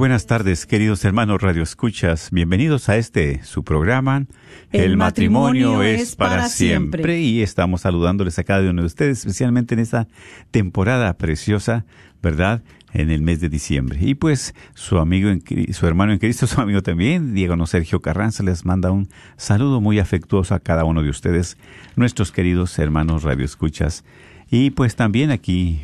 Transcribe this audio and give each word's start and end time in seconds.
Buenas 0.00 0.24
tardes, 0.24 0.64
queridos 0.64 1.04
hermanos 1.04 1.42
Radio 1.42 1.62
Escuchas. 1.62 2.30
Bienvenidos 2.32 2.88
a 2.88 2.96
este 2.96 3.44
su 3.44 3.64
programa. 3.64 4.24
El 4.72 4.96
matrimonio 4.96 5.82
es 5.82 6.16
para 6.16 6.48
siempre. 6.48 7.20
Y 7.20 7.42
estamos 7.42 7.82
saludándoles 7.82 8.38
a 8.38 8.44
cada 8.44 8.70
uno 8.70 8.80
de 8.80 8.86
ustedes, 8.86 9.18
especialmente 9.18 9.74
en 9.74 9.80
esta 9.80 10.08
temporada 10.52 11.18
preciosa, 11.18 11.84
¿verdad? 12.22 12.62
En 12.94 13.10
el 13.10 13.20
mes 13.20 13.42
de 13.42 13.50
diciembre. 13.50 13.98
Y 14.00 14.14
pues 14.14 14.54
su 14.72 14.96
amigo, 14.96 15.28
en, 15.28 15.42
su 15.74 15.86
hermano 15.86 16.14
en 16.14 16.18
Cristo, 16.18 16.46
su 16.46 16.62
amigo 16.62 16.82
también, 16.82 17.34
Diego 17.34 17.56
no 17.56 17.66
Sergio 17.66 18.00
Carranza, 18.00 18.42
les 18.42 18.64
manda 18.64 18.90
un 18.90 19.10
saludo 19.36 19.82
muy 19.82 19.98
afectuoso 19.98 20.54
a 20.54 20.60
cada 20.60 20.84
uno 20.84 21.02
de 21.02 21.10
ustedes, 21.10 21.58
nuestros 21.96 22.32
queridos 22.32 22.78
hermanos 22.78 23.22
Radio 23.22 23.44
Escuchas. 23.44 24.02
Y 24.50 24.70
pues 24.70 24.96
también 24.96 25.30
aquí 25.30 25.78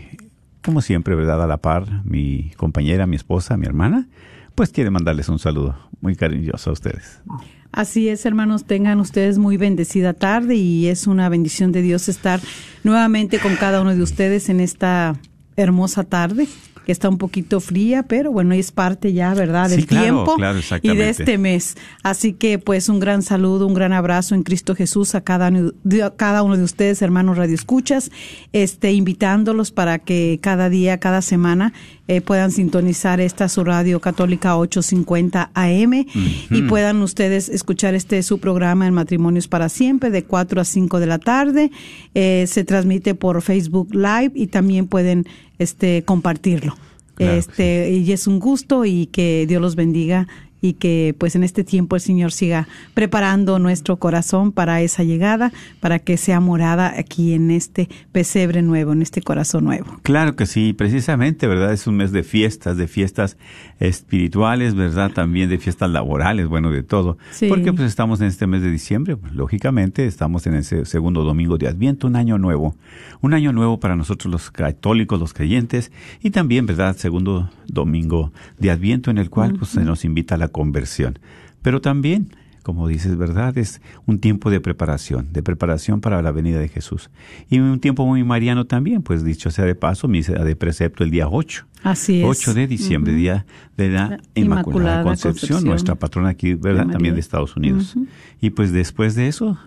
como 0.67 0.83
siempre, 0.83 1.14
¿verdad? 1.14 1.41
A 1.41 1.47
la 1.47 1.59
par, 1.59 2.05
mi 2.05 2.50
compañera, 2.56 3.06
mi 3.06 3.14
esposa, 3.14 3.56
mi 3.56 3.67
hermana, 3.67 4.09
pues 4.56 4.70
quiere 4.70 4.91
mandarles 4.91 5.28
un 5.28 5.39
saludo 5.39 5.77
muy 6.00 6.17
cariñoso 6.17 6.70
a 6.70 6.72
ustedes. 6.72 7.22
Así 7.70 8.09
es, 8.09 8.27
hermanos, 8.27 8.64
tengan 8.64 8.98
ustedes 8.98 9.39
muy 9.39 9.56
bendecida 9.59 10.12
tarde 10.12 10.56
y 10.56 10.89
es 10.89 11.06
una 11.06 11.28
bendición 11.28 11.71
de 11.71 11.82
Dios 11.82 12.09
estar 12.09 12.41
nuevamente 12.82 13.38
con 13.38 13.55
cada 13.55 13.81
uno 13.81 13.94
de 13.94 14.03
ustedes 14.03 14.49
en 14.49 14.59
esta 14.59 15.15
hermosa 15.56 16.03
tarde 16.03 16.49
que 16.87 16.93
está 16.93 17.09
un 17.09 17.19
poquito 17.19 17.59
fría, 17.61 18.05
pero 18.05 18.31
bueno, 18.33 18.55
es 18.55 18.71
parte 18.71 19.13
ya, 19.13 19.35
¿verdad?, 19.35 19.69
del 19.69 19.81
Sí, 19.81 19.87
claro, 19.87 20.05
tiempo 20.05 20.35
claro, 20.37 20.61
y 20.83 20.97
de 20.97 21.09
este 21.11 21.37
mes. 21.37 21.77
Así 22.05 22.33
que 22.33 22.59
pues 22.61 22.89
un 22.89 23.01
gran 23.01 23.23
saludo, 23.23 23.67
un 23.67 23.75
gran 23.75 23.93
abrazo 23.93 24.37
en 24.37 24.45
Cristo 24.45 24.77
Jesús 24.77 25.17
a 25.17 25.21
cada, 25.21 25.49
uno 25.49 25.73
de- 25.83 26.05
a 26.05 26.15
cada 26.15 26.45
uno 26.45 26.57
de 26.57 26.63
ustedes, 26.63 27.03
hermanos 27.03 27.37
Radio 27.37 27.57
Escuchas, 27.57 28.13
este, 28.53 28.93
invitándolos 28.93 29.73
para 29.73 29.99
que 29.99 30.39
cada 30.41 30.69
día, 30.71 30.99
cada 30.99 31.23
semana 31.23 31.73
eh, 32.09 32.21
puedan 32.21 32.53
sintonizar 32.53 33.21
esta 33.21 33.49
su 33.49 33.65
radio 33.65 33.99
católica 34.01 34.57
850 34.57 35.51
AM 35.55 36.07
y 36.51 36.63
puedan 36.69 37.03
ustedes 37.03 37.49
escuchar 37.49 37.97
este 37.97 38.23
su 38.23 38.39
programa 38.39 38.87
en 38.87 38.95
Matrimonios 38.95 39.49
para 39.49 39.69
Siempre 39.69 40.11
de 40.11 40.23
4 40.23 40.61
a 40.61 40.65
5 40.65 41.01
de 41.01 41.07
la 41.07 41.19
tarde. 41.19 41.73
Eh, 42.15 42.45
se 42.47 42.63
transmite 42.63 43.17
por 43.17 43.43
Facebook 43.43 43.89
Live 43.93 44.31
y 44.37 44.47
también 44.47 44.87
pueden 44.87 45.27
este, 45.59 46.03
compartirlo. 46.05 46.77
Claro 47.15 47.33
este, 47.34 47.91
Y 47.91 48.12
es 48.12 48.27
un 48.27 48.39
gusto 48.39 48.84
y 48.84 49.06
que 49.06 49.47
Dios 49.49 49.62
los 49.62 49.75
bendiga 49.75 50.28
y 50.66 50.72
que 50.72 51.15
pues 51.16 51.37
en 51.37 51.44
este 51.44 51.62
tiempo 51.62 51.94
el 51.94 52.03
Señor 52.03 52.32
siga 52.32 52.66
preparando 52.93 53.60
nuestro 53.60 53.97
corazón 53.99 54.50
para 54.50 54.81
esa 54.81 55.04
llegada, 55.04 55.53
para 55.78 56.00
que 56.00 56.16
sea 56.16 56.41
morada 56.41 56.93
aquí 56.99 57.34
en 57.34 57.53
este 57.53 57.88
pesebre 58.10 58.62
nuevo, 58.62 58.93
en 58.93 59.03
este 59.03 59.22
corazón 59.22 59.65
nuevo. 59.65 60.00
Claro 60.03 60.34
que 60.34 60.47
sí, 60.47 60.72
precisamente, 60.72 61.47
¿verdad? 61.47 61.72
Es 61.72 61.87
un 61.87 61.97
mes 61.97 62.10
de 62.10 62.25
fiestas, 62.25 62.76
de 62.76 62.88
fiestas 62.88 63.37
espirituales, 63.78 64.75
¿verdad? 64.75 65.12
También 65.12 65.49
de 65.49 65.59
fiestas 65.59 65.91
laborales, 65.91 66.49
bueno, 66.49 66.72
de 66.72 66.82
todo. 66.82 67.16
Sí. 67.31 67.47
Porque 67.49 67.72
pues 67.72 67.87
estamos 67.87 68.21
en 68.21 68.26
este 68.26 68.49
mes 68.49 68.62
de 68.62 68.71
diciembre, 68.72 69.16
pues, 69.16 69.34
lógicamente 69.34 70.06
estamos 70.06 70.47
en 70.49 70.55
ese 70.56 70.84
segundo 70.84 71.22
domingo 71.22 71.59
de 71.59 71.69
Adviento, 71.69 72.09
un 72.09 72.16
año 72.16 72.38
nuevo. 72.38 72.75
Un 73.21 73.34
año 73.34 73.53
nuevo 73.53 73.78
para 73.81 73.97
nosotros 73.97 74.31
los 74.31 74.50
católicos, 74.50 75.19
los 75.19 75.32
creyentes, 75.32 75.91
y 76.22 76.31
también, 76.31 76.66
¿verdad? 76.66 76.97
Segundo 76.97 77.50
domingo 77.66 78.32
de 78.59 78.71
Adviento 78.71 79.10
en 79.10 79.19
el 79.19 79.31
cual 79.31 79.55
pues 79.55 79.71
se 79.71 79.84
nos 79.84 80.05
invita 80.05 80.34
a 80.34 80.38
la 80.38 80.49
conversión. 80.56 81.19
Pero 81.61 81.83
también, 81.83 82.31
como 82.62 82.89
dices, 82.89 83.17
¿verdad? 83.19 83.59
Es 83.59 83.83
un 84.06 84.19
tiempo 84.19 84.49
de 84.50 84.59
preparación, 84.59 85.31
de 85.34 85.43
preparación 85.43 86.00
para 86.00 86.22
la 86.22 86.33
venida 86.33 86.59
de 86.59 86.69
Jesús. 86.69 87.11
Y 87.50 87.59
un 87.59 87.78
tiempo 87.78 88.06
muy 88.06 88.25
mariano 88.25 88.65
también, 88.65 89.03
pues 89.03 89.22
dicho 89.22 89.50
sea 89.50 89.67
de 89.67 89.75
paso, 89.75 90.09
misa 90.09 90.33
de 90.33 90.56
precepto 90.56 91.05
el 91.05 91.11
día 91.11 91.28
8. 91.28 91.67
Así 91.83 92.21
es. 92.22 92.27
8 92.27 92.55
de 92.55 92.67
diciembre, 92.67 93.12
día 93.12 93.44
de 93.77 93.91
la 93.91 94.09
La 94.09 94.21
Inmaculada, 94.34 94.34
Inmaculada 94.34 95.03
Concepción, 95.03 95.33
Concepción 95.33 95.65
nuestra 95.65 95.94
patrona 95.97 96.31
aquí, 96.31 96.55
¿verdad? 96.55 96.87
de 96.87 96.93
También 96.94 97.15
de 97.15 97.21
Estados 97.21 97.55
Unidos. 97.55 97.94
Y 98.41 98.50
pues 98.50 98.73
después 98.73 99.15
de 99.15 99.28
eso, 99.28 99.59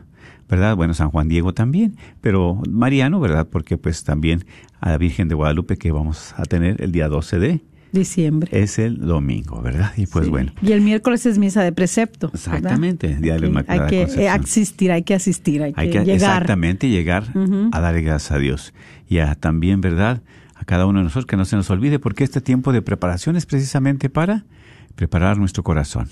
¿verdad? 0.49 0.75
Bueno, 0.75 0.95
San 0.95 1.11
Juan 1.11 1.29
Diego 1.29 1.53
también, 1.53 1.95
pero 2.21 2.59
Mariano, 2.67 3.19
¿verdad? 3.19 3.47
Porque 3.47 3.77
pues 3.77 4.03
también 4.03 4.45
a 4.81 4.89
la 4.89 4.97
Virgen 4.97 5.27
de 5.27 5.35
Guadalupe 5.35 5.77
que 5.77 5.91
vamos 5.91 6.33
a 6.37 6.43
tener 6.45 6.81
el 6.81 6.91
día 6.91 7.07
12 7.07 7.37
de, 7.37 7.61
Diciembre. 7.91 8.49
es 8.51 8.77
el 8.79 8.99
domingo, 8.99 9.61
¿verdad? 9.61 9.91
Y 9.97 10.05
pues 10.07 10.25
Sí. 10.25 10.31
bueno. 10.31 10.51
Y 10.61 10.71
el 10.73 10.81
miércoles 10.81 11.25
es 11.25 11.37
misa 11.37 11.63
de 11.63 11.71
precepto. 11.71 12.27
¿verdad? 12.27 12.55
Exactamente, 12.55 13.15
Día 13.17 13.17
de 13.17 13.27
la 13.27 13.33
Hay 13.33 13.39
que- 13.41 13.47
Inmaculada 13.47 13.83
Hay 13.85 13.89
que 13.89 14.01
eh, 14.01 14.05
Concepción. 14.05 14.41
asistir, 14.43 14.91
hay 14.91 15.03
que 15.03 15.13
asistir, 15.15 15.63
hay, 15.63 15.73
Hay 15.75 15.87
que, 15.89 15.99
que 15.99 16.05
llegar. 16.05 16.15
exactamente 16.15 16.89
llegar 16.89 17.23
a 17.71 17.79
dar 17.79 18.01
gracias 18.01 18.31
a 18.31 18.37
Dios. 18.37 18.73
Y 19.07 19.19
a, 19.19 19.35
también, 19.35 19.81
¿verdad? 19.81 20.21
A 20.55 20.65
cada 20.65 20.85
uno 20.85 20.99
de 20.99 21.03
nosotros 21.05 21.25
que 21.25 21.37
no 21.37 21.45
se 21.45 21.55
nos 21.55 21.69
olvide, 21.69 21.99
porque 21.99 22.23
este 22.23 22.41
tiempo 22.41 22.71
de 22.73 22.81
preparación 22.81 23.35
es 23.35 23.45
precisamente 23.45 24.09
para 24.09 24.45
preparar 24.95 25.37
nuestro 25.37 25.63
corazón. 25.63 26.09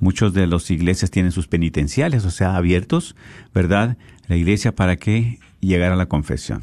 Muchos 0.00 0.32
de 0.32 0.46
las 0.46 0.70
iglesias 0.70 1.10
tienen 1.10 1.32
sus 1.32 1.48
penitenciales, 1.48 2.24
o 2.24 2.30
sea, 2.30 2.54
abiertos, 2.56 3.16
¿verdad? 3.52 3.96
La 4.28 4.36
iglesia 4.36 4.74
para 4.74 4.96
que 4.96 5.40
llegar 5.60 5.90
a 5.92 5.96
la 5.96 6.06
confesión. 6.06 6.62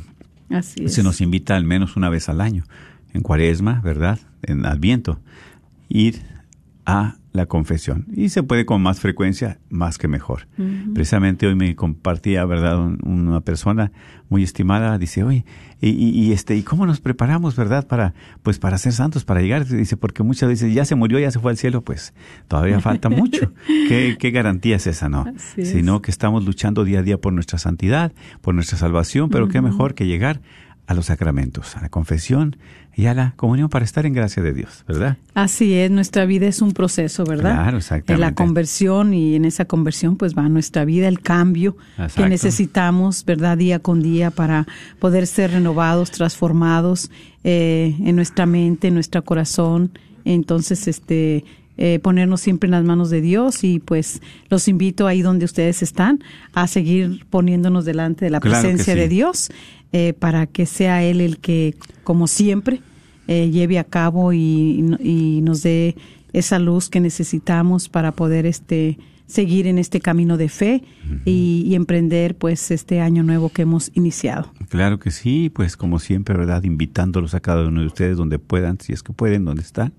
Así 0.49 0.85
es. 0.85 0.93
Se 0.93 1.03
nos 1.03 1.19
invita 1.19 1.57
al 1.57 1.65
menos 1.65 1.97
una 1.97 2.07
vez 2.09 2.29
al 2.29 2.39
año, 2.39 2.63
en 3.17 3.23
cuaresma, 3.23 3.81
¿verdad? 3.83 4.19
En 4.43 4.65
adviento, 4.65 5.19
ir 5.89 6.21
a 6.85 7.15
la 7.33 7.45
confesión. 7.45 8.05
Y 8.15 8.29
se 8.29 8.41
puede 8.41 8.65
con 8.65 8.81
más 8.81 8.99
frecuencia, 8.99 9.59
más 9.69 9.97
que 9.99 10.07
mejor. 10.07 10.47
Precisamente 10.95 11.45
hoy 11.45 11.53
me 11.53 11.75
compartía, 11.75 12.43
¿verdad? 12.45 12.79
Un- 12.79 12.97
una 13.05 13.41
persona 13.41 13.91
muy 14.29 14.41
estimada, 14.41 14.97
dice, 14.97 15.23
oye, 15.23 15.45
y, 15.79 15.89
y- 15.89 16.09
y 16.09 16.31
este, 16.31 16.55
¿y 16.55 16.63
cómo 16.63 16.87
nos 16.87 16.99
preparamos, 16.99 17.55
verdad? 17.55 17.85
Para, 17.85 18.15
pues 18.41 18.57
para 18.57 18.79
ser 18.79 18.93
santos, 18.93 19.23
para 19.23 19.41
llegar. 19.41 19.67
Dice, 19.67 19.97
porque 19.97 20.23
muchas 20.23 20.49
veces 20.49 20.73
ya 20.73 20.83
se 20.85 20.95
murió, 20.95 21.19
ya 21.19 21.29
se 21.29 21.39
fue 21.39 21.51
al 21.51 21.57
cielo, 21.57 21.81
pues 21.83 22.13
todavía 22.47 22.79
falta 22.79 23.09
mucho. 23.09 23.51
¿Qué, 23.87 24.15
qué 24.19 24.31
garantía 24.31 24.77
es 24.77 24.87
esa, 24.87 25.07
no? 25.07 25.25
Es. 25.57 25.69
Sino 25.69 26.01
que 26.01 26.09
estamos 26.09 26.43
luchando 26.45 26.85
día 26.85 26.99
a 26.99 27.03
día 27.03 27.19
por 27.19 27.33
nuestra 27.33 27.59
santidad, 27.59 28.13
por 28.41 28.55
nuestra 28.55 28.79
salvación, 28.79 29.29
pero 29.29 29.47
qué 29.47 29.61
mejor 29.61 29.93
que 29.93 30.07
llegar 30.07 30.41
a 30.87 30.93
los 30.93 31.07
sacramentos, 31.07 31.75
a 31.75 31.81
la 31.81 31.89
confesión 31.89 32.55
y 32.95 33.05
a 33.05 33.13
la 33.13 33.33
comunión 33.35 33.69
para 33.69 33.83
estar 33.85 34.05
en 34.05 34.13
gracia 34.13 34.41
de 34.41 34.53
Dios, 34.53 34.85
¿verdad? 34.87 35.17
Así 35.33 35.73
es, 35.73 35.91
nuestra 35.91 36.25
vida 36.25 36.47
es 36.47 36.61
un 36.61 36.71
proceso, 36.71 37.25
¿verdad? 37.25 37.53
Claro, 37.53 37.77
exactamente. 37.77 38.13
En 38.13 38.19
la 38.21 38.33
conversión 38.33 39.13
y 39.13 39.35
en 39.35 39.43
esa 39.45 39.65
conversión 39.65 40.15
pues 40.15 40.35
va 40.35 40.47
nuestra 40.47 40.85
vida, 40.85 41.09
el 41.09 41.19
cambio 41.19 41.75
Exacto. 41.91 42.23
que 42.23 42.29
necesitamos, 42.29 43.25
¿verdad? 43.25 43.57
Día 43.57 43.79
con 43.79 44.01
día 44.01 44.31
para 44.31 44.65
poder 44.99 45.27
ser 45.27 45.51
renovados, 45.51 46.09
transformados 46.09 47.11
eh, 47.43 47.95
en 47.99 48.15
nuestra 48.15 48.45
mente, 48.45 48.87
en 48.87 48.93
nuestro 48.93 49.23
corazón. 49.23 49.91
Entonces, 50.23 50.87
este, 50.87 51.43
eh, 51.77 51.99
ponernos 51.99 52.41
siempre 52.41 52.67
en 52.67 52.71
las 52.71 52.83
manos 52.83 53.09
de 53.09 53.21
Dios 53.21 53.63
y 53.63 53.79
pues 53.79 54.21
los 54.49 54.67
invito 54.67 55.05
ahí 55.05 55.21
donde 55.21 55.45
ustedes 55.45 55.83
están 55.83 56.23
a 56.53 56.67
seguir 56.67 57.25
poniéndonos 57.29 57.85
delante 57.85 58.25
de 58.25 58.31
la 58.31 58.39
Claro 58.39 58.61
presencia 58.61 58.93
sí. 58.93 58.99
de 58.99 59.07
Dios 59.07 59.49
eh, 59.93 60.13
para 60.17 60.47
que 60.47 60.65
sea 60.65 61.03
Él 61.03 61.21
el 61.21 61.37
que, 61.37 61.75
como 62.03 62.27
siempre, 62.27 62.81
eh, 63.27 63.49
lleve 63.51 63.79
a 63.79 63.83
cabo 63.83 64.33
y, 64.33 64.95
y 64.99 65.41
nos 65.41 65.63
dé 65.63 65.95
esa 66.33 66.59
luz 66.59 66.89
que 66.89 66.99
necesitamos 66.99 67.89
para 67.89 68.11
poder 68.11 68.45
este 68.45 68.97
seguir 69.27 69.67
en 69.67 69.77
este 69.77 69.99
camino 69.99 70.37
de 70.37 70.49
fe 70.49 70.83
y, 71.25 71.63
y 71.67 71.75
emprender 71.75 72.35
pues 72.37 72.71
este 72.71 73.01
año 73.01 73.21
nuevo 73.23 73.49
que 73.49 73.61
hemos 73.63 73.91
iniciado. 73.93 74.51
Claro 74.69 74.99
que 74.99 75.11
sí, 75.11 75.51
pues 75.53 75.77
como 75.77 75.99
siempre, 75.99 76.35
¿verdad? 76.35 76.63
Invitándolos 76.63 77.33
a 77.35 77.39
cada 77.41 77.67
uno 77.67 77.81
de 77.81 77.87
ustedes 77.87 78.17
donde 78.17 78.39
puedan, 78.39 78.79
si 78.79 78.93
es 78.93 79.03
que 79.03 79.13
pueden, 79.13 79.45
donde 79.45 79.61
están, 79.61 79.93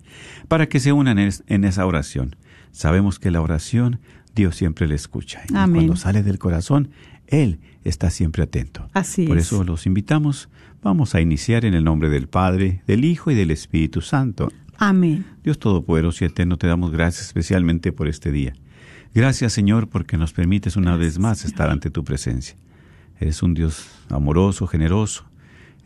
para 0.48 0.68
que 0.68 0.80
se 0.80 0.92
unan 0.92 1.18
en, 1.18 1.28
es- 1.28 1.44
en 1.46 1.64
esa 1.64 1.86
oración. 1.86 2.34
Sabemos 2.72 3.18
que 3.18 3.30
la 3.30 3.40
oración 3.40 4.00
Dios 4.34 4.56
siempre 4.56 4.88
le 4.88 4.94
escucha. 4.94 5.42
Y 5.50 5.56
Amén. 5.56 5.74
cuando 5.82 5.96
sale 5.96 6.22
del 6.22 6.38
corazón, 6.38 6.90
Él 7.26 7.58
está 7.84 8.10
siempre 8.10 8.42
atento. 8.44 8.88
Así 8.94 9.26
Por 9.26 9.38
es. 9.38 9.46
eso 9.46 9.62
los 9.64 9.86
invitamos. 9.86 10.48
Vamos 10.82 11.14
a 11.14 11.20
iniciar 11.20 11.64
en 11.64 11.74
el 11.74 11.82
nombre 11.84 12.08
del 12.08 12.28
Padre, 12.28 12.82
del 12.86 13.04
Hijo 13.04 13.30
y 13.30 13.34
del 13.34 13.50
Espíritu 13.50 14.00
Santo. 14.00 14.50
Amén. 14.76 15.26
Dios 15.42 15.58
Todopoderoso 15.58 16.24
y 16.24 16.28
Eterno, 16.28 16.56
te 16.56 16.66
damos 16.68 16.92
gracias 16.92 17.26
especialmente 17.26 17.90
por 17.90 18.06
este 18.06 18.30
día. 18.30 18.52
Gracias, 19.18 19.52
Señor, 19.52 19.88
porque 19.88 20.16
nos 20.16 20.32
permites 20.32 20.76
una 20.76 20.96
vez 20.96 21.18
más 21.18 21.44
estar 21.44 21.70
ante 21.70 21.90
tu 21.90 22.04
presencia. 22.04 22.56
Eres 23.18 23.42
un 23.42 23.52
Dios 23.52 23.88
amoroso, 24.10 24.68
generoso. 24.68 25.24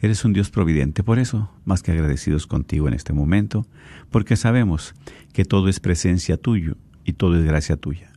Eres 0.02 0.26
un 0.26 0.34
Dios 0.34 0.50
providente. 0.50 1.02
Por 1.02 1.18
eso, 1.18 1.50
más 1.64 1.82
que 1.82 1.92
agradecidos 1.92 2.46
contigo 2.46 2.88
en 2.88 2.92
este 2.92 3.14
momento, 3.14 3.66
porque 4.10 4.36
sabemos 4.36 4.94
que 5.32 5.46
todo 5.46 5.70
es 5.70 5.80
presencia 5.80 6.36
tuya 6.36 6.74
y 7.06 7.14
todo 7.14 7.38
es 7.38 7.44
gracia 7.46 7.78
tuya. 7.78 8.12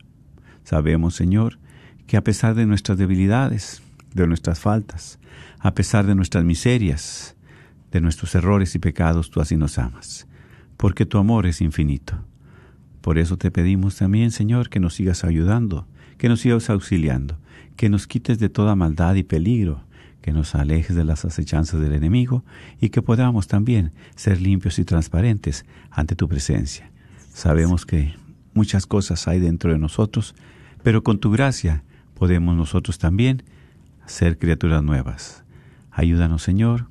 Sabemos, 0.64 1.14
Señor, 1.14 1.58
que 2.06 2.18
a 2.18 2.22
pesar 2.22 2.54
de 2.54 2.66
nuestras 2.66 2.98
debilidades, 2.98 3.80
de 4.12 4.26
nuestras 4.26 4.60
faltas, 4.60 5.18
a 5.60 5.72
pesar 5.72 6.04
de 6.04 6.14
nuestras 6.14 6.44
miserias, 6.44 7.36
de 7.90 8.02
nuestros 8.02 8.34
errores 8.34 8.74
y 8.74 8.80
pecados, 8.80 9.30
tú 9.30 9.40
así 9.40 9.56
nos 9.56 9.78
amas, 9.78 10.26
porque 10.76 11.06
tu 11.06 11.16
amor 11.16 11.46
es 11.46 11.62
infinito. 11.62 12.22
Por 13.06 13.18
eso 13.18 13.36
te 13.36 13.52
pedimos 13.52 13.94
también, 13.94 14.32
Señor, 14.32 14.68
que 14.68 14.80
nos 14.80 14.94
sigas 14.94 15.22
ayudando, 15.22 15.86
que 16.18 16.28
nos 16.28 16.40
sigas 16.40 16.68
auxiliando, 16.70 17.38
que 17.76 17.88
nos 17.88 18.08
quites 18.08 18.40
de 18.40 18.48
toda 18.48 18.74
maldad 18.74 19.14
y 19.14 19.22
peligro, 19.22 19.84
que 20.22 20.32
nos 20.32 20.56
alejes 20.56 20.96
de 20.96 21.04
las 21.04 21.24
acechanzas 21.24 21.80
del 21.80 21.92
enemigo 21.92 22.44
y 22.80 22.88
que 22.88 23.02
podamos 23.02 23.46
también 23.46 23.92
ser 24.16 24.40
limpios 24.40 24.80
y 24.80 24.84
transparentes 24.84 25.64
ante 25.92 26.16
tu 26.16 26.28
presencia. 26.28 26.90
Sabemos 27.32 27.86
que 27.86 28.12
muchas 28.54 28.86
cosas 28.86 29.28
hay 29.28 29.38
dentro 29.38 29.70
de 29.70 29.78
nosotros, 29.78 30.34
pero 30.82 31.04
con 31.04 31.20
tu 31.20 31.30
gracia 31.30 31.84
podemos 32.14 32.56
nosotros 32.56 32.98
también 32.98 33.44
ser 34.06 34.36
criaturas 34.36 34.82
nuevas. 34.82 35.44
Ayúdanos, 35.92 36.42
Señor, 36.42 36.88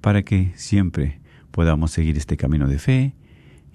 para 0.00 0.22
que 0.22 0.52
siempre 0.54 1.18
podamos 1.50 1.90
seguir 1.90 2.16
este 2.16 2.36
camino 2.36 2.68
de 2.68 2.78
fe 2.78 3.14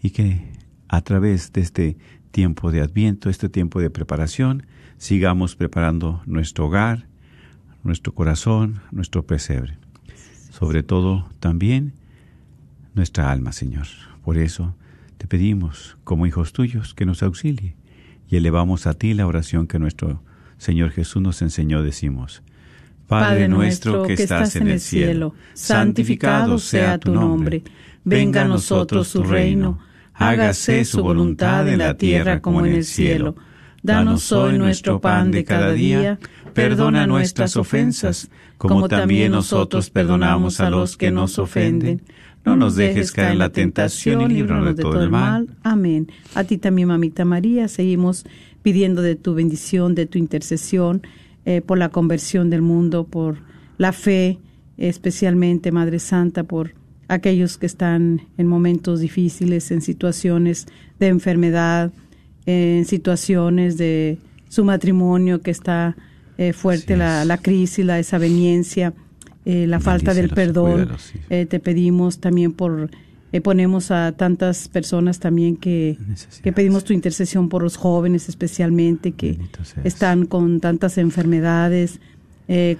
y 0.02 0.12
que 0.12 0.63
a 0.94 1.02
través 1.02 1.52
de 1.52 1.62
este 1.62 1.98
tiempo 2.30 2.72
de 2.72 2.82
adviento, 2.82 3.32
este 3.32 3.50
tiempo 3.50 3.82
de 3.82 3.90
preparación, 3.90 4.68
sigamos 5.00 5.56
preparando 5.56 6.22
nuestro 6.28 6.68
hogar, 6.68 7.08
nuestro 7.82 8.14
corazón, 8.14 8.80
nuestro 8.92 9.26
pesebre. 9.26 9.80
Sobre 10.52 10.84
todo 10.84 11.28
también 11.40 11.94
nuestra 12.94 13.32
alma, 13.32 13.54
Señor. 13.54 13.88
Por 14.24 14.38
eso 14.38 14.76
te 15.18 15.26
pedimos, 15.26 15.98
como 16.04 16.28
hijos 16.28 16.54
tuyos, 16.54 16.94
que 16.94 17.08
nos 17.08 17.24
auxilie 17.24 17.76
y 18.30 18.36
elevamos 18.36 18.86
a 18.86 18.94
ti 18.94 19.16
la 19.16 19.26
oración 19.26 19.66
que 19.66 19.80
nuestro 19.80 20.22
Señor 20.60 20.92
Jesús 20.92 21.24
nos 21.24 21.42
enseñó, 21.42 21.82
decimos. 21.82 22.44
Padre 23.08 23.48
nuestro 23.48 24.04
que 24.04 24.14
estás 24.14 24.56
en 24.58 24.68
el 24.68 24.80
cielo, 24.80 25.34
santificado 25.56 26.60
sea 26.60 27.00
tu 27.00 27.16
nombre. 27.16 27.64
Venga 28.04 28.44
a 28.44 28.48
nosotros 28.48 29.12
tu 29.12 29.24
reino. 29.24 29.80
Hágase 30.14 30.86
su 30.86 31.02
voluntad 31.02 31.68
en 31.68 31.80
la 31.80 31.98
tierra 31.98 32.42
como 32.42 32.66
en 32.66 32.74
el 32.74 32.86
cielo. 32.86 33.36
Danos 33.82 34.32
hoy 34.32 34.58
nuestro 34.58 35.02
pan 35.02 35.32
de 35.32 35.44
cada 35.44 35.74
día. 35.74 36.20
Perdona 36.54 37.08
nuestras 37.08 37.58
ofensas, 37.58 38.30
como 38.58 38.88
también 38.88 39.32
nosotros 39.32 39.90
perdonamos 39.90 40.60
a 40.60 40.70
los 40.70 40.96
que 40.96 41.12
nos 41.12 41.40
ofenden. 41.40 42.02
No 42.46 42.56
nos 42.56 42.76
dejes 42.76 43.12
caer 43.12 43.34
en 43.34 43.40
la 43.40 43.50
tentación 43.50 44.22
y 44.22 44.28
líbranos 44.28 44.76
de 44.76 44.82
todo 44.82 45.02
el 45.02 45.10
mal. 45.10 45.50
Amén. 45.64 46.12
A 46.36 46.44
ti 46.44 46.58
también, 46.58 46.90
mamita 46.90 47.26
María, 47.26 47.68
seguimos 47.68 48.26
pidiendo 48.62 49.02
de 49.02 49.16
tu 49.16 49.34
bendición, 49.34 49.96
de 49.96 50.06
tu 50.06 50.18
intercesión, 50.18 51.02
eh, 51.46 51.62
por 51.62 51.78
la 51.78 51.90
conversión 51.90 52.50
del 52.50 52.62
mundo, 52.62 53.06
por 53.06 53.38
la 53.78 53.92
fe, 53.92 54.40
especialmente, 54.78 55.72
Madre 55.72 56.00
Santa, 56.00 56.44
por 56.44 56.74
aquellos 57.08 57.58
que 57.58 57.66
están 57.66 58.22
en 58.38 58.48
momentos 58.48 59.00
difíciles, 59.00 59.72
en 59.72 59.82
situaciones 59.82 60.68
de 61.00 61.08
enfermedad, 61.08 61.92
en 62.46 62.86
situaciones 62.86 63.78
de 63.78 64.18
su 64.50 64.66
matrimonio 64.66 65.42
que 65.42 65.52
está 65.52 65.96
eh, 66.38 66.54
fuerte 66.54 66.98
la, 66.98 67.26
la 67.26 67.38
crisis, 67.38 67.86
la 67.86 67.96
desaveniencia, 67.96 68.94
eh, 69.46 69.68
la 69.68 69.80
falta 69.80 70.14
del 70.14 70.30
perdón. 70.30 70.72
cuídalos, 70.72 71.02
sí. 71.02 71.20
Eh, 71.30 71.46
te 71.46 71.60
pedimos 71.60 72.20
también 72.20 72.54
por, 72.54 72.90
eh, 73.34 73.42
ponemos 73.42 73.92
a 73.92 74.14
tantas 74.14 74.70
personas 74.70 75.20
también 75.20 75.58
que, 75.58 75.98
que 76.42 76.54
pedimos 76.54 76.86
tu 76.86 76.94
intercesión 76.94 77.50
por 77.50 77.62
los 77.62 77.76
jóvenes 77.76 78.30
especialmente 78.30 79.12
que 79.12 79.38
están 79.84 80.26
con 80.26 80.62
tantas 80.62 80.98
enfermedades, 80.98 82.00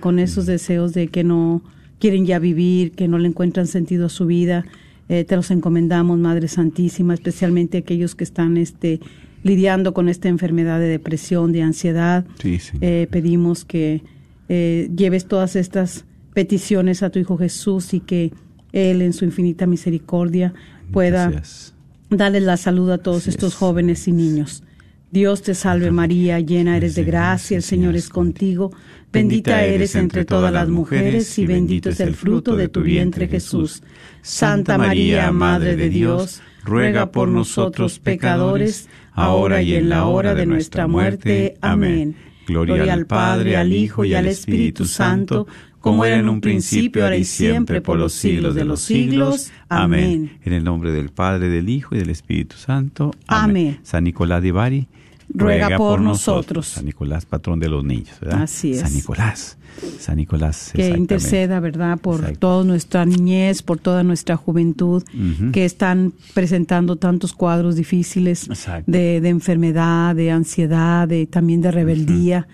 con 0.02 0.20
esos 0.20 0.46
deseos 0.46 0.94
de 0.94 1.08
que 1.08 1.24
no 1.24 1.62
quieren 2.04 2.26
ya 2.26 2.38
vivir, 2.38 2.92
que 2.92 3.08
no 3.08 3.18
le 3.18 3.30
encuentran 3.30 3.66
sentido 3.66 4.08
a 4.08 4.10
su 4.10 4.26
vida. 4.26 4.66
Eh, 5.08 5.24
te 5.24 5.38
los 5.38 5.50
encomendamos, 5.52 6.20
Madre 6.20 6.50
Santísima, 6.50 7.14
especialmente 7.14 7.78
aquellos 7.78 8.14
que 8.14 8.26
están 8.26 8.58
este, 8.58 9.00
lidiando 9.42 9.94
con 9.94 10.10
esta 10.10 10.28
enfermedad 10.28 10.82
de 10.82 10.88
depresión, 10.88 11.54
de 11.54 11.62
ansiedad. 11.62 12.26
Sí. 12.42 12.60
Eh, 12.82 13.08
pedimos 13.10 13.64
que 13.64 14.02
eh, 14.50 14.92
lleves 14.94 15.28
todas 15.28 15.56
estas 15.56 16.04
peticiones 16.34 17.04
a 17.04 17.10
tu 17.10 17.20
Hijo 17.20 17.38
Jesús 17.38 17.94
y 17.94 18.02
que 18.02 18.34
Él 18.74 19.02
en 19.02 19.14
su 19.14 19.24
infinita 19.24 19.66
misericordia 19.66 20.54
pueda 20.92 21.30
Gracias. 21.30 21.74
darles 22.10 22.44
la 22.44 22.58
salud 22.58 22.92
a 22.92 22.98
todos 22.98 23.22
Así 23.22 23.30
estos 23.30 23.54
es. 23.54 23.56
jóvenes 23.60 24.10
y 24.10 24.12
niños. 24.12 24.62
Dios 25.10 25.42
te 25.42 25.54
salve 25.54 25.90
María, 25.92 26.42
llena 26.42 26.76
eres 26.76 26.96
de 26.96 27.06
gracia, 27.06 27.56
el 27.56 27.64
Señor 27.64 27.96
es 27.96 28.10
contigo, 28.10 28.72
bendita 29.14 29.64
eres 29.64 29.96
entre 29.96 30.26
todas 30.26 30.52
las 30.52 30.68
mujeres 30.70 31.38
y 31.38 31.46
bendito 31.46 31.90
es 31.90 32.00
el 32.00 32.16
fruto 32.16 32.56
de 32.56 32.68
tu 32.68 32.82
vientre 32.82 33.28
Jesús. 33.28 33.84
Santa 34.24 34.80
María, 34.80 35.32
Madre 35.32 35.76
de 35.76 35.90
Dios, 35.90 36.42
ruega 36.66 37.12
por 37.12 37.28
nosotros 37.28 38.00
pecadores, 38.00 38.90
ahora 39.14 39.62
y 39.62 39.76
en 39.76 39.90
la 39.90 40.08
hora 40.08 40.34
de 40.34 40.48
nuestra 40.48 40.88
muerte. 40.88 41.56
Amén. 41.62 42.16
Gloria 42.48 42.92
al 42.92 43.06
Padre, 43.06 43.56
al 43.56 43.72
Hijo 43.72 44.04
y 44.04 44.16
al 44.16 44.26
Espíritu 44.26 44.86
Santo, 44.86 45.46
como 45.80 46.06
era 46.06 46.18
en 46.18 46.28
un 46.28 46.42
principio, 46.42 47.04
ahora 47.04 47.16
y 47.16 47.24
siempre, 47.24 47.82
por 47.82 48.00
los 48.00 48.14
siglos 48.14 48.56
de 48.56 48.66
los 48.66 48.82
siglos. 48.82 49.52
Amén. 49.70 50.40
En 50.44 50.54
el 50.54 50.64
nombre 50.64 50.92
del 50.92 51.10
Padre, 51.10 51.50
del 51.50 51.70
Hijo 51.70 51.94
y 51.94 52.00
del 52.00 52.10
Espíritu 52.10 52.56
Santo. 52.56 53.12
Amén. 53.28 53.80
San 53.84 54.06
Nicolás 54.06 54.42
de 54.42 54.52
Bari, 54.52 54.88
Ruega 55.34 55.78
por 55.78 56.02
nosotros. 56.02 56.68
San 56.68 56.86
Nicolás, 56.86 57.26
patrón 57.26 57.60
de 57.60 57.70
los 57.70 57.84
niños, 57.84 58.20
¿verdad? 58.22 58.44
Así 58.44 58.72
es. 58.72 58.80
San 58.80 58.94
Nicolás. 58.94 59.58
San 60.00 60.18
Nicolás. 60.18 60.72
que 60.74 60.90
interceda, 60.90 61.60
¿verdad?, 61.60 61.98
por 61.98 62.38
toda 62.38 62.64
nuestra 62.64 63.06
niñez, 63.06 63.62
por 63.62 63.80
toda 63.80 64.04
nuestra 64.04 64.38
juventud, 64.38 65.04
que 65.52 65.66
están 65.66 66.14
presentando 66.34 66.96
tantos 66.96 67.34
cuadros 67.34 67.76
difíciles 67.76 68.50
de, 68.86 69.22
de 69.22 69.30
enfermedad, 69.30 70.16
de 70.16 70.32
ansiedad, 70.32 71.08
de 71.08 71.26
también 71.26 71.62
de 71.62 71.72
rebeldía. 71.72 72.48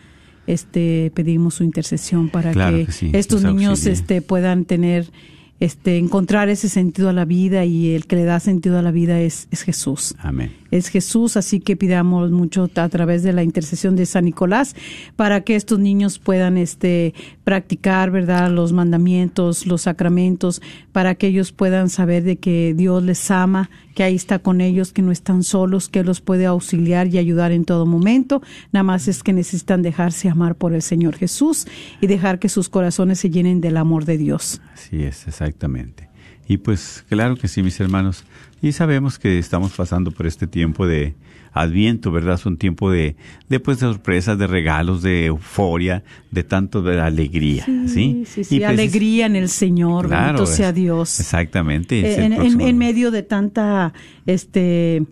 Este 0.47 1.11
pedimos 1.13 1.55
su 1.55 1.63
intercesión 1.63 2.29
para 2.29 2.51
Claro 2.51 2.77
que, 2.77 2.85
que 2.87 2.91
sí, 2.91 3.11
estos 3.13 3.43
niños 3.43 3.85
este 3.85 4.23
puedan 4.23 4.65
tener 4.65 5.11
este 5.59 5.97
encontrar 5.97 6.49
ese 6.49 6.69
sentido 6.69 7.09
a 7.09 7.13
la 7.13 7.25
vida 7.25 7.65
y 7.65 7.93
el 7.93 8.07
que 8.07 8.15
le 8.15 8.23
da 8.23 8.39
sentido 8.39 8.79
a 8.79 8.81
la 8.81 8.91
vida 8.91 9.19
es, 9.19 9.47
es 9.51 9.63
Jesús 9.63 10.15
Amén. 10.19 10.53
es 10.71 10.87
Jesús, 10.87 11.35
así 11.37 11.59
que 11.59 11.75
pidamos 11.75 12.31
mucho 12.31 12.69
a 12.75 12.89
través 12.89 13.23
de 13.23 13.33
la 13.33 13.43
intercesión 13.43 13.95
de 13.95 14.05
San 14.05 14.25
Nicolás 14.25 14.75
para 15.15 15.41
que 15.41 15.55
estos 15.55 15.79
niños 15.79 16.19
puedan 16.19 16.57
este 16.57 17.13
practicar, 17.43 18.11
¿verdad?, 18.11 18.51
los 18.51 18.73
mandamientos, 18.73 19.65
los 19.65 19.81
sacramentos, 19.81 20.61
para 20.91 21.15
que 21.15 21.27
ellos 21.27 21.51
puedan 21.51 21.89
saber 21.89 22.23
de 22.23 22.37
que 22.37 22.73
Dios 22.77 23.03
les 23.03 23.31
ama, 23.31 23.69
que 23.95 24.03
ahí 24.03 24.15
está 24.15 24.39
con 24.39 24.61
ellos, 24.61 24.93
que 24.93 25.01
no 25.01 25.11
están 25.11 25.43
solos, 25.43 25.89
que 25.89 26.03
los 26.03 26.21
puede 26.21 26.45
auxiliar 26.45 27.07
y 27.07 27.17
ayudar 27.17 27.51
en 27.51 27.65
todo 27.65 27.85
momento. 27.85 28.41
Nada 28.71 28.83
más 28.83 29.07
es 29.07 29.23
que 29.23 29.33
necesitan 29.33 29.81
dejarse 29.81 30.29
amar 30.29 30.55
por 30.55 30.73
el 30.73 30.81
Señor 30.81 31.15
Jesús 31.15 31.65
y 31.99 32.07
dejar 32.07 32.39
que 32.39 32.49
sus 32.49 32.69
corazones 32.69 33.19
se 33.19 33.29
llenen 33.29 33.61
del 33.61 33.77
amor 33.77 34.05
de 34.05 34.17
Dios. 34.17 34.61
Así 34.73 35.03
es, 35.03 35.27
exactamente. 35.49 36.07
Y 36.47 36.57
pues 36.57 37.03
claro 37.09 37.35
que 37.35 37.47
sí, 37.47 37.61
mis 37.61 37.79
hermanos. 37.79 38.23
Y 38.61 38.71
sabemos 38.71 39.19
que 39.19 39.37
estamos 39.39 39.71
pasando 39.73 40.11
por 40.11 40.25
este 40.27 40.47
tiempo 40.47 40.87
de 40.87 41.15
Adviento, 41.51 42.11
¿verdad? 42.11 42.35
Es 42.35 42.45
un 42.45 42.57
tiempo 42.57 42.91
de, 42.91 43.15
de, 43.49 43.59
pues, 43.59 43.79
de 43.79 43.87
sorpresas, 43.87 44.37
de 44.37 44.45
regalos, 44.47 45.01
de 45.01 45.25
euforia, 45.25 46.03
de 46.31 46.43
tanto 46.43 46.81
de 46.83 46.99
alegría, 47.01 47.65
¿sí? 47.87 48.23
Sí, 48.27 48.43
sí, 48.43 48.55
Y 48.55 48.59
precis- 48.59 48.65
alegría 48.67 49.25
en 49.25 49.35
el 49.35 49.49
Señor, 49.49 50.07
Claro, 50.07 50.25
bendito 50.37 50.45
sea 50.45 50.71
Dios. 50.71 51.19
Exactamente. 51.19 51.99
Eh, 52.01 52.25
en, 52.25 52.33
en- 52.33 52.39
próximo- 52.39 52.67
en 52.67 52.77
medio 52.77 53.09
de 53.11 53.23
tanta, 53.23 53.93
este, 54.27 55.03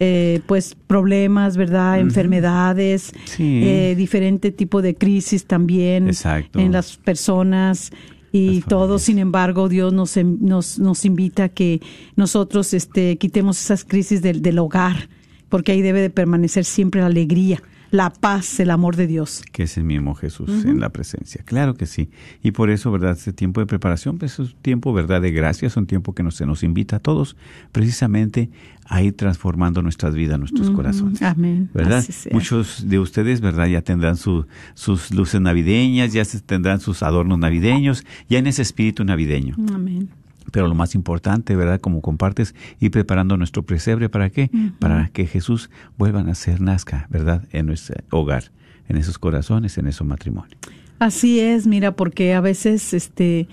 eh, 0.00 0.40
pues 0.46 0.74
problemas, 0.86 1.56
¿verdad? 1.56 2.00
Enfermedades, 2.00 3.12
Sí. 3.26 3.60
eh, 3.64 3.94
diferente 3.96 4.50
tipo 4.50 4.82
de 4.82 4.94
crisis 4.96 5.44
también 5.46 6.08
Exacto. 6.08 6.58
en 6.58 6.72
las 6.72 6.96
personas 6.96 7.92
y 8.32 8.60
todo. 8.62 8.98
Sin 8.98 9.18
embargo, 9.18 9.68
Dios 9.68 9.92
nos, 9.92 10.16
em- 10.16 10.38
nos, 10.40 10.78
nos 10.78 11.04
invita 11.04 11.44
a 11.44 11.48
que 11.48 11.80
nosotros, 12.16 12.74
este, 12.74 13.16
quitemos 13.16 13.60
esas 13.60 13.84
crisis 13.84 14.22
del, 14.22 14.42
del 14.42 14.58
hogar, 14.58 15.08
porque 15.48 15.72
ahí 15.72 15.82
debe 15.82 16.00
de 16.00 16.10
permanecer 16.10 16.64
siempre 16.64 17.00
la 17.00 17.06
alegría, 17.06 17.62
la 17.90 18.10
paz, 18.10 18.60
el 18.60 18.70
amor 18.70 18.96
de 18.96 19.06
Dios. 19.06 19.42
que 19.52 19.62
es 19.64 19.76
el 19.78 19.84
mismo 19.84 20.14
Jesús 20.14 20.64
en 20.64 20.78
la 20.80 20.90
presencia. 20.90 21.42
Claro 21.44 21.74
que 21.74 21.86
sí. 21.86 22.10
Y 22.42 22.50
por 22.52 22.70
eso, 22.70 22.90
¿verdad? 22.92 23.12
Este 23.12 23.32
tiempo 23.32 23.60
de 23.60 23.66
preparación, 23.66 24.18
pues 24.18 24.32
es 24.34 24.38
un 24.40 24.52
tiempo, 24.62 24.92
¿verdad? 24.92 25.20
De 25.22 25.30
gracia, 25.30 25.66
es 25.66 25.76
un 25.76 25.86
tiempo 25.86 26.14
que 26.14 26.22
nos, 26.22 26.34
se 26.36 26.44
nos 26.46 26.62
invita 26.62 26.96
a 26.96 26.98
todos 26.98 27.36
precisamente 27.72 28.50
a 28.90 29.02
ir 29.02 29.14
transformando 29.14 29.82
nuestras 29.82 30.14
vidas, 30.14 30.38
nuestros 30.38 30.70
corazones. 30.70 31.20
Amén. 31.22 31.68
¿Verdad? 31.74 32.04
Muchos 32.32 32.88
de 32.88 32.98
ustedes, 32.98 33.40
¿verdad? 33.40 33.66
Ya 33.66 33.82
tendrán 33.82 34.16
su- 34.16 34.46
sus 34.74 35.10
luces 35.12 35.40
navideñas, 35.40 36.12
ya 36.12 36.22
tendrán 36.46 36.80
sus 36.80 37.02
adornos 37.02 37.38
navideños, 37.38 38.04
ya 38.28 38.38
en 38.38 38.46
ese 38.46 38.62
espíritu 38.62 39.04
navideño. 39.04 39.56
Amén. 39.74 40.08
Pero 40.52 40.68
lo 40.68 40.74
más 40.74 40.94
importante, 40.94 41.56
¿verdad? 41.56 41.80
Como 41.80 42.00
compartes, 42.00 42.54
ir 42.80 42.90
preparando 42.90 43.36
nuestro 43.36 43.62
presebre, 43.62 44.08
¿para 44.08 44.30
qué? 44.30 44.50
Para 44.78 45.08
que 45.08 45.26
Jesús 45.26 45.70
vuelva 45.96 46.20
a 46.20 46.24
nacer, 46.24 46.60
nazca, 46.60 47.06
¿verdad? 47.10 47.44
En 47.52 47.66
nuestro 47.66 47.96
hogar, 48.10 48.44
en 48.88 48.96
esos 48.96 49.18
corazones, 49.18 49.78
en 49.78 49.86
esos 49.86 50.06
matrimonios. 50.06 50.58
Así 50.98 51.38
es, 51.40 51.66
mira, 51.66 51.92
porque 51.92 52.34
a 52.34 52.40
veces, 52.40 52.92
este, 52.92 53.48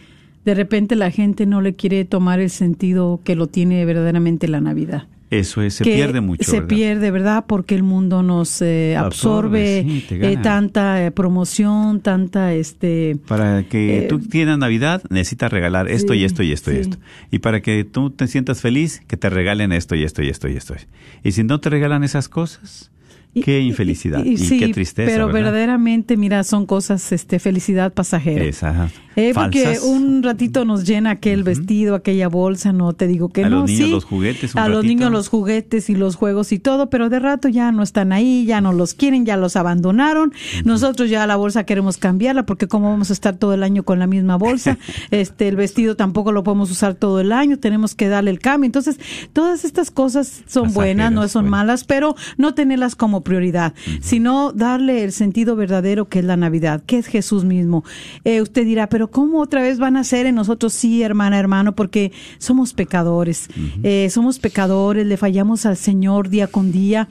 de 0.45 0.55
repente 0.55 0.95
la 0.95 1.11
gente 1.11 1.45
no 1.45 1.61
le 1.61 1.73
quiere 1.73 2.05
tomar 2.05 2.39
el 2.39 2.49
sentido 2.49 3.21
que 3.23 3.35
lo 3.35 3.47
tiene 3.47 3.85
verdaderamente 3.85 4.47
la 4.47 4.61
Navidad. 4.61 5.07
Eso 5.31 5.61
es, 5.61 5.75
se 5.75 5.83
que 5.83 5.95
pierde 5.95 6.21
mucho, 6.21 6.43
Se 6.43 6.59
¿verdad? 6.59 6.67
pierde, 6.67 7.11
¿verdad? 7.11 7.45
Porque 7.47 7.73
el 7.73 7.81
mundo 7.81 8.21
nos 8.21 8.61
eh, 8.61 8.95
absorbe, 8.95 9.79
Absorbe, 9.79 10.01
sí, 10.07 10.15
eh, 10.21 10.37
tanta 10.41 11.03
eh, 11.03 11.11
promoción, 11.11 11.99
tanta, 12.01 12.53
este, 12.53 13.17
Para 13.27 13.63
que 13.63 14.05
tú 14.07 14.19
tienes 14.19 14.57
Navidad, 14.57 15.01
necesitas 15.09 15.51
regalar 15.51 15.89
esto 15.89 16.13
sí, 16.13 16.19
y 16.19 16.23
esto 16.25 16.43
y 16.43 16.51
esto 16.51 16.71
y 16.71 16.77
esto. 16.77 16.97
Y 17.31 17.39
para 17.39 17.61
que 17.61 17.83
tú 17.83 18.11
te 18.11 18.27
sientas 18.27 18.61
feliz, 18.61 19.01
que 19.07 19.17
te 19.17 19.29
regalen 19.29 19.71
esto 19.71 19.95
y 19.95 20.03
esto 20.03 20.21
y 20.21 20.29
esto 20.29 20.47
y 20.47 20.57
esto. 20.57 20.75
Y 21.23 21.31
si 21.31 21.43
no 21.43 21.59
te 21.59 21.69
regalan 21.69 22.03
esas 22.03 22.29
cosas, 22.29 22.91
qué 23.41 23.61
infelicidad 23.61 24.23
y- 24.23 24.29
y 24.29 24.33
y, 24.33 24.37
sí, 24.37 24.59
qué 24.59 24.69
tristeza. 24.69 25.09
Pero 25.11 25.27
¿verdad? 25.27 25.41
verdaderamente, 25.43 26.17
mira, 26.17 26.43
son 26.43 26.65
cosas, 26.65 27.11
este, 27.11 27.39
felicidad 27.39 27.93
pasajera. 27.93 28.43
Esa, 28.43 28.89
Eh, 29.17 29.31
porque 29.33 29.77
un 29.81 30.23
ratito 30.23 30.65
nos 30.65 30.85
llena 30.85 31.11
aquel 31.11 31.43
vestido, 31.43 31.95
aquella 31.95 32.27
bolsa, 32.27 32.73
no 32.73 32.91
te 32.91 33.07
digo 33.07 33.29
que 33.29 33.45
A 33.45 33.49
no. 33.49 33.61
los 33.61 33.69
niños 33.69 33.85
sí, 33.85 33.91
los 33.91 34.03
juguetes 34.03 34.53
un 34.53 34.59
a 34.59 34.67
los 34.67 34.83
niños 34.83 35.09
los 35.09 35.29
juguetes 35.29 35.89
y 35.89 35.95
los 35.95 36.17
juegos 36.17 36.51
y 36.51 36.59
todo, 36.59 36.89
pero 36.89 37.07
de 37.09 37.19
rato 37.19 37.47
ya 37.47 37.71
no 37.71 37.81
están 37.81 38.11
ahí, 38.11 38.45
ya 38.45 38.59
no 38.59 38.73
los 38.73 38.93
quieren, 38.93 39.25
ya 39.25 39.37
los 39.37 39.55
abandonaron. 39.55 40.33
Nosotros 40.65 41.09
ya 41.09 41.25
la 41.27 41.37
bolsa 41.37 41.63
queremos 41.65 41.97
cambiarla 41.97 42.45
porque 42.45 42.67
cómo 42.67 42.89
vamos 42.89 43.09
a 43.09 43.13
estar 43.13 43.37
todo 43.37 43.53
el 43.53 43.63
año 43.63 43.83
con 43.83 43.99
la 43.99 44.07
misma 44.07 44.35
bolsa. 44.35 44.77
este, 45.11 45.47
el 45.47 45.55
vestido 45.55 45.95
tampoco 45.95 46.33
lo 46.33 46.43
podemos 46.43 46.69
usar 46.69 46.95
todo 46.95 47.21
el 47.21 47.31
año, 47.31 47.57
tenemos 47.57 47.95
que 47.95 48.09
darle 48.09 48.31
el 48.31 48.39
cambio. 48.39 48.65
Entonces, 48.65 48.99
todas 49.31 49.63
estas 49.63 49.91
cosas 49.91 50.43
son 50.47 50.73
buenas, 50.73 51.13
no 51.13 51.25
son 51.29 51.43
bueno. 51.43 51.51
malas, 51.51 51.85
pero 51.85 52.15
no 52.37 52.53
tenerlas 52.53 52.95
como 52.95 53.21
prioridad, 53.25 53.73
sino 53.99 54.53
darle 54.53 55.03
el 55.03 55.11
sentido 55.11 55.57
verdadero 55.57 56.07
que 56.07 56.19
es 56.19 56.25
la 56.25 56.37
Navidad, 56.37 56.81
que 56.85 56.97
es 56.97 57.07
Jesús 57.07 57.43
mismo. 57.43 57.83
Eh, 58.23 58.41
usted 58.41 58.63
dirá, 58.63 58.87
pero 58.87 59.09
¿cómo 59.11 59.41
otra 59.41 59.61
vez 59.61 59.79
van 59.79 59.97
a 59.97 60.05
ser 60.05 60.25
en 60.27 60.35
nosotros? 60.35 60.71
Sí, 60.71 61.03
hermana, 61.03 61.37
hermano, 61.37 61.75
porque 61.75 62.13
somos 62.37 62.73
pecadores, 62.73 63.49
Eh, 63.83 64.09
somos 64.09 64.39
pecadores, 64.39 65.05
le 65.05 65.17
fallamos 65.17 65.65
al 65.65 65.75
Señor 65.75 66.29
día 66.29 66.47
con 66.47 66.71
día, 66.71 67.07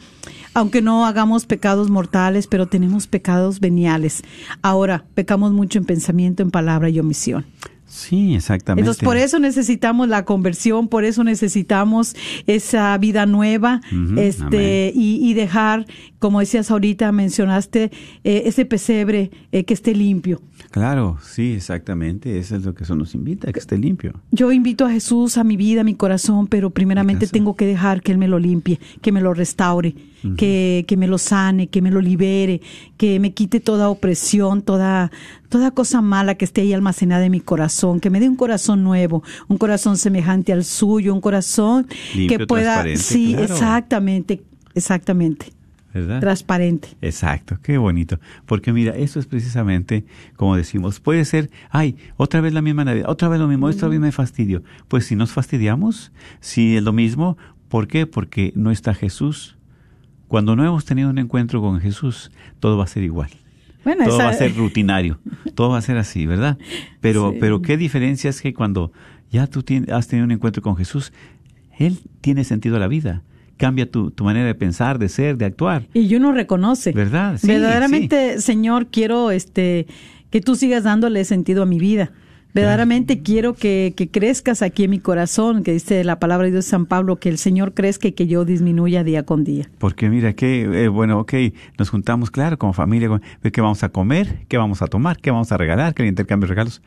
aunque 0.55 0.81
no 0.81 1.05
hagamos 1.05 1.47
pecados 1.47 1.91
mortales, 1.91 2.47
pero 2.47 2.67
tenemos 2.67 3.07
pecados 3.07 3.59
veniales. 3.59 4.23
Ahora, 4.63 5.05
pecamos 5.15 5.53
mucho 5.53 5.79
en 5.79 5.85
pensamiento, 5.85 6.43
en 6.43 6.51
palabra 6.51 6.89
y 6.89 7.01
omisión. 7.01 7.45
Sí, 7.87 8.35
exactamente. 8.35 8.81
Entonces, 8.81 9.05
por 9.05 9.17
eso 9.17 9.39
necesitamos 9.39 10.09
la 10.09 10.25
conversión, 10.25 10.89
por 10.89 11.05
eso 11.05 11.23
necesitamos 11.23 12.17
esa 12.47 12.97
vida 12.99 13.27
nueva, 13.27 13.83
este, 14.17 14.93
y, 14.95 15.19
y 15.23 15.35
dejar, 15.35 15.87
como 16.19 16.41
decías 16.41 16.71
ahorita, 16.71 17.13
mencionaste, 17.13 17.91
eh, 18.25 18.43
ese 18.47 18.65
pesebre 18.65 19.31
eh, 19.53 19.65
que 19.65 19.75
esté 19.75 19.95
limpio. 19.95 20.41
Claro, 20.75 21.19
sí, 21.23 21.53
exactamente. 21.53 22.37
Eso 22.37 22.57
es 22.57 22.65
lo 22.65 22.75
que 22.75 22.83
eso 22.83 22.97
nos 22.97 23.15
invita, 23.15 23.53
que 23.53 23.61
esté 23.61 23.79
limpio. 23.79 24.13
Yo 24.33 24.51
invito 24.51 24.85
a 24.85 24.91
Jesús 24.91 25.39
a 25.39 25.45
mi 25.45 25.57
vida, 25.57 25.83
a 25.83 25.85
mi 25.85 25.95
corazón, 25.95 26.49
pero 26.49 26.71
primeramente 26.71 27.29
tengo 27.29 27.55
que 27.55 27.65
dejar 27.65 28.03
que 28.03 28.11
Él 28.11 28.19
me 28.19 28.27
lo 28.27 28.41
limpie, 28.41 28.81
que 29.01 29.13
me 29.13 29.21
lo 29.21 29.35
restaure, 29.35 29.95
que, 30.37 30.85
que 30.89 30.97
me 30.97 31.07
lo 31.07 31.19
sane, 31.19 31.69
que 31.69 31.81
me 31.81 31.93
lo 31.93 32.01
libere, 32.01 32.61
que 32.97 33.21
me 33.21 33.33
quite 33.33 33.61
toda 33.61 33.89
opresión, 33.89 34.63
toda, 34.63 35.13
toda 35.49 35.71
cosa 35.71 36.01
mala 36.01 36.35
que 36.35 36.45
esté 36.45 36.63
ahí 36.63 36.73
almacenada 36.73 37.25
en 37.25 37.31
mi 37.31 37.41
corazón, 37.41 38.01
que 38.01 38.11
me 38.11 38.19
dé 38.19 38.29
un 38.29 38.35
corazón 38.35 38.83
nuevo, 38.83 39.23
un 39.47 39.59
corazón 39.59 39.97
semejante 39.97 40.53
al 40.53 40.65
suyo, 40.65 41.15
un 41.15 41.21
corazón 41.21 41.87
Limpio, 42.17 42.37
que 42.37 42.47
pueda, 42.49 42.85
sí, 42.97 43.35
claro. 43.37 43.45
exactamente, 43.45 44.43
exactamente, 44.75 45.53
¿Verdad? 45.95 46.21
transparente. 46.21 46.89
Exacto, 47.01 47.59
qué 47.63 47.79
bonito. 47.79 48.19
Porque 48.47 48.73
mira, 48.73 48.95
eso 48.97 49.19
es 49.21 49.27
precisamente 49.27 50.05
como 50.37 50.57
decimos, 50.57 50.99
puede 51.01 51.25
ser, 51.25 51.51
ay, 51.71 51.97
otra 52.17 52.41
vez 52.41 52.53
la 52.53 52.61
misma 52.63 52.85
Navidad, 52.85 53.09
otra 53.09 53.29
vez 53.29 53.39
lo 53.41 53.47
mismo, 53.49 53.67
otra 53.67 53.89
vez 53.89 54.01
me 54.01 54.11
fastidio. 54.13 54.63
Pues 54.89 55.07
si 55.07 55.15
nos 55.17 55.31
fastidiamos, 55.33 56.13
si 56.41 56.77
es 56.77 56.83
lo 56.83 56.93
mismo, 56.93 57.39
¿por 57.69 57.87
qué? 57.87 58.07
Porque 58.07 58.53
no 58.57 58.71
está 58.73 58.93
Jesús. 58.93 59.57
Cuando 60.29 60.57
no 60.57 60.65
hemos 60.65 60.85
tenido 60.85 61.11
un 61.11 61.19
encuentro 61.19 61.61
con 61.61 61.81
Jesús, 61.81 62.33
todo 62.59 62.77
va 62.77 62.85
a 62.85 62.89
ser 62.89 63.05
igual. 63.05 63.31
Bueno, 63.85 64.05
todo 64.05 64.17
esa- 64.17 64.25
va 64.25 64.31
a 64.31 64.35
ser 64.35 64.55
rutinario, 64.57 65.21
todo 65.55 65.69
va 65.71 65.79
a 65.79 65.83
ser 65.83 65.97
así, 65.99 66.27
¿verdad? 66.27 66.59
Pero, 67.01 67.31
Sí. 67.33 67.37
pero 67.39 67.63
qué 67.63 67.77
diferencia 67.77 68.31
es 68.31 68.41
que 68.41 68.53
cuando 68.55 68.91
ya 69.31 69.47
tú 69.47 69.63
has 69.93 70.09
tenido 70.09 70.25
un 70.25 70.33
encuentro 70.33 70.63
con 70.63 70.75
Jesús, 70.77 71.13
Él 71.79 71.99
tiene 72.21 72.45
sentido 72.45 72.77
a 72.77 72.79
la 72.79 72.89
vida, 72.89 73.23
cambia 73.57 73.91
tu, 73.91 74.11
tu 74.11 74.25
manera 74.25 74.47
de 74.47 74.55
pensar, 74.55 74.99
de 74.99 75.09
ser, 75.09 75.37
de 75.37 75.45
actuar. 75.45 75.87
Y 75.95 76.15
uno 76.15 76.33
reconoce. 76.33 76.93
¿Verdad? 76.93 77.39
Sí, 77.39 77.47
Verdaderamente, 77.47 78.41
Señor, 78.41 78.89
quiero 78.89 79.31
este 79.31 79.87
que 80.31 80.41
tú 80.41 80.57
sigas 80.57 80.83
dándole 80.83 81.25
sentido 81.25 81.63
a 81.63 81.67
mi 81.67 81.79
vida. 81.79 82.11
Verdaderamente 82.55 83.21
quiero 83.21 83.55
que, 83.55 83.95
que 83.97 84.09
crezcas 84.09 84.63
aquí 84.63 84.85
en 84.85 84.91
mi 84.91 85.01
corazón, 85.01 85.65
que 85.65 85.73
dice 85.73 86.05
la 86.05 86.21
palabra 86.21 86.45
de 86.45 86.53
Dios 86.53 86.65
de 86.65 86.71
San 86.71 86.87
Pablo, 86.87 87.17
que 87.17 87.29
el 87.29 87.37
Señor 87.37 87.75
crezca 87.75 88.07
y 88.07 88.13
que 88.13 88.29
yo 88.29 88.45
disminuya 88.45 89.03
día 89.03 89.25
con 89.25 89.43
día. 89.43 89.69
Porque 89.79 90.09
mira, 90.09 90.35
que, 90.35 90.85
eh, 90.85 90.89
bueno, 90.89 91.19
ok, 91.19 91.35
nos 91.79 91.91
juntamos, 91.91 92.31
claro, 92.31 92.57
como 92.57 92.73
familia, 92.73 93.21
¿qué 93.53 93.61
vamos 93.61 93.83
a 93.83 93.89
comer? 93.89 94.47
¿Qué 94.47 94.57
vamos 94.57 94.83
a 94.83 94.87
tomar? 94.87 95.17
¿Qué 95.19 95.33
vamos 95.33 95.51
a 95.51 95.57
regalar? 95.57 95.95
¿Qué 95.95 96.07
intercambio 96.07 96.47
de 96.47 96.51
regalos? 96.55 96.81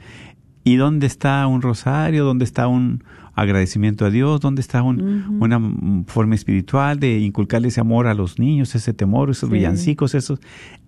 ¿Y 0.68 0.76
dónde 0.76 1.08
está 1.08 1.48
un 1.48 1.62
rosario? 1.62 2.26
¿Dónde 2.26 2.44
está 2.44 2.68
un 2.68 3.04
agradecimiento 3.36 4.06
a 4.06 4.10
Dios? 4.10 4.42
¿Dónde 4.42 4.62
está 4.62 4.82
un- 4.82 5.38
una 5.40 5.62
forma 6.08 6.36
espiritual 6.36 7.00
de 7.00 7.20
inculcarle 7.20 7.68
ese 7.70 7.80
amor 7.80 8.08
a 8.08 8.14
los 8.14 8.38
niños, 8.40 8.74
ese 8.76 8.94
temor, 8.94 9.30
esos 9.30 9.50
Sí. 9.50 9.56
villancicos, 9.56 10.16
esos, 10.16 10.40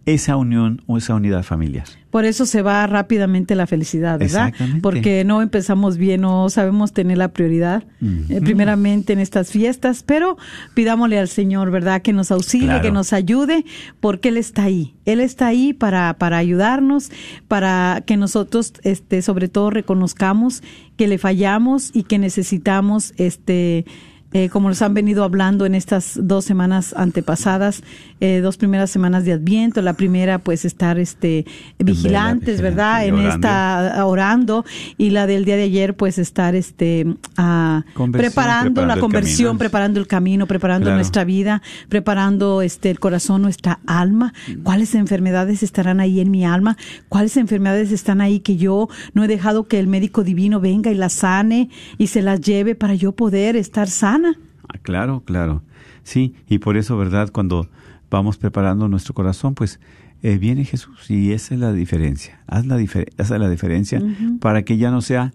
esa 0.05 0.35
unión 0.37 0.81
o 0.87 0.97
esa 0.97 1.13
unidad 1.15 1.43
familiar? 1.43 1.85
Por 2.09 2.25
eso 2.25 2.47
se 2.47 2.63
va 2.63 2.87
rápidamente 2.87 3.53
la 3.53 3.67
felicidad, 3.67 4.17
¿verdad? 4.17 4.47
Exactamente. 4.47 4.81
Porque 4.81 5.23
no 5.23 5.43
empezamos 5.43 5.97
bien, 5.97 6.21
no 6.21 6.49
sabemos 6.49 6.91
tener 6.91 7.19
la 7.19 7.27
prioridad, 7.33 7.83
eh, 8.01 8.41
primeramente 8.43 9.13
en 9.13 9.19
estas 9.19 9.51
fiestas, 9.51 10.01
pero 10.01 10.35
pidámosle 10.73 11.19
al 11.19 11.27
Señor, 11.27 11.69
¿verdad? 11.69 12.01
Que 12.01 12.11
nos 12.11 12.31
auxilie, 12.31 12.65
Claro. 12.67 12.81
que 12.81 12.91
nos 12.91 13.13
ayude, 13.13 13.63
porque 13.99 14.29
Él 14.29 14.37
está 14.37 14.63
ahí. 14.63 14.95
Él 15.05 15.19
está 15.19 15.45
ahí 15.47 15.73
para, 15.73 16.15
para 16.15 16.37
ayudarnos, 16.37 17.11
para 17.47 18.01
que 18.07 18.17
nosotros, 18.17 18.73
este, 18.83 19.21
sobre 19.21 19.47
todo, 19.47 19.69
reconozcamos 19.69 20.63
que 20.97 21.07
le 21.07 21.19
fallamos 21.19 21.91
y 21.93 22.03
que 22.03 22.17
necesitamos, 22.17 23.13
este, 23.17 23.85
eh, 24.31 24.49
como 24.49 24.69
nos 24.69 24.81
han 24.81 24.93
venido 24.93 25.23
hablando 25.23 25.65
en 25.65 25.73
estas 25.73 26.19
dos 26.21 26.45
semanas 26.45 26.93
antepasadas, 26.95 27.81
eh, 28.19 28.41
dos 28.41 28.57
primeras 28.57 28.91
semanas 28.91 29.25
de 29.25 29.33
Adviento. 29.33 29.81
La 29.81 29.93
primera, 29.93 30.37
pues, 30.37 30.65
estar 30.65 30.99
este 30.99 31.45
vigilantes, 31.79 32.61
¿verdad? 32.61 33.05
En 33.05 33.15
orando. 33.15 33.29
esta 33.35 34.05
orando 34.05 34.65
y 34.97 35.09
la 35.09 35.25
del 35.25 35.45
día 35.45 35.55
de 35.55 35.63
ayer, 35.63 35.95
pues, 35.95 36.17
estar 36.19 36.53
este 36.55 37.07
ah, 37.37 37.83
preparando 37.95 38.17
preparando 38.17 38.85
la 38.85 38.97
conversión, 38.97 39.47
camino. 39.49 39.59
preparando 39.59 39.99
el 39.99 40.07
camino, 40.07 40.45
preparando 40.47 40.85
Claro. 40.85 40.97
nuestra 40.97 41.23
vida, 41.23 41.61
preparando 41.89 42.61
este 42.61 42.89
el 42.91 42.99
corazón, 42.99 43.41
nuestra 43.41 43.79
alma. 43.87 44.33
¿Cuáles 44.63 44.93
enfermedades 44.95 45.63
estarán 45.63 45.99
ahí 45.99 46.19
en 46.19 46.29
mi 46.29 46.45
alma? 46.45 46.77
¿Cuáles 47.09 47.35
enfermedades 47.37 47.91
están 47.91 48.21
ahí 48.21 48.39
que 48.39 48.57
yo 48.57 48.89
no 49.13 49.23
he 49.23 49.27
dejado 49.27 49.67
que 49.67 49.79
el 49.79 49.87
médico 49.87 50.23
divino 50.23 50.59
venga 50.59 50.91
y 50.91 50.95
las 50.95 51.13
sane 51.13 51.69
y 51.97 52.07
se 52.07 52.21
las 52.21 52.41
lleve 52.41 52.75
para 52.75 52.93
yo 52.93 53.11
poder 53.11 53.55
estar 53.55 53.87
sana? 53.89 54.18
Ah, 54.69 54.77
Claro, 54.81 55.21
claro. 55.25 55.61
Sí, 56.03 56.33
y 56.47 56.59
por 56.59 56.77
eso, 56.77 56.97
¿verdad? 56.97 57.29
Cuando 57.31 57.67
vamos 58.09 58.37
preparando 58.37 58.87
nuestro 58.87 59.13
corazón, 59.13 59.53
pues 59.55 59.79
eh, 60.23 60.37
viene 60.37 60.65
Jesús 60.65 61.09
y 61.11 61.31
esa 61.33 61.53
es 61.53 61.59
la 61.59 61.71
diferencia. 61.73 62.39
Haz 62.47 62.65
la, 62.65 62.77
difer- 62.79 63.09
es 63.17 63.29
la 63.29 63.49
diferencia 63.49 64.01
para 64.39 64.63
que 64.63 64.77
ya 64.77 64.89
no 64.91 65.01
sea 65.01 65.31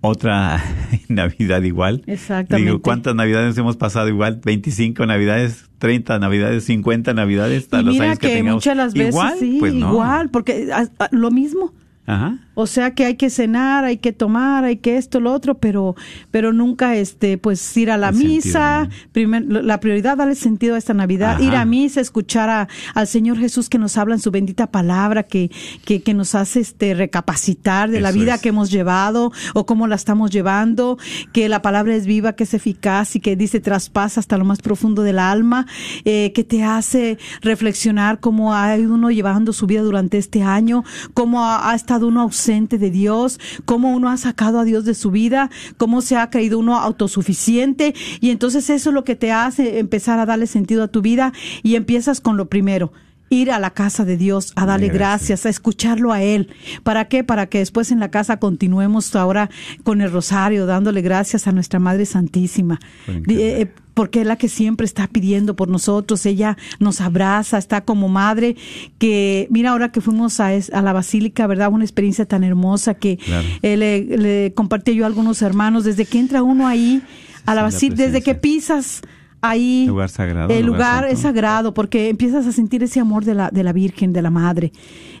otra 0.00 0.60
Navidad 1.08 1.62
igual. 1.62 2.02
Exactamente. 2.06 2.70
Digo, 2.70 2.82
¿cuántas 2.82 3.14
Navidades 3.14 3.56
hemos 3.58 3.76
pasado 3.76 4.08
igual? 4.08 4.40
25 4.44 5.06
Navidades, 5.06 5.70
30 5.78 6.18
Navidades, 6.18 6.64
50 6.64 7.14
Navidades, 7.14 7.64
hasta 7.64 7.80
Y 7.80 7.84
los 7.84 8.00
años 8.00 8.18
que, 8.18 8.28
que, 8.28 8.34
tengamos. 8.34 8.56
muchas 8.56 8.76
las 8.76 8.94
veces 8.94 9.08
¿Igual? 9.10 9.34
sí, 9.38 9.56
Pues 9.60 9.74
no. 9.74 9.90
igual, 9.92 10.30
porque 10.30 10.68
ah, 10.72 10.86
ah, 10.98 11.08
lo 11.12 11.30
mismo. 11.30 11.72
Ajá. 12.04 12.38
O 12.54 12.66
sea 12.66 12.94
que 12.94 13.04
hay 13.06 13.16
que 13.16 13.30
cenar, 13.30 13.84
hay 13.84 13.96
que 13.96 14.12
tomar, 14.12 14.64
hay 14.64 14.76
que 14.76 14.96
esto, 14.98 15.20
lo 15.20 15.32
otro, 15.32 15.58
pero, 15.58 15.94
pero 16.30 16.52
nunca 16.52 16.96
este, 16.96 17.38
pues 17.38 17.74
ir 17.76 17.90
a 17.90 17.96
la 17.96 18.10
El 18.10 18.16
misa. 18.16 18.80
sentido, 18.82 19.08
Primer, 19.12 19.42
la 19.64 19.80
prioridad 19.80 20.16
darle 20.18 20.34
sentido 20.34 20.74
a 20.74 20.78
esta 20.78 20.92
Navidad, 20.94 21.32
Ajá. 21.36 21.42
ir 21.42 21.54
a 21.56 21.64
misa, 21.64 22.00
escuchar 22.00 22.50
a- 22.50 22.68
al 22.94 23.06
Señor 23.06 23.38
Jesús 23.38 23.68
que 23.70 23.78
nos 23.78 23.96
habla 23.96 24.14
en 24.14 24.20
su 24.20 24.30
bendita 24.30 24.66
palabra, 24.70 25.22
que, 25.22 25.50
que, 25.86 26.02
que 26.02 26.12
nos 26.14 26.34
hace 26.34 26.60
este 26.60 26.92
recapacitar 26.94 27.90
de 27.90 28.00
la 28.00 28.12
vida 28.12 28.34
es. 28.34 28.40
que 28.42 28.50
hemos 28.50 28.70
llevado 28.70 29.32
o 29.54 29.64
cómo 29.64 29.86
la 29.86 29.96
estamos 29.96 30.30
llevando, 30.30 30.98
que 31.32 31.48
la 31.48 31.62
palabra 31.62 31.94
es 31.94 32.04
viva, 32.06 32.34
que 32.34 32.44
es 32.44 32.52
eficaz 32.54 33.16
y 33.16 33.20
que 33.20 33.34
dice 33.36 33.60
traspasa 33.60 34.20
hasta 34.20 34.36
lo 34.36 34.44
más 34.44 34.60
profundo 34.60 35.02
del 35.02 35.18
alma, 35.18 35.66
eh, 36.04 36.32
que 36.34 36.44
te 36.44 36.64
hace 36.64 37.16
reflexionar 37.40 38.20
cómo 38.20 38.54
ha 38.54 38.76
ido 38.76 38.92
uno 38.94 39.10
llevando 39.10 39.52
su 39.54 39.66
vida 39.66 39.80
durante 39.82 40.18
este 40.18 40.42
año, 40.42 40.84
cómo 41.14 41.44
ha, 41.44 41.70
ha 41.70 41.74
estado 41.74 42.08
uno 42.08 42.20
ausente 42.22 42.41
de 42.46 42.90
Dios, 42.90 43.38
cómo 43.64 43.94
uno 43.94 44.10
ha 44.10 44.16
sacado 44.16 44.58
a 44.58 44.64
Dios 44.64 44.84
de 44.84 44.94
su 44.94 45.12
vida, 45.12 45.48
cómo 45.76 46.00
se 46.00 46.16
ha 46.16 46.28
creído 46.28 46.58
uno 46.58 46.76
autosuficiente 46.76 47.94
y 48.20 48.30
entonces 48.30 48.68
eso 48.68 48.90
es 48.90 48.94
lo 48.94 49.04
que 49.04 49.14
te 49.14 49.30
hace 49.30 49.78
empezar 49.78 50.18
a 50.18 50.26
darle 50.26 50.48
sentido 50.48 50.82
a 50.82 50.88
tu 50.88 51.02
vida 51.02 51.32
y 51.62 51.76
empiezas 51.76 52.20
con 52.20 52.36
lo 52.36 52.48
primero. 52.48 52.92
Ir 53.32 53.50
a 53.50 53.58
la 53.58 53.70
casa 53.70 54.04
de 54.04 54.16
Dios, 54.16 54.52
a 54.56 54.66
darle 54.66 54.88
Gracias. 54.88 54.98
gracias, 55.40 55.46
a 55.46 55.48
escucharlo 55.48 56.12
a 56.12 56.22
Él. 56.22 56.48
¿Para 56.82 57.06
qué? 57.08 57.24
Para 57.24 57.46
que 57.46 57.58
después 57.58 57.90
en 57.90 57.98
la 57.98 58.10
casa 58.10 58.38
continuemos 58.38 59.14
ahora 59.16 59.48
con 59.84 60.00
el 60.02 60.12
rosario, 60.12 60.66
dándole 60.66 61.00
gracias 61.02 61.46
a 61.46 61.52
nuestra 61.52 61.78
Madre 61.78 62.04
Santísima. 62.06 62.78
Increíble. 63.08 63.60
eh, 63.62 63.72
porque 63.94 64.22
es 64.22 64.26
la 64.26 64.36
que 64.36 64.48
siempre 64.48 64.86
está 64.86 65.06
pidiendo 65.06 65.54
por 65.54 65.68
nosotros, 65.68 66.24
ella 66.24 66.56
nos 66.80 67.02
abraza, 67.02 67.58
está 67.58 67.82
como 67.84 68.08
madre, 68.08 68.56
que 68.98 69.46
mira 69.50 69.70
ahora 69.72 69.92
que 69.92 70.00
fuimos 70.00 70.40
a, 70.40 70.54
es- 70.54 70.72
a 70.72 70.80
la 70.80 70.94
basílica, 70.94 71.46
¿verdad? 71.46 71.70
Una 71.70 71.84
experiencia 71.84 72.24
tan 72.24 72.42
hermosa 72.42 72.94
que 72.94 73.18
Claro. 73.18 73.46
eh, 73.60 73.76
le, 73.76 74.16
le 74.16 74.54
compartí 74.54 74.94
yo 74.94 75.04
a 75.04 75.08
algunos 75.08 75.42
hermanos, 75.42 75.84
desde 75.84 76.06
que 76.06 76.18
entra 76.18 76.42
uno 76.42 76.66
ahí 76.66 77.02
a 77.44 77.54
la 77.54 77.62
basílica, 77.62 78.02
desde 78.04 78.22
que 78.22 78.34
pisas 78.34 79.02
ahí 79.42 79.86
Lugar 79.86 80.08
sagrado, 80.08 80.52
el 80.52 80.64
lugar 80.64 81.06
es 81.06 81.20
sagrado 81.20 81.74
porque 81.74 82.08
empiezas 82.08 82.46
a 82.46 82.52
sentir 82.52 82.82
ese 82.82 83.00
amor 83.00 83.24
de 83.24 83.34
la 83.34 83.50
de 83.50 83.62
la 83.62 83.72
Virgen 83.72 84.12
de 84.12 84.22
la 84.22 84.30
Madre 84.30 84.72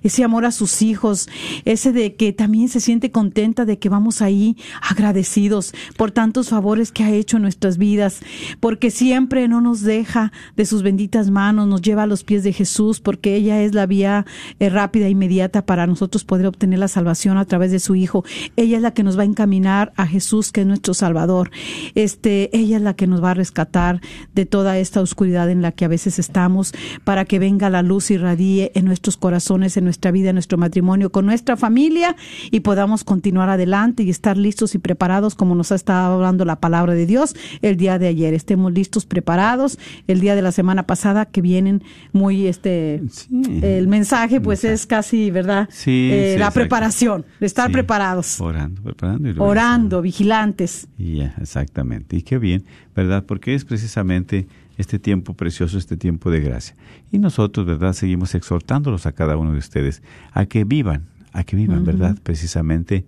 ese 0.02 0.24
amor 0.24 0.44
a 0.44 0.52
sus 0.52 0.80
hijos 0.82 1.28
ese 1.64 1.92
de 1.92 2.14
que 2.14 2.32
también 2.32 2.68
se 2.68 2.80
siente 2.80 3.10
contenta 3.10 3.64
de 3.64 3.78
que 3.78 3.88
vamos 3.88 4.22
ahí 4.22 4.56
agradecidos 4.80 5.74
por 5.96 6.10
tantos 6.10 6.48
favores 6.48 6.92
que 6.92 7.04
ha 7.04 7.10
hecho 7.10 7.36
en 7.36 7.42
nuestras 7.42 7.76
vidas 7.76 8.20
porque 8.60 8.90
siempre 8.90 9.46
no 9.48 9.60
nos 9.60 9.82
deja 9.82 10.32
de 10.56 10.64
sus 10.64 10.82
benditas 10.82 11.30
manos 11.30 11.68
nos 11.68 11.82
lleva 11.82 12.04
a 12.04 12.06
los 12.06 12.24
pies 12.24 12.44
de 12.44 12.52
Jesús 12.52 13.00
porque 13.00 13.34
ella 13.34 13.60
es 13.62 13.74
la 13.74 13.86
vía 13.86 14.24
eh, 14.58 14.68
rápida 14.68 15.06
e 15.06 15.10
inmediata 15.10 15.66
para 15.66 15.86
nosotros 15.86 16.24
poder 16.24 16.46
obtener 16.46 16.78
la 16.78 16.88
salvación 16.88 17.36
a 17.36 17.44
través 17.44 17.70
de 17.70 17.80
su 17.80 17.94
hijo. 17.94 18.24
Ella 18.56 18.76
es 18.76 18.82
la 18.82 18.94
que 18.94 19.02
nos 19.02 19.18
va 19.18 19.22
a 19.22 19.26
encaminar 19.26 19.92
a 19.96 20.06
Jesús 20.06 20.52
que 20.52 20.62
es 20.62 20.66
nuestro 20.66 20.94
Salvador. 20.94 21.50
Este 21.94 22.56
ella 22.56 22.76
es 22.76 22.82
la 22.82 22.94
que 22.94 23.06
nos 23.06 23.22
va 23.22 23.32
a 23.32 23.34
rescatar 23.34 24.00
de 24.34 24.46
toda 24.46 24.78
esta 24.78 25.00
oscuridad 25.00 25.50
en 25.50 25.62
la 25.62 25.72
que 25.72 25.84
a 25.84 25.88
veces 25.88 26.18
estamos, 26.18 26.72
para 27.04 27.24
que 27.24 27.38
venga 27.38 27.70
la 27.70 27.82
luz 27.82 28.10
y 28.10 28.16
radie 28.16 28.72
en 28.74 28.84
nuestros 28.84 29.16
corazones, 29.16 29.76
en 29.76 29.84
nuestra 29.84 30.10
vida, 30.10 30.30
en 30.30 30.36
nuestro 30.36 30.58
matrimonio, 30.58 31.10
con 31.10 31.26
nuestra 31.26 31.56
familia 31.56 32.16
y 32.50 32.60
podamos 32.60 33.04
continuar 33.04 33.48
adelante 33.48 34.02
y 34.02 34.10
estar 34.10 34.36
listos 34.36 34.74
y 34.74 34.78
preparados 34.78 35.34
como 35.34 35.54
nos 35.54 35.72
ha 35.72 35.74
estado 35.76 36.14
hablando 36.14 36.44
la 36.44 36.56
palabra 36.60 36.94
de 36.94 37.06
Dios 37.06 37.34
el 37.62 37.76
día 37.76 37.98
de 37.98 38.08
ayer. 38.08 38.34
Estemos 38.34 38.72
listos, 38.72 39.06
preparados. 39.06 39.78
El 40.06 40.20
día 40.20 40.34
de 40.34 40.42
la 40.42 40.52
semana 40.52 40.86
pasada 40.86 41.26
que 41.26 41.40
vienen 41.42 41.82
muy 42.12 42.46
este 42.46 43.02
Sí. 43.10 43.28
el 43.62 43.88
mensaje 43.88 44.40
pues 44.40 44.62
Mensaje. 44.62 44.74
es 44.74 44.86
casi, 44.86 45.30
¿verdad? 45.30 45.68
Sí, 45.70 46.10
Eh, 46.12 46.32
sí, 46.34 46.38
la 46.38 46.46
exacto. 46.46 46.60
preparación, 46.60 47.24
de 47.40 47.46
estar 47.46 47.70
preparados, 47.72 48.40
Orando, 48.40 48.82
preparando 48.82 49.28
y 49.30 49.34
orando, 49.38 50.02
vigilantes. 50.02 50.88
Exactamente. 51.40 52.16
Y 52.16 52.22
qué 52.22 52.38
bien, 52.38 52.64
¿verdad? 52.94 53.24
Porque 53.24 53.54
es 53.54 53.64
precisamente 53.64 54.46
este 54.78 54.98
tiempo 54.98 55.34
precioso, 55.34 55.78
este 55.78 55.96
tiempo 55.96 56.30
de 56.30 56.40
gracia. 56.40 56.76
Y 57.10 57.18
nosotros, 57.18 57.66
¿verdad? 57.66 57.92
Seguimos 57.92 58.34
exhortándolos 58.34 59.06
a 59.06 59.12
cada 59.12 59.36
uno 59.36 59.52
de 59.52 59.58
ustedes 59.58 60.02
a 60.32 60.46
que 60.46 60.64
vivan, 60.64 61.06
a 61.32 61.44
que 61.44 61.56
vivan, 61.56 61.84
¿verdad? 61.84 62.18
Precisamente 62.22 63.04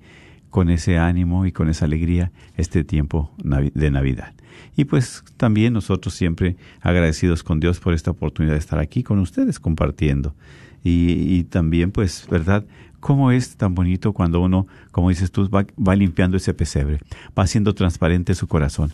con 0.50 0.70
ese 0.70 0.98
ánimo 0.98 1.46
y 1.46 1.52
con 1.52 1.68
esa 1.68 1.84
alegría 1.84 2.30
este 2.56 2.84
tiempo 2.84 3.32
de 3.42 3.90
Navidad. 3.90 4.34
Y 4.76 4.84
pues 4.84 5.24
también 5.36 5.72
nosotros 5.72 6.14
siempre 6.14 6.56
agradecidos 6.80 7.42
con 7.42 7.60
Dios 7.60 7.80
por 7.80 7.92
esta 7.92 8.10
oportunidad 8.12 8.54
de 8.54 8.60
estar 8.60 8.78
aquí 8.78 9.02
con 9.02 9.18
ustedes 9.18 9.58
compartiendo. 9.58 10.34
Y, 10.82 11.34
y 11.38 11.44
también 11.44 11.90
pues, 11.90 12.26
¿verdad? 12.30 12.64
¿Cómo 13.00 13.32
es 13.32 13.56
tan 13.56 13.74
bonito 13.74 14.12
cuando 14.12 14.40
uno, 14.40 14.66
como 14.90 15.10
dices 15.10 15.30
tú, 15.30 15.48
va, 15.50 15.66
va 15.76 15.96
limpiando 15.96 16.36
ese 16.36 16.54
pesebre, 16.54 17.00
va 17.38 17.42
haciendo 17.42 17.74
transparente 17.74 18.34
su 18.34 18.46
corazón? 18.46 18.92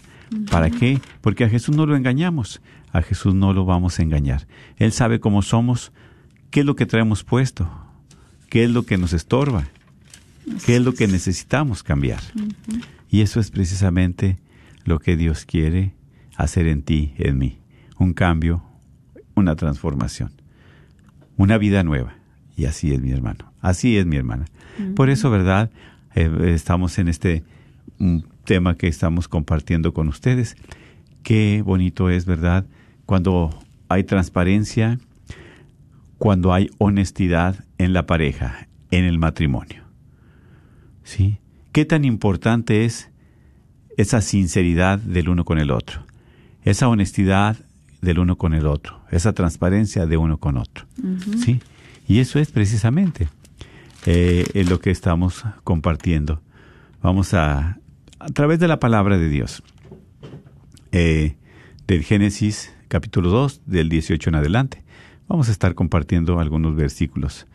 ¿Para 0.51 0.71
qué? 0.71 1.01
Porque 1.21 1.45
a 1.45 1.49
Jesús 1.49 1.77
no 1.77 1.87
lo 1.87 1.97
engañamos, 1.97 2.61
a 2.93 3.03
Jesús 3.03 3.35
no 3.35 3.53
lo 3.53 3.64
vamos 3.64 3.99
a 3.99 4.03
engañar. 4.03 4.47
Él 4.77 4.93
sabe 4.93 5.21
cómo 5.21 5.43
somos, 5.43 5.93
qué 6.51 6.61
es 6.61 6.66
lo 6.66 6.77
que 6.77 6.87
traemos 6.87 7.25
puesto, 7.25 7.69
qué 8.49 8.64
es 8.64 8.71
lo 8.71 8.85
que 8.85 8.99
nos 8.99 9.12
estorba, 9.12 9.66
qué 10.64 10.77
es 10.77 10.83
lo 10.83 10.93
que 10.95 11.09
necesitamos 11.09 11.83
cambiar. 11.83 12.21
Y 13.11 13.23
eso 13.23 13.40
es 13.40 13.51
precisamente 13.51 14.38
lo 14.85 14.99
que 14.99 15.16
Dios 15.16 15.45
quiere 15.45 15.95
hacer 16.37 16.66
en 16.66 16.83
ti, 16.83 17.14
en 17.19 17.38
mí. 17.38 17.59
Un 17.99 18.14
cambio, 18.14 18.62
una 19.35 19.57
transformación, 19.57 20.33
una 21.37 21.59
vida 21.59 21.83
nueva. 21.83 22.14
Y 22.57 22.66
así 22.66 22.93
es 22.93 23.01
mi 23.01 23.11
hermano, 23.11 23.53
así 23.61 23.97
es 23.97 24.07
mi 24.07 24.16
hermana. 24.16 24.47
Por 24.95 25.11
eso, 25.11 25.31
¿verdad? 25.31 25.71
Eh, 26.14 26.53
estamos 26.55 26.99
en 26.99 27.09
este 27.09 27.45
mm, 27.99 28.19
tema 28.51 28.75
que 28.75 28.89
estamos 28.89 29.29
compartiendo 29.29 29.95
con 29.95 30.09
ustedes. 30.09 30.57
Qué 31.23 31.63
bonito 31.65 32.11
es, 32.11 32.25
¿verdad? 32.27 32.67
Cuando 33.07 33.57
hay 33.89 34.03
transparencia, 34.03 34.99
cuando 36.19 36.53
hay 36.53 36.69
honestidad 36.79 37.65
en 37.79 37.93
la 37.93 38.07
pareja, 38.07 38.67
en 38.91 39.05
el 39.05 39.21
matrimonio. 39.21 39.85
¿Sí? 41.05 41.39
¿Qué 41.71 41.85
tan 41.85 42.05
importante 42.05 42.85
es 42.85 43.13
esa 43.97 44.21
sinceridad 44.21 44.99
del 44.99 45.29
uno 45.29 45.45
con 45.45 45.61
el 45.61 45.71
otro? 45.71 46.05
Esa 46.65 46.89
honestidad 46.89 47.57
del 48.03 48.19
uno 48.19 48.37
con 48.37 48.53
el 48.53 48.67
otro, 48.67 48.99
esa 49.13 49.33
transparencia 49.33 50.07
de 50.07 50.17
uno 50.17 50.39
con 50.39 50.57
otro. 50.57 50.87
¿Sí? 51.45 51.61
Y 52.09 52.19
eso 52.19 52.41
es 52.41 52.51
precisamente 52.51 53.29
eh, 54.07 54.65
lo 54.69 54.81
que 54.81 54.91
estamos 54.91 55.45
compartiendo. 55.63 56.43
Vamos 57.01 57.33
a, 57.33 57.80
a 58.21 58.29
través 58.29 58.59
de 58.59 58.69
la 58.69 58.79
palabra 58.79 59.17
de 59.17 59.31
Dios, 59.31 59.63
eh, 60.93 61.37
del 61.87 62.05
Génesis 62.05 62.73
capítulo 62.89 63.31
2, 63.31 63.63
del 63.65 63.89
18 63.89 64.29
en 64.29 64.37
adelante. 64.37 64.85
Vamos 65.27 65.49
a 65.49 65.53
estar 65.53 65.75
compartiendo 65.75 66.39
algunos 66.39 66.77
versículos 66.77 67.47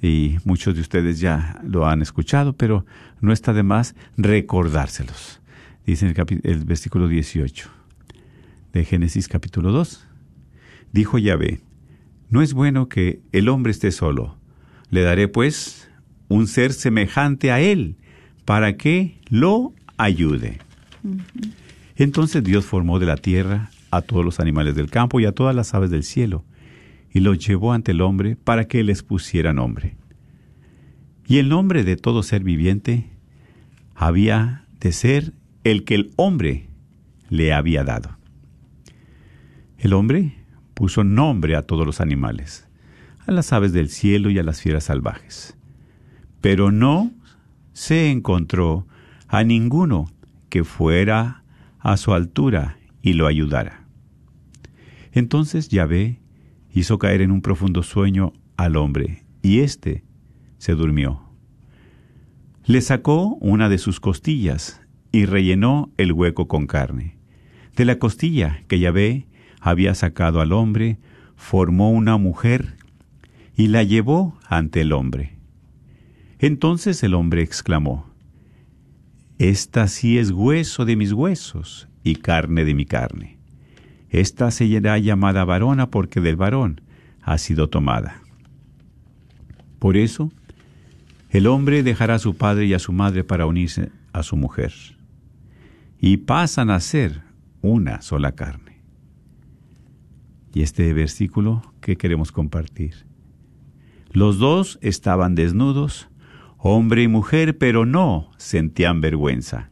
y 0.00 0.36
muchos 0.44 0.76
de 0.76 0.80
ustedes 0.80 1.18
ya 1.18 1.60
lo 1.64 1.88
han 1.88 2.02
escuchado, 2.02 2.52
pero 2.52 2.86
no 3.20 3.32
está 3.32 3.52
de 3.52 3.64
más 3.64 3.96
recordárselos. 4.16 5.40
Dice 5.86 6.06
el, 6.06 6.40
el 6.44 6.64
versículo 6.64 7.08
18 7.08 7.68
de 8.72 8.84
Génesis 8.84 9.26
capítulo 9.26 9.72
2. 9.72 10.06
Dijo 10.92 11.18
Yahvé, 11.18 11.60
no 12.30 12.42
es 12.42 12.54
bueno 12.54 12.88
que 12.88 13.20
el 13.32 13.48
hombre 13.48 13.72
esté 13.72 13.90
solo. 13.90 14.36
Le 14.88 15.02
daré 15.02 15.26
pues 15.26 15.90
un 16.28 16.46
ser 16.46 16.72
semejante 16.72 17.50
a 17.50 17.60
él 17.60 17.96
para 18.44 18.76
que 18.76 19.20
lo 19.28 19.74
ayude. 19.96 20.58
Entonces 21.96 22.42
Dios 22.42 22.64
formó 22.64 22.98
de 22.98 23.06
la 23.06 23.16
tierra 23.16 23.70
a 23.90 24.02
todos 24.02 24.24
los 24.24 24.40
animales 24.40 24.74
del 24.74 24.90
campo 24.90 25.20
y 25.20 25.26
a 25.26 25.32
todas 25.32 25.54
las 25.54 25.74
aves 25.74 25.90
del 25.90 26.02
cielo, 26.02 26.44
y 27.12 27.20
los 27.20 27.38
llevó 27.46 27.72
ante 27.72 27.92
el 27.92 28.00
hombre 28.00 28.36
para 28.36 28.66
que 28.66 28.82
les 28.82 29.02
pusiera 29.02 29.52
nombre. 29.52 29.96
Y 31.26 31.38
el 31.38 31.48
nombre 31.48 31.84
de 31.84 31.96
todo 31.96 32.22
ser 32.22 32.42
viviente 32.42 33.10
había 33.94 34.64
de 34.80 34.92
ser 34.92 35.32
el 35.64 35.84
que 35.84 35.94
el 35.94 36.10
hombre 36.16 36.68
le 37.28 37.52
había 37.52 37.84
dado. 37.84 38.16
El 39.78 39.92
hombre 39.92 40.34
puso 40.74 41.04
nombre 41.04 41.54
a 41.56 41.62
todos 41.62 41.86
los 41.86 42.00
animales, 42.00 42.68
a 43.26 43.32
las 43.32 43.52
aves 43.52 43.72
del 43.72 43.88
cielo 43.88 44.30
y 44.30 44.38
a 44.38 44.42
las 44.42 44.60
fieras 44.60 44.84
salvajes. 44.84 45.56
Pero 46.40 46.72
no 46.72 47.12
se 47.72 48.10
encontró 48.10 48.86
a 49.32 49.44
ninguno 49.44 50.12
que 50.50 50.62
fuera 50.62 51.42
a 51.78 51.96
su 51.96 52.12
altura 52.12 52.76
y 53.00 53.14
lo 53.14 53.26
ayudara. 53.26 53.86
Entonces 55.10 55.70
Yahvé 55.70 56.20
hizo 56.70 56.98
caer 56.98 57.22
en 57.22 57.30
un 57.30 57.40
profundo 57.40 57.82
sueño 57.82 58.34
al 58.58 58.76
hombre, 58.76 59.24
y 59.40 59.60
éste 59.60 60.04
se 60.58 60.74
durmió. 60.74 61.22
Le 62.66 62.82
sacó 62.82 63.38
una 63.40 63.70
de 63.70 63.78
sus 63.78 64.00
costillas 64.00 64.82
y 65.12 65.24
rellenó 65.24 65.90
el 65.96 66.12
hueco 66.12 66.46
con 66.46 66.66
carne. 66.66 67.16
De 67.74 67.86
la 67.86 67.98
costilla 67.98 68.62
que 68.68 68.80
Yahvé 68.80 69.28
había 69.62 69.94
sacado 69.94 70.42
al 70.42 70.52
hombre, 70.52 70.98
formó 71.36 71.90
una 71.90 72.18
mujer 72.18 72.76
y 73.56 73.68
la 73.68 73.82
llevó 73.82 74.38
ante 74.46 74.82
el 74.82 74.92
hombre. 74.92 75.38
Entonces 76.38 77.02
el 77.02 77.14
hombre 77.14 77.40
exclamó, 77.40 78.11
Esta 79.42 79.88
sí 79.88 80.18
es 80.18 80.30
hueso 80.30 80.84
de 80.84 80.94
mis 80.94 81.12
huesos 81.12 81.88
y 82.04 82.14
carne 82.14 82.64
de 82.64 82.74
mi 82.74 82.84
carne. 82.84 83.40
Esta 84.08 84.52
será 84.52 84.98
llamada 84.98 85.44
varona 85.44 85.90
porque 85.90 86.20
del 86.20 86.36
varón 86.36 86.80
ha 87.22 87.38
sido 87.38 87.68
tomada. 87.68 88.22
Por 89.80 89.96
eso, 89.96 90.30
el 91.30 91.48
hombre 91.48 91.82
dejará 91.82 92.14
a 92.14 92.18
su 92.20 92.36
padre 92.36 92.66
y 92.66 92.74
a 92.74 92.78
su 92.78 92.92
madre 92.92 93.24
para 93.24 93.46
unirse 93.46 93.90
a 94.12 94.22
su 94.22 94.36
mujer, 94.36 94.72
y 95.98 96.18
pasan 96.18 96.70
a 96.70 96.78
ser 96.78 97.22
una 97.62 98.00
sola 98.00 98.36
carne. 98.36 98.80
Y 100.54 100.62
este 100.62 100.92
versículo 100.92 101.74
que 101.80 101.96
queremos 101.96 102.30
compartir. 102.30 102.94
Los 104.12 104.38
dos 104.38 104.78
estaban 104.82 105.34
desnudos, 105.34 106.08
hombre 106.62 107.02
y 107.02 107.08
mujer, 107.08 107.58
pero 107.58 107.84
no 107.84 108.30
sentían 108.38 109.00
vergüenza. 109.00 109.70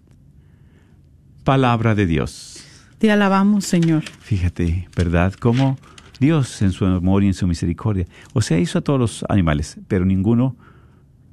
Palabra 1.45 1.95
de 1.95 2.07
Dios. 2.07 2.65
Te 2.99 3.11
alabamos, 3.11 3.65
Señor. 3.65 4.03
Fíjate, 4.03 4.89
¿verdad? 4.95 5.33
Cómo 5.35 5.79
Dios 6.19 6.61
en 6.63 6.73
su 6.73 6.85
amor 6.85 7.25
y 7.25 7.29
en 7.29 7.35
su 7.35 7.47
misericordia, 7.47 8.07
o 8.35 8.43
sea, 8.43 8.59
hizo 8.59 8.79
a 8.79 8.83
todos 8.83 9.01
los 9.01 9.25
animales, 9.31 9.79
pero 9.89 10.05
ninguno 10.05 10.57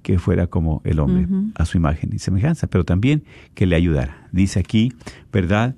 que 0.02 0.17
fuera 0.17 0.48
como 0.48 0.82
el 0.86 1.00
hombre, 1.00 1.28
a 1.56 1.65
su 1.65 1.76
imagen 1.76 2.12
y 2.13 2.20
semejanza, 2.20 2.67
pero 2.67 2.86
también 2.86 3.26
que 3.54 3.65
le 3.65 3.76
ayudara. 3.76 4.30
Dice 4.32 4.60
aquí, 4.60 4.93
¿verdad? 5.34 5.76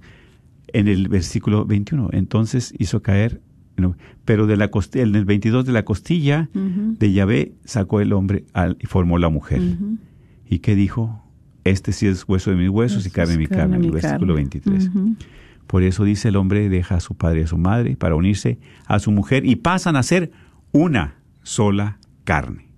En 0.67 0.87
el 0.87 1.07
versículo 1.07 1.65
21, 1.65 2.09
entonces 2.11 2.71
hizo 2.77 3.01
caer, 3.01 3.41
pero 4.25 4.47
de 4.47 4.57
la 4.57 4.69
en 4.93 5.15
el 5.15 5.25
22 5.25 5.65
de 5.65 5.71
la 5.71 5.83
costilla 5.83 6.49
de 6.53 7.11
Yahvé 7.11 7.53
sacó 7.65 8.01
el 8.01 8.13
hombre 8.13 8.45
al, 8.53 8.77
y 8.79 8.85
formó 8.85 9.17
la 9.17 9.29
mujer. 9.29 9.61
¿Y 10.47 10.59
qué 10.59 10.75
dijo? 10.75 11.23
Este 11.63 11.91
sí 11.91 12.07
es 12.07 12.27
hueso 12.27 12.51
de 12.51 12.57
mis 12.57 12.69
huesos 12.69 13.05
y 13.05 13.11
carne 13.11 13.33
de 13.33 13.37
mi 13.39 13.47
carne, 13.47 13.77
el 13.77 13.91
versículo 13.91 14.35
23. 14.35 14.89
Por 15.67 15.83
eso 15.83 16.03
dice 16.03 16.29
el 16.29 16.35
hombre 16.35 16.67
deja 16.67 16.95
a 16.95 16.99
su 16.99 17.15
padre 17.15 17.41
y 17.41 17.43
a 17.43 17.47
su 17.47 17.57
madre 17.57 17.95
para 17.95 18.15
unirse 18.15 18.57
a 18.87 18.97
su 18.97 19.11
mujer 19.11 19.45
y 19.45 19.55
pasan 19.55 19.95
a 19.95 20.03
ser 20.03 20.31
una 20.71 21.15
sola 21.43 21.99
carne. 22.23 22.69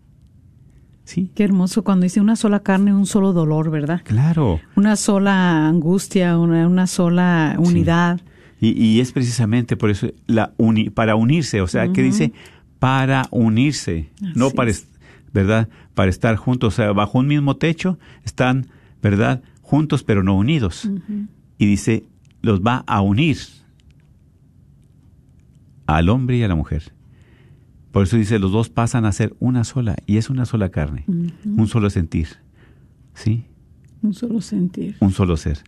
¿Sí? 1.05 1.31
Qué 1.33 1.43
hermoso 1.43 1.83
cuando 1.83 2.03
dice 2.03 2.21
una 2.21 2.35
sola 2.35 2.61
carne, 2.61 2.93
un 2.93 3.05
solo 3.05 3.33
dolor, 3.33 3.69
¿verdad? 3.69 4.01
Claro. 4.03 4.59
Una 4.75 4.95
sola 4.95 5.67
angustia, 5.67 6.37
una, 6.37 6.67
una 6.67 6.87
sola 6.87 7.55
unidad. 7.57 8.17
Sí. 8.17 8.30
Y, 8.61 8.79
y, 8.81 8.99
es 9.01 9.11
precisamente 9.11 9.75
por 9.75 9.89
eso 9.89 10.07
la 10.27 10.53
uni, 10.57 10.89
para 10.89 11.15
unirse, 11.15 11.61
o 11.61 11.67
sea, 11.67 11.85
uh 11.85 11.87
-huh. 11.87 11.93
que 11.93 12.03
dice 12.03 12.31
para 12.79 13.23
unirse, 13.31 14.11
Así 14.21 14.31
no 14.35 14.51
para, 14.51 14.69
es. 14.69 14.87
¿verdad? 15.33 15.67
Para 15.95 16.09
estar 16.09 16.35
juntos, 16.35 16.73
o 16.73 16.75
sea, 16.75 16.91
bajo 16.93 17.19
un 17.19 17.27
mismo 17.27 17.55
techo 17.57 17.97
están, 18.23 18.67
¿verdad? 19.01 19.41
Juntos 19.61 20.03
pero 20.03 20.21
no 20.23 20.37
unidos. 20.37 20.85
Uh 20.85 20.99
-huh. 20.99 21.27
Y 21.57 21.65
dice 21.65 22.03
los 22.41 22.61
va 22.61 22.83
a 22.87 23.01
unir 23.01 23.37
al 25.85 26.09
hombre 26.09 26.37
y 26.37 26.43
a 26.43 26.47
la 26.47 26.55
mujer. 26.55 26.93
Por 27.91 28.03
eso 28.03 28.15
dice, 28.15 28.39
los 28.39 28.51
dos 28.51 28.69
pasan 28.69 29.05
a 29.05 29.11
ser 29.11 29.35
una 29.39 29.63
sola, 29.63 29.95
y 30.05 30.17
es 30.17 30.29
una 30.29 30.45
sola 30.45 30.69
carne, 30.69 31.03
uh 31.07 31.11
-huh. 31.11 31.59
un 31.59 31.67
solo 31.67 31.89
sentir. 31.89 32.27
¿Sí? 33.13 33.43
Un 34.01 34.13
solo 34.13 34.39
sentir. 34.41 34.95
Un 34.99 35.11
solo 35.11 35.35
ser. 35.35 35.59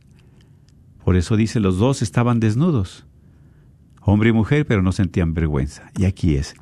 Por 1.03 1.15
eso 1.15 1.35
dice, 1.35 1.59
los 1.59 1.77
dos 1.77 2.01
estaban 2.01 2.39
desnudos, 2.39 3.05
hombre 4.01 4.29
y 4.29 4.33
mujer, 4.33 4.65
pero 4.65 4.81
no 4.81 4.91
sentían 4.91 5.33
vergüenza. 5.33 5.91
Y 5.97 6.05
aquí 6.05 6.35
es, 6.35 6.55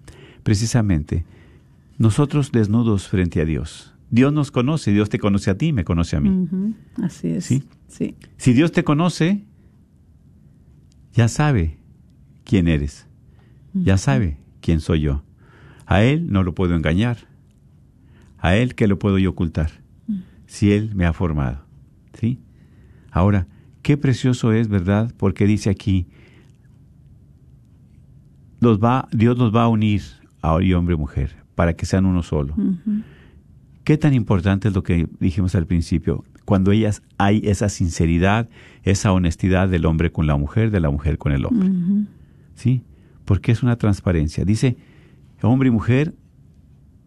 precisamente, 0.43 1.25
nosotros 1.97 2.51
desnudos 2.51 3.07
frente 3.07 3.41
a 3.41 3.45
Dios. 3.45 3.93
Dios 4.09 4.33
nos 4.33 4.51
conoce, 4.51 4.91
Dios 4.91 5.09
te 5.09 5.19
conoce 5.19 5.51
a 5.51 5.57
ti, 5.57 5.71
me 5.71 5.83
conoce 5.83 6.15
a 6.17 6.19
mí. 6.19 6.29
Uh 6.29 6.47
-huh. 6.47 6.73
Así 7.03 7.29
es. 7.29 7.45
¿Sí? 7.45 7.63
sí. 7.87 8.15
Si 8.37 8.53
Dios 8.53 8.71
te 8.71 8.83
conoce, 8.83 9.45
ya 11.13 11.27
sabe 11.27 11.77
quién 12.43 12.67
eres, 12.67 13.07
ya 13.73 13.97
sabe 13.97 14.37
quién 14.59 14.79
soy 14.79 15.01
yo. 15.01 15.23
A 15.85 16.03
Él 16.03 16.31
no 16.31 16.43
lo 16.43 16.53
puedo 16.53 16.75
engañar, 16.75 17.17
a 18.39 18.55
Él 18.55 18.75
que 18.75 18.87
lo 18.87 18.97
puedo 18.97 19.17
yo 19.17 19.29
ocultar, 19.29 19.71
si 20.47 20.71
Él 20.71 20.95
me 20.95 21.05
ha 21.05 21.13
formado. 21.13 21.63
¿sí? 22.19 22.39
Ahora, 23.11 23.47
qué 23.91 23.97
precioso 23.97 24.53
es, 24.53 24.69
¿verdad? 24.69 25.13
Porque 25.17 25.45
dice 25.45 25.69
aquí, 25.69 26.07
los 28.61 28.79
va, 28.79 29.09
Dios 29.11 29.37
los 29.37 29.53
va 29.53 29.63
a 29.63 29.67
unir 29.67 30.01
a 30.41 30.53
hombre 30.53 30.95
y 30.95 30.97
mujer 30.97 31.35
para 31.55 31.73
que 31.73 31.85
sean 31.85 32.05
uno 32.05 32.23
solo. 32.23 32.53
Uh 32.55 32.61
-huh. 32.61 33.03
Qué 33.83 33.97
tan 33.97 34.13
importante 34.13 34.69
es 34.69 34.73
lo 34.73 34.81
que 34.81 35.09
dijimos 35.19 35.55
al 35.55 35.65
principio, 35.65 36.23
cuando 36.45 36.71
ellas 36.71 37.01
hay 37.17 37.41
esa 37.43 37.67
sinceridad, 37.67 38.47
esa 38.83 39.11
honestidad 39.11 39.67
del 39.67 39.85
hombre 39.85 40.09
con 40.09 40.25
la 40.25 40.37
mujer, 40.37 40.71
de 40.71 40.79
la 40.79 40.89
mujer 40.89 41.17
con 41.17 41.33
el 41.33 41.45
hombre. 41.45 41.67
Uh 41.67 41.73
-huh. 41.73 42.05
¿Sí? 42.55 42.83
Porque 43.25 43.51
es 43.51 43.61
una 43.61 43.75
transparencia. 43.75 44.45
Dice, 44.45 44.77
hombre 45.41 45.67
y 45.67 45.71
mujer 45.71 46.13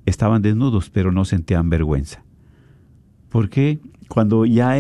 estaban 0.05 0.43
desnudos, 0.43 0.91
pero 0.91 1.13
no 1.13 1.25
sentían 1.25 1.71
vergüenza. 1.71 2.23
Porque 3.35 3.81
cuando 4.07 4.47
ya 4.47 4.79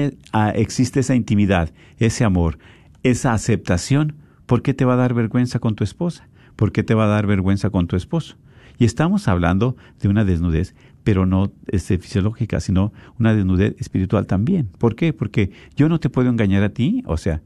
existe 0.54 1.00
esa 1.00 1.16
intimidad, 1.16 1.72
ese 1.98 2.22
amor, 2.22 2.60
esa 3.02 3.32
aceptación, 3.32 4.14
¿por 4.46 4.62
qué 4.62 4.74
te 4.74 4.84
va 4.84 4.94
a 4.94 4.96
dar 4.96 5.12
vergüenza 5.12 5.58
con 5.58 5.74
tu 5.74 5.82
esposa? 5.82 6.28
¿Por 6.54 6.70
qué 6.70 6.84
te 6.84 6.94
va 6.94 7.06
a 7.06 7.08
dar 7.08 7.26
vergüenza 7.26 7.70
con 7.70 7.88
tu 7.88 7.96
esposo? 7.96 8.36
Y 8.78 8.84
estamos 8.84 9.26
hablando 9.26 9.76
de 10.00 10.06
una 10.06 10.24
desnudez, 10.24 10.76
pero 11.02 11.26
no 11.26 11.50
este, 11.66 11.98
fisiológica, 11.98 12.60
sino 12.60 12.92
una 13.18 13.34
desnudez 13.34 13.74
espiritual 13.80 14.28
también. 14.28 14.68
¿Por 14.78 14.94
qué? 14.94 15.12
Porque 15.12 15.50
yo 15.74 15.88
no 15.88 15.98
te 15.98 16.08
puedo 16.08 16.30
engañar 16.30 16.62
a 16.62 16.68
ti. 16.68 17.02
O 17.06 17.16
sea, 17.16 17.42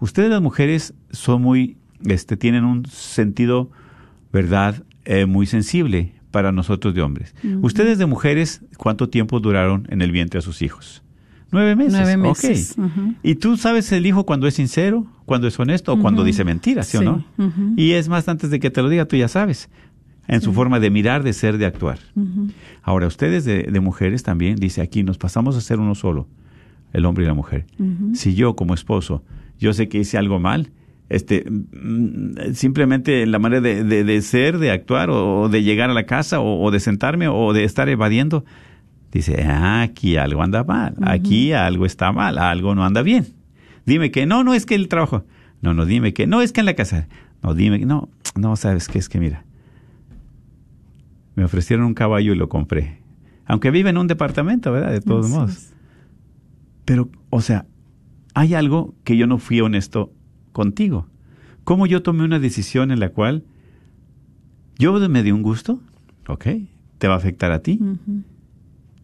ustedes 0.00 0.30
las 0.30 0.40
mujeres 0.40 0.94
son 1.10 1.42
muy, 1.42 1.78
este, 2.04 2.36
tienen 2.36 2.62
un 2.62 2.86
sentido, 2.86 3.72
¿verdad?, 4.32 4.84
eh, 5.04 5.26
muy 5.26 5.46
sensible 5.46 6.14
para 6.34 6.50
nosotros 6.50 6.92
de 6.96 7.00
hombres. 7.00 7.32
Uh 7.44 7.46
-huh. 7.46 7.58
Ustedes 7.62 7.96
de 7.96 8.06
mujeres, 8.06 8.60
¿cuánto 8.76 9.08
tiempo 9.08 9.38
duraron 9.38 9.86
en 9.88 10.02
el 10.02 10.10
vientre 10.10 10.38
a 10.40 10.42
sus 10.42 10.62
hijos? 10.62 11.04
Nueve 11.52 11.76
meses. 11.76 11.92
Nueve 11.92 12.16
meses. 12.16 12.72
Okay. 12.72 12.84
Uh 12.84 12.90
-huh. 12.90 13.14
Y 13.22 13.36
tú 13.36 13.56
sabes 13.56 13.92
el 13.92 14.04
hijo 14.04 14.26
cuando 14.26 14.48
es 14.48 14.54
sincero, 14.54 15.06
cuando 15.26 15.46
es 15.46 15.56
honesto 15.60 15.92
o 15.92 15.94
uh 15.94 15.98
-huh. 15.98 16.02
cuando 16.02 16.24
dice 16.24 16.42
mentiras, 16.42 16.88
¿sí, 16.88 16.98
sí. 16.98 17.04
o 17.04 17.06
no? 17.06 17.24
Y 17.76 17.92
es 17.92 18.08
más, 18.08 18.26
antes 18.28 18.50
de 18.50 18.58
que 18.58 18.68
te 18.68 18.82
lo 18.82 18.88
diga, 18.88 19.04
tú 19.04 19.14
ya 19.14 19.28
sabes 19.28 19.70
en 20.26 20.40
sí. 20.40 20.46
su 20.46 20.52
forma 20.52 20.80
de 20.80 20.90
mirar, 20.90 21.22
de 21.22 21.32
ser, 21.34 21.56
de 21.56 21.66
actuar. 21.66 22.00
Uh 22.16 22.22
-huh. 22.22 22.52
Ahora, 22.82 23.06
ustedes 23.06 23.44
de, 23.44 23.62
de, 23.62 23.80
mujeres 23.80 24.24
también, 24.24 24.56
dice 24.56 24.82
aquí, 24.82 25.04
nos 25.04 25.18
pasamos 25.18 25.56
a 25.56 25.60
ser 25.60 25.78
uno 25.78 25.94
solo, 25.94 26.26
el 26.92 27.04
hombre 27.04 27.22
y 27.22 27.28
la 27.28 27.34
mujer. 27.34 27.64
Uh 27.78 27.84
-huh. 27.84 28.14
Si 28.16 28.34
yo 28.34 28.56
como 28.56 28.74
esposo, 28.74 29.22
yo 29.60 29.72
sé 29.72 29.88
que 29.88 29.98
hice 29.98 30.18
algo 30.18 30.40
mal, 30.40 30.72
este, 31.08 31.44
simplemente 32.54 33.26
la 33.26 33.38
manera 33.38 33.60
de, 33.60 33.84
de, 33.84 34.04
de 34.04 34.22
ser, 34.22 34.58
de 34.58 34.70
actuar, 34.70 35.10
o, 35.10 35.48
de 35.48 35.62
llegar 35.62 35.90
a 35.90 35.94
la 35.94 36.04
casa, 36.04 36.40
o, 36.40 36.62
o, 36.62 36.70
de 36.70 36.80
sentarme, 36.80 37.28
o 37.28 37.52
de 37.52 37.64
estar 37.64 37.88
evadiendo, 37.88 38.44
dice, 39.12 39.42
ah, 39.42 39.82
aquí 39.82 40.16
algo 40.16 40.42
anda 40.42 40.64
mal, 40.64 40.94
uh 40.96 41.02
-huh. 41.02 41.10
aquí 41.10 41.52
algo 41.52 41.86
está 41.86 42.12
mal, 42.12 42.38
algo 42.38 42.74
no 42.74 42.84
anda 42.84 43.02
bien. 43.02 43.26
Dime 43.86 44.10
que 44.10 44.26
no, 44.26 44.44
no 44.44 44.54
es 44.54 44.64
que 44.66 44.74
el 44.74 44.88
trabajo, 44.88 45.24
no, 45.60 45.74
no, 45.74 45.84
dime 45.84 46.14
que 46.14 46.26
no 46.26 46.40
es 46.40 46.52
que 46.52 46.60
en 46.60 46.66
la 46.66 46.74
casa, 46.74 47.06
no, 47.42 47.54
dime 47.54 47.78
que 47.78 47.86
no, 47.86 48.08
no, 48.34 48.56
sabes 48.56 48.88
que 48.88 48.98
es 48.98 49.08
que 49.08 49.20
mira, 49.20 49.44
me 51.34 51.44
ofrecieron 51.44 51.84
un 51.84 51.94
caballo 51.94 52.32
y 52.32 52.36
lo 52.36 52.48
compré. 52.48 53.02
Aunque 53.46 53.70
vive 53.70 53.90
en 53.90 53.98
un 53.98 54.06
departamento, 54.06 54.72
¿verdad? 54.72 54.90
De 54.90 55.02
todos 55.02 55.28
modos. 55.28 55.74
Pero, 56.86 57.10
o 57.28 57.42
sea, 57.42 57.66
hay 58.32 58.54
algo 58.54 58.94
que 59.04 59.18
yo 59.18 59.26
no 59.26 59.36
fui 59.38 59.60
honesto 59.60 60.12
contigo. 60.54 61.06
¿Cómo 61.64 61.86
yo 61.86 62.02
tomé 62.02 62.24
una 62.24 62.38
decisión 62.38 62.90
en 62.90 63.00
la 63.00 63.10
cual 63.10 63.44
yo 64.78 64.94
me 65.10 65.22
di 65.22 65.32
un 65.32 65.42
gusto? 65.42 65.80
¿Ok? 66.28 66.46
¿Te 66.96 67.08
va 67.08 67.14
a 67.14 67.16
afectar 67.18 67.52
a 67.52 67.58
ti? 67.58 67.78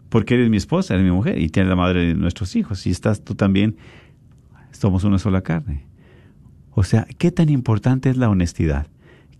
Porque 0.08 0.34
eres 0.34 0.48
mi 0.48 0.56
esposa, 0.56 0.94
eres 0.94 1.04
mi 1.04 1.12
mujer 1.12 1.38
y 1.38 1.50
tienes 1.50 1.68
la 1.68 1.76
madre 1.76 2.06
de 2.06 2.14
nuestros 2.14 2.56
hijos. 2.56 2.86
Y 2.86 2.90
estás 2.90 3.22
tú 3.22 3.34
también, 3.34 3.76
somos 4.70 5.04
una 5.04 5.18
sola 5.18 5.42
carne. 5.42 5.84
O 6.70 6.84
sea, 6.84 7.06
¿qué 7.18 7.30
tan 7.30 7.48
importante 7.48 8.08
es 8.08 8.16
la 8.16 8.30
honestidad? 8.30 8.86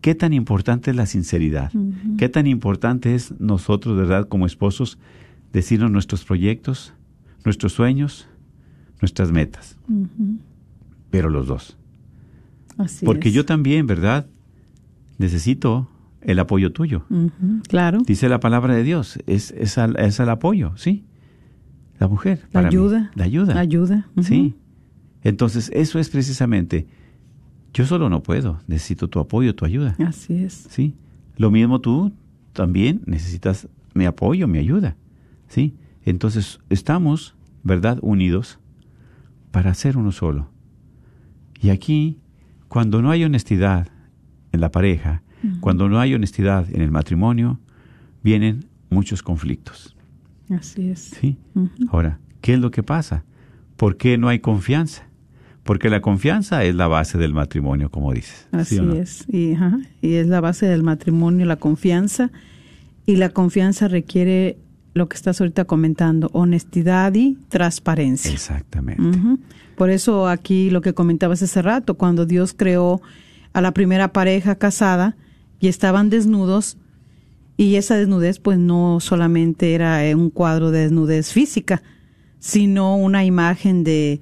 ¿Qué 0.01 0.14
tan 0.14 0.33
importante 0.33 0.90
es 0.90 0.96
la 0.96 1.07
sinceridad? 1.07 1.70
¿Qué 2.18 2.29
tan 2.29 2.46
importante 2.46 3.14
es 3.14 3.38
nosotros, 3.38 3.96
de 3.96 4.03
verdad, 4.03 4.29
como 4.29 4.46
esposos, 4.46 4.99
decirnos 5.53 5.90
nuestros 5.90 6.25
proyectos, 6.25 6.92
nuestros 7.44 7.73
sueños, 7.73 8.29
nuestras 9.01 9.31
metas? 9.31 9.79
Pero 11.11 11.29
los 11.29 11.46
dos. 11.46 11.77
Así 12.81 13.05
Porque 13.07 13.29
es. 13.29 13.35
yo 13.35 13.45
también, 13.45 13.87
¿verdad? 13.87 14.27
Necesito 15.19 15.88
el 16.23 16.38
apoyo 16.38 16.73
tuyo. 16.73 17.05
Claro. 17.69 17.99
Dice 18.07 18.29
la 18.29 18.40
palabra 18.40 18.75
de 18.75 18.83
Dios, 18.83 19.19
es, 19.27 19.51
es, 19.53 19.79
al- 19.79 19.99
es 19.99 20.19
el 20.21 20.29
apoyo, 20.29 20.73
¿sí? 20.77 21.05
La 21.99 22.09
mujer. 22.09 22.40
La 22.45 22.49
para 22.53 22.69
mí. 22.69 22.75
ayuda. 22.77 23.11
La 23.14 23.25
ayuda. 23.25 23.55
La 23.55 23.61
ayuda. 23.61 24.09
Sí. 24.23 24.55
Entonces, 25.23 25.71
eso 25.75 25.99
es 25.99 26.09
precisamente, 26.09 26.87
yo 27.75 27.85
solo 27.85 28.09
no 28.09 28.23
puedo, 28.23 28.61
necesito 28.66 29.09
tu 29.09 29.19
apoyo, 29.19 29.55
tu 29.55 29.64
ayuda. 29.66 29.95
Así 29.99 30.35
es. 30.35 30.66
¿Sí? 30.71 30.95
Lo 31.37 31.51
mismo 31.51 31.81
tú 31.81 32.12
también 32.55 33.03
necesitas 33.07 33.69
mi 33.95 34.07
apoyo, 34.07 34.49
mi 34.49 34.59
ayuda. 34.59 34.97
¿Sí? 35.49 35.75
Entonces, 36.05 36.61
estamos, 36.71 37.35
¿verdad?, 37.62 37.99
unidos 38.01 38.59
para 39.51 39.75
ser 39.75 39.99
uno 39.99 40.12
solo. 40.12 40.49
Y 41.61 41.69
aquí, 41.69 42.19
cuando 42.70 43.02
no 43.02 43.11
hay 43.11 43.24
honestidad 43.24 43.88
en 44.52 44.61
la 44.61 44.70
pareja, 44.70 45.22
cuando 45.59 45.88
no 45.88 45.98
hay 45.98 46.14
honestidad 46.14 46.68
en 46.72 46.83
el 46.83 46.92
matrimonio, 46.92 47.59
vienen 48.22 48.66
muchos 48.90 49.24
conflictos. 49.24 49.96
Así 50.50 50.88
es. 50.88 51.00
¿Sí? 51.20 51.37
Ahora, 51.88 52.20
¿qué 52.40 52.54
es 52.54 52.61
lo 52.61 52.70
que 52.70 52.85
pasa? 52.85 53.24
¿Por 53.76 53.96
qué 53.96 54.18
no 54.18 54.28
hay 54.28 54.38
confianza? 54.38 55.02
Porque 55.64 55.90
la 55.90 56.00
confianza 56.00 56.62
es 56.62 56.76
la 56.76 56.87
base 56.87 57.18
del 57.18 57.35
matrimonio, 57.35 57.90
como 57.90 58.12
dices. 58.12 58.46
¿sí 58.52 58.56
Así 58.56 58.80
no? 58.80 58.94
es. 58.94 59.24
Y, 59.28 59.54
ajá, 59.54 59.80
y 60.00 60.14
es 60.14 60.28
la 60.28 60.40
base 60.40 60.66
del 60.66 60.85
matrimonio, 60.85 61.46
la 61.46 61.56
confianza. 61.56 62.30
Y 63.04 63.16
la 63.16 63.30
confianza 63.30 63.88
requiere 63.88 64.59
lo 64.94 65.09
que 65.09 65.16
estás 65.16 65.40
ahorita 65.40 65.64
comentando, 65.64 66.31
honestidad 66.33 67.14
y 67.14 67.38
transparencia. 67.48 68.33
Exactamente. 68.33 69.03
Por 69.76 69.90
eso 69.90 70.29
aquí 70.29 70.70
lo 70.70 70.81
que 70.81 70.94
comentabas 70.94 71.42
hace 71.42 71.62
rato, 71.62 71.94
cuando 71.96 72.26
Dios 72.26 72.55
creó 72.57 73.00
a 73.53 73.61
la 73.61 73.72
primera 73.72 74.12
pareja 74.12 74.57
casada 74.57 75.16
y 75.59 75.68
estaban 75.68 76.11
desnudos, 76.11 76.76
y 77.57 77.76
esa 77.76 77.96
desnudez 77.96 78.38
pues 78.38 78.59
no 78.59 79.00
solamente 79.00 79.74
era 79.74 80.07
eh, 80.07 80.14
un 80.14 80.31
cuadro 80.31 80.70
de 80.70 80.81
desnudez 80.81 81.33
física, 81.33 81.83
sino 82.38 82.96
una 82.96 83.24
imagen 83.24 83.85
de, 83.85 84.20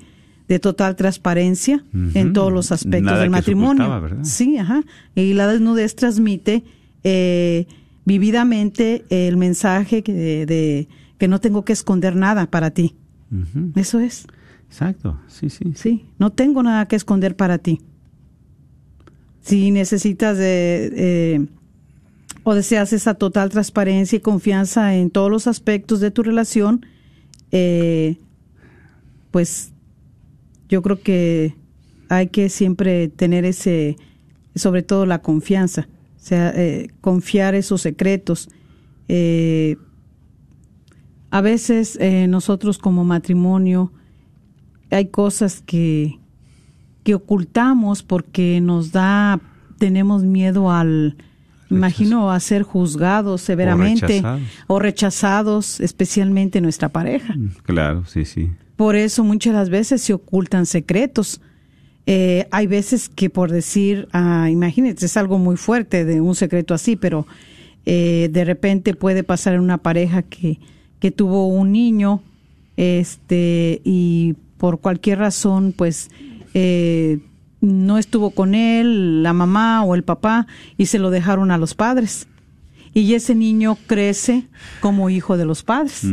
de 0.48 0.58
total 0.58 0.96
transparencia 0.96 1.84
en 2.14 2.32
todos 2.32 2.52
los 2.52 2.72
aspectos 2.72 3.02
Nada 3.02 3.20
del 3.20 3.30
matrimonio. 3.30 4.02
Sí, 4.22 4.58
ajá. 4.58 4.82
Y 5.14 5.34
la 5.34 5.46
desnudez 5.46 5.94
transmite 5.94 6.64
eh, 7.04 7.66
vividamente 8.08 9.04
el 9.10 9.36
mensaje 9.36 10.02
que, 10.02 10.12
de, 10.12 10.46
de 10.46 10.88
que 11.18 11.28
no 11.28 11.40
tengo 11.40 11.64
que 11.64 11.74
esconder 11.74 12.16
nada 12.16 12.50
para 12.50 12.70
ti. 12.70 12.96
Eso 13.76 14.00
es. 14.00 14.26
Exacto, 14.66 15.20
sí, 15.28 15.50
sí. 15.50 15.72
Sí, 15.74 16.06
no 16.18 16.30
tengo 16.30 16.62
nada 16.62 16.88
que 16.88 16.96
esconder 16.96 17.36
para 17.36 17.58
ti. 17.58 17.80
Si 19.42 19.70
necesitas 19.70 20.38
de, 20.38 20.92
eh, 20.94 21.46
o 22.44 22.54
deseas 22.54 22.92
esa 22.92 23.14
total 23.14 23.50
transparencia 23.50 24.16
y 24.16 24.20
confianza 24.20 24.96
en 24.96 25.10
todos 25.10 25.30
los 25.30 25.46
aspectos 25.46 26.00
de 26.00 26.10
tu 26.10 26.22
relación, 26.22 26.84
eh, 27.52 28.16
pues 29.30 29.72
yo 30.68 30.82
creo 30.82 31.00
que 31.00 31.54
hay 32.08 32.28
que 32.28 32.48
siempre 32.48 33.08
tener 33.08 33.44
ese, 33.44 33.96
sobre 34.54 34.82
todo 34.82 35.04
la 35.04 35.20
confianza, 35.20 35.88
o 36.18 36.20
sea, 36.20 36.52
eh, 36.54 36.88
confiar 37.00 37.54
esos 37.54 37.80
secretos. 37.80 38.48
Eh, 39.08 39.76
a 41.30 41.40
veces 41.40 41.96
eh, 42.00 42.26
nosotros 42.26 42.78
como 42.78 43.04
matrimonio 43.04 43.92
hay 44.90 45.06
cosas 45.06 45.62
que, 45.64 46.18
que 47.04 47.14
ocultamos 47.14 48.02
porque 48.02 48.60
nos 48.60 48.90
da, 48.90 49.40
tenemos 49.78 50.24
miedo 50.24 50.72
al, 50.72 51.16
imagino, 51.70 52.30
a 52.32 52.40
ser 52.40 52.62
juzgados 52.62 53.40
severamente 53.42 54.06
rechazados. 54.06 54.42
o 54.66 54.78
rechazados, 54.78 55.80
especialmente 55.80 56.60
nuestra 56.60 56.88
pareja. 56.88 57.34
Claro, 57.62 58.04
sí, 58.06 58.24
sí. 58.24 58.50
Por 58.76 58.96
eso 58.96 59.22
muchas 59.24 59.54
las 59.54 59.70
veces 59.70 60.02
se 60.02 60.14
ocultan 60.14 60.66
secretos. 60.66 61.40
Eh, 62.10 62.48
hay 62.52 62.66
veces 62.66 63.10
que 63.10 63.28
por 63.28 63.50
decir, 63.50 64.08
ah, 64.14 64.48
imagínate, 64.50 65.04
es 65.04 65.18
algo 65.18 65.38
muy 65.38 65.58
fuerte 65.58 66.06
de 66.06 66.22
un 66.22 66.34
secreto 66.34 66.72
así, 66.72 66.96
pero 66.96 67.26
eh, 67.84 68.30
de 68.32 68.46
repente 68.46 68.94
puede 68.94 69.24
pasar 69.24 69.52
en 69.52 69.60
una 69.60 69.76
pareja 69.76 70.22
que, 70.22 70.58
que 71.00 71.10
tuvo 71.10 71.48
un 71.48 71.70
niño 71.70 72.22
este 72.78 73.82
y 73.84 74.36
por 74.56 74.80
cualquier 74.80 75.18
razón 75.18 75.74
pues 75.76 76.08
eh, 76.54 77.18
no 77.60 77.98
estuvo 77.98 78.30
con 78.30 78.54
él 78.54 79.22
la 79.22 79.34
mamá 79.34 79.84
o 79.84 79.94
el 79.94 80.02
papá 80.02 80.46
y 80.78 80.86
se 80.86 80.98
lo 80.98 81.10
dejaron 81.10 81.50
a 81.50 81.58
los 81.58 81.74
padres. 81.74 82.26
Y 82.94 83.12
ese 83.12 83.34
niño 83.34 83.76
crece 83.86 84.46
como 84.80 85.10
hijo 85.10 85.36
de 85.36 85.44
los 85.44 85.62
padres. 85.62 86.06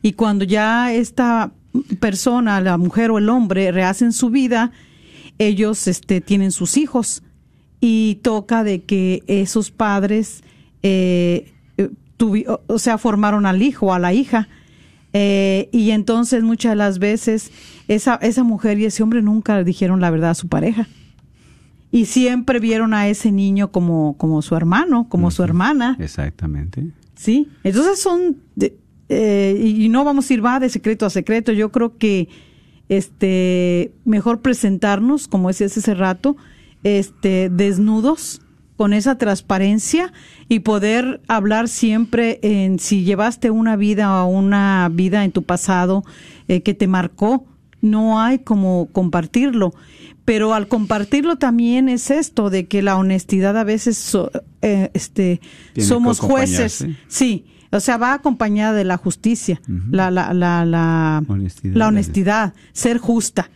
Y 0.00 0.12
cuando 0.14 0.46
ya 0.46 0.94
esta 0.94 1.52
persona, 2.00 2.62
la 2.62 2.78
mujer 2.78 3.10
o 3.10 3.18
el 3.18 3.28
hombre, 3.28 3.70
rehacen 3.70 4.12
su 4.12 4.30
vida, 4.30 4.72
ellos 5.38 5.86
este, 5.88 6.20
tienen 6.20 6.52
sus 6.52 6.76
hijos 6.76 7.22
y 7.80 8.20
toca 8.22 8.64
de 8.64 8.82
que 8.84 9.22
esos 9.26 9.70
padres, 9.70 10.42
eh, 10.82 11.52
eh, 11.76 11.90
tuvi- 12.18 12.46
o- 12.66 12.78
sea, 12.78 12.98
formaron 12.98 13.46
al 13.46 13.62
hijo 13.62 13.86
o 13.86 13.92
a 13.92 13.98
la 13.98 14.12
hija. 14.14 14.48
Eh, 15.12 15.68
y 15.72 15.90
entonces 15.92 16.42
muchas 16.42 16.72
de 16.72 16.76
las 16.76 16.98
veces 16.98 17.50
esa, 17.88 18.16
esa 18.16 18.42
mujer 18.42 18.78
y 18.78 18.84
ese 18.84 19.02
hombre 19.02 19.22
nunca 19.22 19.56
le 19.56 19.64
dijeron 19.64 20.00
la 20.00 20.10
verdad 20.10 20.30
a 20.30 20.34
su 20.34 20.48
pareja. 20.48 20.88
Y 21.92 22.06
siempre 22.06 22.58
vieron 22.60 22.92
a 22.92 23.08
ese 23.08 23.32
niño 23.32 23.70
como, 23.72 24.16
como 24.18 24.42
su 24.42 24.56
hermano, 24.56 25.08
como 25.08 25.30
su 25.30 25.42
hermana. 25.42 25.96
Exactamente. 26.00 26.84
Sí, 27.14 27.48
entonces 27.64 28.00
son, 28.00 28.36
de- 28.56 28.76
eh, 29.08 29.58
y 29.64 29.88
no 29.88 30.04
vamos 30.04 30.28
a 30.28 30.34
ir 30.34 30.44
va 30.44 30.58
de 30.60 30.68
secreto 30.68 31.06
a 31.06 31.10
secreto. 31.10 31.52
Yo 31.52 31.70
creo 31.72 31.96
que 31.96 32.28
este 32.88 33.92
mejor 34.04 34.40
presentarnos, 34.40 35.28
como 35.28 35.48
decías 35.48 35.76
hace 35.76 35.94
rato, 35.94 36.36
este 36.84 37.48
desnudos 37.50 38.40
con 38.76 38.92
esa 38.92 39.16
transparencia 39.16 40.12
y 40.48 40.60
poder 40.60 41.20
hablar 41.28 41.68
siempre 41.68 42.38
en 42.42 42.78
si 42.78 43.04
llevaste 43.04 43.50
una 43.50 43.74
vida 43.76 44.22
o 44.24 44.28
una 44.28 44.88
vida 44.92 45.24
en 45.24 45.32
tu 45.32 45.42
pasado 45.42 46.04
eh, 46.48 46.60
que 46.60 46.74
te 46.74 46.86
marcó, 46.86 47.46
no 47.80 48.20
hay 48.20 48.38
como 48.40 48.88
compartirlo. 48.92 49.72
Pero 50.26 50.54
al 50.54 50.66
compartirlo 50.68 51.36
también 51.36 51.88
es 51.88 52.10
esto 52.10 52.50
de 52.50 52.66
que 52.66 52.82
la 52.82 52.96
honestidad 52.96 53.56
a 53.56 53.64
veces 53.64 53.96
so- 53.96 54.30
eh, 54.60 54.90
este 54.92 55.40
Tiene 55.72 55.88
somos 55.88 56.18
jueces. 56.20 56.84
Sí, 57.06 57.46
o 57.70 57.80
sea, 57.80 57.96
va 57.96 58.14
acompañada 58.14 58.72
de 58.72 58.84
la 58.84 58.96
justicia, 58.96 59.60
la, 59.90 60.10
la, 60.10 60.32
la, 60.32 60.64
la, 60.64 61.22
Honestidad. 61.28 61.74
la 61.74 61.88
honestidad, 61.88 62.54
ser 62.72 62.98
justa. 62.98 63.50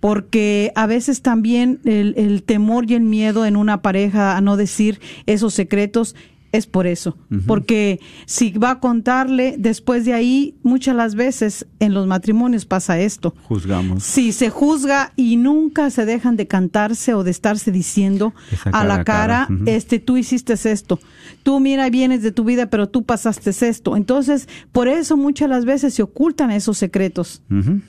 Porque 0.00 0.72
a 0.74 0.86
veces 0.86 1.22
también 1.22 1.80
el, 1.84 2.14
el 2.16 2.42
temor 2.42 2.88
y 2.90 2.94
el 2.94 3.02
miedo 3.02 3.46
en 3.46 3.56
una 3.56 3.80
pareja 3.80 4.36
a 4.36 4.40
no 4.40 4.56
decir 4.56 5.00
esos 5.24 5.54
secretos 5.54 6.14
es 6.56 6.66
por 6.66 6.86
eso. 6.86 7.16
Porque 7.46 8.00
si 8.26 8.50
va 8.52 8.70
a 8.72 8.80
contarle, 8.80 9.56
después 9.58 10.04
de 10.04 10.12
ahí, 10.14 10.54
muchas 10.62 10.96
las 10.96 11.14
veces 11.14 11.66
en 11.80 11.94
los 11.94 12.06
matrimonios 12.06 12.64
pasa 12.66 12.98
esto. 13.00 13.34
Juzgamos. 13.44 14.02
Si 14.02 14.32
se 14.32 14.50
juzga 14.50 15.12
y 15.16 15.36
nunca 15.36 15.90
se 15.90 16.04
dejan 16.06 16.36
de 16.36 16.46
cantarse 16.46 17.14
o 17.14 17.22
de 17.24 17.30
estarse 17.30 17.70
diciendo 17.72 18.34
a 18.72 18.84
la 18.84 19.04
cara, 19.04 19.48
este, 19.66 19.98
tú 19.98 20.16
hiciste 20.16 20.54
esto, 20.54 20.98
tú 21.42 21.60
mira, 21.60 21.88
vienes 21.90 22.22
de 22.22 22.32
tu 22.32 22.44
vida, 22.44 22.70
pero 22.70 22.88
tú 22.88 23.02
pasaste 23.04 23.50
esto. 23.50 23.96
Entonces, 23.96 24.48
por 24.72 24.88
eso 24.88 25.16
muchas 25.16 25.48
las 25.48 25.64
veces 25.64 25.94
se 25.94 26.02
ocultan 26.02 26.50
esos 26.50 26.78
secretos, 26.78 27.42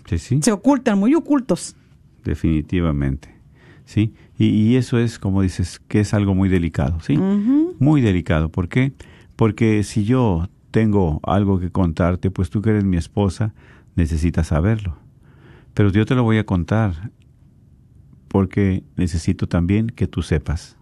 Sí, 0.10 0.17
sí. 0.19 0.39
se 0.41 0.51
ocultan, 0.51 0.99
muy 0.99 1.15
ocultos. 1.15 1.75
Definitivamente. 2.23 3.30
Sí. 3.86 4.13
Y, 4.38 4.47
y 4.47 4.75
eso 4.75 4.97
es, 4.99 5.17
como 5.17 5.41
dices, 5.41 5.82
que 5.88 6.01
es 6.01 6.13
algo 6.13 6.36
muy 6.36 6.49
delicado, 6.49 6.99
¿sí? 6.99 7.17
Muy 7.80 8.02
delicado. 8.02 8.50
¿Por 8.50 8.70
qué? 8.70 8.94
Porque 9.36 9.84
si 9.84 10.04
yo 10.04 10.50
tengo 10.72 11.20
algo 11.24 11.60
que 11.60 11.72
contarte, 11.72 12.32
pues 12.32 12.50
tú 12.50 12.62
que 12.62 12.72
eres 12.72 12.84
mi 12.84 12.98
esposa, 12.98 13.54
necesitas 13.96 14.48
saberlo. 14.48 14.98
Pero 15.74 15.92
yo 15.92 16.06
te 16.06 16.16
lo 16.16 16.24
voy 16.24 16.38
a 16.38 16.46
contar 16.46 17.12
porque 18.28 18.84
necesito 18.96 19.48
también 19.48 19.88
que 19.88 20.08
tú 20.08 20.22
sepas 20.22 20.78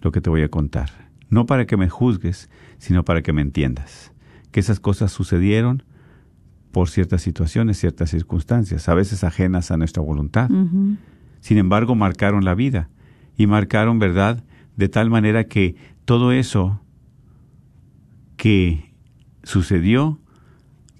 lo 0.00 0.12
que 0.12 0.20
te 0.20 0.30
voy 0.30 0.42
a 0.42 0.48
contar. 0.48 0.90
No 1.28 1.46
para 1.46 1.66
que 1.66 1.76
me 1.76 1.88
juzgues, 1.88 2.50
sino 2.78 3.04
para 3.04 3.22
que 3.22 3.32
me 3.32 3.42
entiendas. 3.42 4.12
Que 4.50 4.60
esas 4.60 4.80
cosas 4.80 5.12
sucedieron 5.12 5.84
por 6.72 6.88
ciertas 6.88 7.22
situaciones, 7.22 7.78
ciertas 7.78 8.10
circunstancias, 8.10 8.88
a 8.88 8.94
veces 8.94 9.24
ajenas 9.24 9.70
a 9.70 9.76
nuestra 9.76 10.02
voluntad. 10.02 10.50
Sin 11.40 11.58
embargo, 11.58 11.94
marcaron 11.94 12.44
la 12.44 12.54
vida 12.54 12.88
y 13.36 13.46
marcaron, 13.46 13.98
¿verdad? 13.98 14.44
De 14.80 14.88
tal 14.88 15.10
manera 15.10 15.44
que 15.44 15.76
todo 16.06 16.32
eso 16.32 16.80
que 18.38 18.94
sucedió 19.42 20.18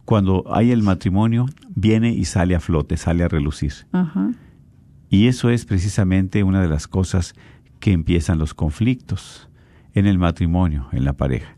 cuando 0.04 0.44
hay 0.54 0.70
el 0.70 0.82
matrimonio 0.82 1.46
viene 1.74 2.10
y 2.10 2.26
sale 2.26 2.54
a 2.54 2.60
flote, 2.60 2.98
sale 2.98 3.24
a 3.24 3.28
relucir. 3.28 3.72
Ajá. 3.92 4.32
Y 5.08 5.28
eso 5.28 5.48
es 5.48 5.64
precisamente 5.64 6.42
una 6.42 6.60
de 6.60 6.68
las 6.68 6.88
cosas 6.88 7.32
que 7.78 7.92
empiezan 7.92 8.38
los 8.38 8.52
conflictos 8.52 9.48
en 9.94 10.04
el 10.04 10.18
matrimonio, 10.18 10.88
en 10.92 11.06
la 11.06 11.14
pareja. 11.14 11.56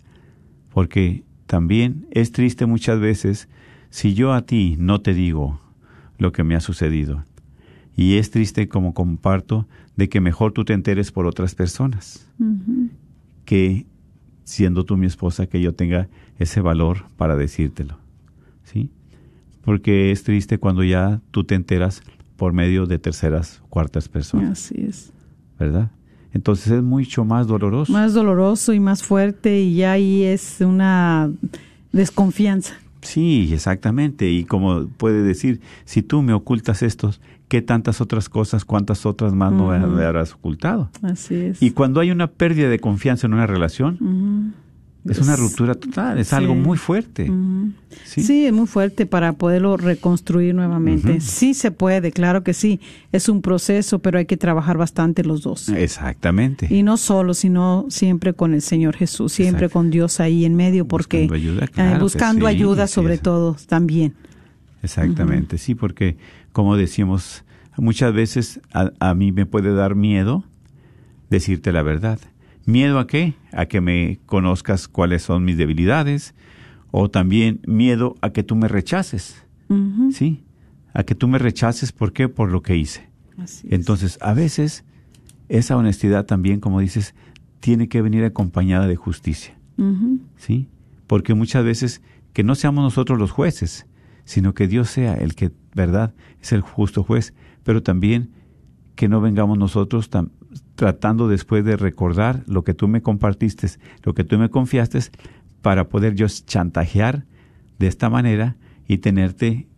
Porque 0.69 1.25
también 1.47 2.07
es 2.13 2.31
triste 2.31 2.67
muchas 2.67 3.01
veces 3.01 3.49
si 3.91 4.15
yo 4.15 4.33
a 4.33 4.43
ti 4.43 4.77
no 4.79 5.01
te 5.01 5.13
digo 5.13 5.61
lo 6.19 6.31
que 6.31 6.45
me 6.45 6.55
ha 6.55 6.61
sucedido. 6.61 7.25
Y 7.97 8.17
es 8.17 8.31
triste 8.31 8.69
como 8.69 8.95
comparto 8.95 9.67
de 9.97 10.09
que 10.09 10.21
mejor 10.21 10.53
tú 10.53 10.65
te 10.65 10.73
enteres 10.73 11.13
por 11.13 11.27
otras 11.27 11.55
personas 11.55 12.27
que 13.45 13.87
siendo 14.45 14.85
tú 14.85 14.97
mi 14.97 15.07
esposa 15.07 15.47
que 15.47 15.61
yo 15.61 15.75
tenga 15.75 16.09
ese 16.39 16.61
valor 16.61 17.05
para 17.17 17.37
decírtelo. 17.37 17.99
¿Sí? 18.65 18.91
Porque 19.63 20.11
es 20.11 20.25
triste 20.25 20.59
cuando 20.59 20.83
ya 20.83 21.21
tú 21.31 21.45
te 21.45 21.55
enteras 21.55 22.03
por 22.37 22.53
medio 22.53 22.87
de 22.87 22.99
terceras, 22.99 23.63
cuartas 23.69 24.09
personas, 24.09 24.65
Así 24.65 24.81
es. 24.81 25.13
¿verdad? 25.59 25.91
Entonces 26.33 26.73
es 26.73 26.83
mucho 26.83 27.25
más 27.25 27.47
doloroso. 27.47 27.93
Más 27.93 28.15
doloroso 28.15 28.73
y 28.73 28.81
más 28.81 29.03
fuerte 29.03 29.61
y 29.61 29.77
ya 29.77 29.93
ahí 29.93 30.25
es 30.25 30.61
una 30.61 31.31
desconfianza. 31.93 32.75
Sí, 33.03 33.51
exactamente. 33.53 34.31
Y 34.31 34.45
como 34.45 34.87
puede 34.87 35.23
decir, 35.23 35.61
si 35.85 36.03
tú 36.03 36.23
me 36.23 36.33
ocultas 36.33 36.83
estos, 36.83 37.21
¿qué 37.49 37.61
tantas 37.61 38.01
otras 38.01 38.29
cosas, 38.29 38.65
cuántas 38.65 39.05
otras 39.05 39.35
más 39.35 39.53
no 39.53 39.69
me 39.69 40.05
habrás 40.05 40.33
ocultado? 40.33 40.89
Así 41.03 41.35
es. 41.35 41.63
Y 41.63 41.73
cuando 41.73 42.01
hay 42.01 42.11
una 42.11 42.29
pérdida 42.29 42.69
de 42.69 42.79
confianza 42.79 43.27
en 43.27 43.35
una 43.35 43.47
relación. 43.47 44.55
Es 45.05 45.19
una 45.19 45.35
ruptura 45.35 45.75
total, 45.75 46.19
es 46.19 46.29
sí. 46.29 46.35
algo 46.37 46.55
muy 46.55 46.79
fuerte. 46.79 47.31
¿sí? 48.05 48.23
Sí, 48.23 48.47
es 48.47 48.53
muy 48.53 48.69
fuerte 48.69 49.05
para 49.05 49.33
poderlo 49.33 49.77
reconstruir 49.77 50.55
nuevamente. 50.55 51.21
Sí 51.21 51.55
se 51.55 51.73
puede, 51.73 52.13
claro 52.13 52.45
que 52.45 52.55
sí. 52.55 52.81
Es 53.11 53.29
un 53.29 53.43
proceso, 53.43 53.99
pero 53.99 54.19
hay 54.19 54.27
que 54.27 54.37
trabajar 54.37 54.79
bastante 54.79 55.25
los 55.25 55.43
dos. 55.43 55.69
Exactamente. 55.71 56.69
Y 56.71 56.85
no 56.85 56.97
solo, 56.97 57.35
sino 57.35 57.87
siempre 57.89 58.33
con 58.33 58.55
el 58.55 58.63
Señor 58.63 58.97
Jesús, 58.97 59.33
siempre 59.33 59.67
Exacto. 59.67 59.73
con 59.81 59.91
Dios 59.91 60.21
ahí 60.21 60.45
en 60.45 60.55
medio, 60.55 60.87
porque 60.87 61.23
Buscando 61.23 61.35
ayuda, 61.35 61.65
eh, 61.65 61.69
claro 61.69 61.97
que 61.97 62.03
buscando 62.03 62.47
sí, 62.47 62.55
ayuda 62.55 62.87
sí, 62.87 62.95
sobre 62.95 63.19
todo 63.19 63.57
también. 63.67 64.15
Exactamente, 64.85 65.59
sí, 65.59 65.75
porque 65.75 66.17
como 66.53 66.77
decimos, 66.77 67.45
muchas 67.77 68.13
veces 68.13 68.61
a, 68.73 68.93
a 69.01 69.15
mí 69.15 69.33
me 69.33 69.47
puede 69.47 69.75
dar 69.75 69.95
miedo 69.95 70.45
decirte 71.31 71.73
la 71.73 71.83
verdad. 71.83 72.21
¿Miedo 72.67 72.99
a 72.99 73.07
qué? 73.07 73.35
A 73.53 73.67
que 73.67 73.81
me 73.81 74.21
conozcas 74.27 74.89
cuáles 74.89 75.23
son 75.23 75.45
mis 75.45 75.57
debilidades 75.57 76.35
o 76.91 77.11
también 77.11 77.61
miedo 77.67 78.15
a 78.21 78.31
que 78.31 78.43
tú 78.43 78.55
me 78.57 78.69
rechaces. 78.69 79.45
¿sí? 80.13 80.45
A 80.95 81.03
que 81.05 81.15
tú 81.15 81.27
me 81.29 81.39
rechaces, 81.39 81.93
¿por 81.93 82.13
qué? 82.13 82.29
Por 82.29 82.51
lo 82.53 82.63
que 82.63 82.77
hice. 82.77 83.09
Así 83.39 83.67
es. 83.67 83.73
Entonces, 83.73 84.19
a 84.21 84.35
veces 84.35 84.85
esa 85.49 85.77
honestidad 85.77 86.27
también, 86.27 86.61
como 86.61 86.81
dices, 86.81 87.15
tiene 87.61 87.89
que 87.89 88.03
venir 88.03 88.25
acompañada 88.25 88.87
de 88.87 88.97
justicia. 88.97 89.57
¿sí? 90.37 90.69
Porque 91.07 91.35
muchas 91.35 91.65
veces 91.65 92.03
que 92.33 92.45
no 92.45 92.55
seamos 92.55 92.85
nosotros 92.85 93.19
los 93.19 93.31
jueces, 93.31 93.87
sino 94.25 94.55
que 94.55 94.69
Dios 94.69 94.89
sea 94.91 95.15
el 95.15 95.35
que, 95.35 95.51
¿verdad?, 95.75 96.15
es 96.41 96.53
el 96.53 96.61
justo 96.61 97.03
juez, 97.03 97.35
pero 97.65 97.83
también 97.83 98.31
que 98.95 99.09
no 99.09 99.21
vengamos 99.21 99.59
nosotros 99.59 100.11
tam- 100.11 100.31
tratando 100.87 101.29
después 101.29 101.65
de 101.65 101.77
recordar 101.77 102.43
lo 102.49 102.65
que 102.65 102.75
tú 102.75 102.89
me 102.89 103.03
compartiste, 103.03 103.69
lo 104.03 104.15
que 104.15 104.25
tú 104.25 104.37
me 104.37 104.49
confiaste, 104.49 104.99
para 105.61 105.89
poder 105.89 106.17
yo 106.17 106.27
chantajear 106.27 107.25
de 107.79 107.87
esta 107.87 108.11
manera 108.11 108.57
y 108.89 108.99
tenerte 108.99 109.69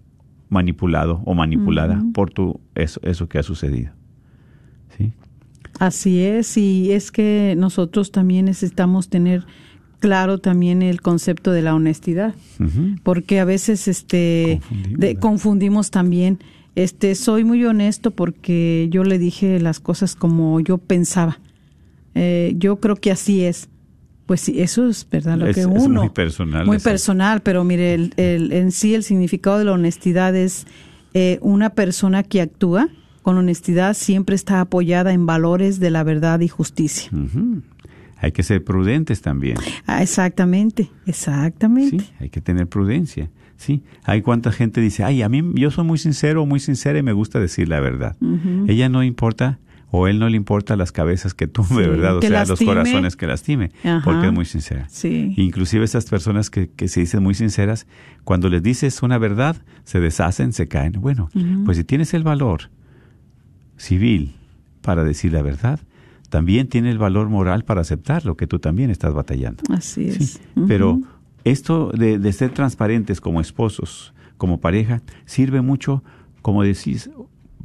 manipulado 0.49 1.21
o 1.27 1.35
manipulada 1.35 2.03
por 2.15 2.31
tu 2.31 2.59
eso, 2.75 3.01
eso 3.03 3.29
que 3.29 3.39
ha 3.39 3.43
sucedido. 3.43 3.93
¿Sí? 4.97 5.13
Así 5.79 6.21
es, 6.23 6.57
y 6.57 6.93
es 6.93 7.13
que 7.13 7.55
nosotros 7.59 8.11
también 8.11 8.47
necesitamos 8.47 9.11
tener 9.11 9.45
claro 9.99 10.39
también 10.39 10.81
el 10.81 11.03
concepto 11.03 11.51
de 11.53 11.61
la 11.61 11.75
honestidad, 11.75 12.35
porque 13.03 13.41
a 13.41 13.45
veces 13.45 13.89
este 13.89 14.59
Confundimos, 14.63 15.01
de- 15.01 15.07
¿verdad? 15.09 15.21
confundimos 15.21 15.91
también. 15.91 16.39
Este, 16.77 17.15
soy 17.15 17.45
muy 17.45 17.65
honesto 17.65 18.11
porque 18.11 18.89
yo 18.91 19.05
le 19.05 19.19
dije 19.19 19.61
las 19.61 19.79
cosas 19.81 20.17
como 20.17 20.59
yo 20.61 20.79
pensaba. 20.79 21.39
Eh, 22.15 22.55
yo 22.57 22.81
creo 22.81 22.97
que 22.97 23.11
así 23.13 23.43
es. 23.45 23.69
Pues 24.27 24.41
sí, 24.41 24.61
eso 24.61 24.89
es 24.89 25.07
verdad 25.11 25.37
lo 25.37 25.47
Es- 25.47 25.55
que 25.55 25.61
es 25.61 25.67
uno. 25.67 26.01
muy 26.03 26.11
personal, 26.11 26.67
Muy 26.67 26.79
personal, 26.79 27.43
pero 27.43 27.63
mire, 27.63 27.95
el, 27.95 28.13
el- 28.17 28.53
en 28.53 28.73
sí 28.73 28.95
el 28.95 29.03
significado 29.03 29.59
de 29.59 29.65
la 29.67 29.73
honestidad 29.73 30.35
es 30.35 30.67
eh, 31.13 31.39
una 31.43 31.71
persona 31.71 32.23
que 32.23 32.41
actúa 32.41 32.89
con 33.23 33.37
honestidad 33.39 33.95
siempre 33.95 34.35
está 34.35 34.61
apoyada 34.61 35.13
en 35.13 35.27
valores 35.27 35.79
de 35.79 35.91
la 35.91 36.03
verdad 36.03 36.41
y 36.41 36.49
justicia. 36.49 37.11
Hay 38.17 38.33
que 38.33 38.43
ser 38.43 38.65
prudentes 38.65 39.21
también. 39.23 39.57
Ah, 39.87 40.03
exactamente, 40.03 40.91
exactamente. 41.07 42.01
Sí, 42.01 42.11
hay 42.21 42.31
que 42.31 42.41
tener 42.41 42.67
prudencia. 42.67 43.31
Sí, 43.57 43.83
hay 44.05 44.21
cuánta 44.23 44.53
gente 44.53 44.81
dice, 44.81 45.05
ay, 45.05 45.23
a 45.23 45.29
mí 45.29 45.43
yo 45.55 45.71
soy 45.71 45.85
muy 45.85 45.99
sincero, 45.99 46.45
muy 46.47 46.61
sincera 46.61 46.99
y 46.99 47.03
me 47.03 47.13
gusta 47.13 47.39
decir 47.41 47.69
la 47.69 47.81
verdad. 47.81 48.17
Ella 48.67 48.89
no 48.89 49.03
importa 49.03 49.59
o 49.91 50.09
él 50.09 50.19
no 50.19 50.29
le 50.29 50.37
importa 50.37 50.75
las 50.75 50.91
cabezas 50.91 51.35
que 51.35 51.47
tuve, 51.47 51.85
Sí, 51.85 51.89
¿verdad? 51.91 52.17
O 52.17 52.21
sea, 52.21 52.45
los 52.45 52.61
corazones 52.61 53.15
que 53.15 53.29
lastime, 53.29 53.71
Ajá. 53.85 54.01
porque 54.05 54.27
es 54.27 54.33
muy 54.33 54.45
sincera. 54.45 54.89
Sí. 54.91 55.35
Inclusive 55.37 55.85
esas 55.85 56.07
personas 56.07 56.51
que, 56.51 56.69
que 56.69 56.89
se 56.89 56.99
dicen 56.99 57.23
muy 57.23 57.35
sinceras, 57.35 57.87
cuando 58.25 58.49
les 58.49 58.61
dices 58.61 59.03
una 59.05 59.19
verdad, 59.19 59.57
se 59.85 60.01
deshacen, 60.01 60.53
se 60.53 60.67
caen. 60.67 60.95
Bueno, 61.01 61.31
pues 61.65 61.77
si 61.77 61.85
tienes 61.85 62.13
el 62.13 62.25
valor 62.25 62.71
civil 63.77 64.35
para 64.83 65.05
decir 65.05 65.33
la 65.33 65.43
verdad, 65.43 65.81
también 66.29 66.69
tiene 66.69 66.91
el 66.91 66.99
valor 66.99 67.29
moral 67.29 67.65
para 67.65 67.83
aceptar 67.83 68.27
lo 68.27 68.37
que 68.37 68.47
tú 68.47 68.59
también 68.59 68.91
estás 68.91 69.15
batallando. 69.15 69.63
Así 69.71 70.09
es. 70.09 70.31
Sí. 70.33 70.41
Pero 70.67 70.99
esto 71.45 71.91
de, 71.93 72.19
de 72.19 72.33
ser 72.33 72.51
transparentes 72.51 73.21
como 73.21 73.41
esposos, 73.41 74.13
como 74.37 74.59
pareja, 74.61 75.03
sirve 75.27 75.61
mucho, 75.61 76.03
como 76.43 76.63
decís, 76.63 77.11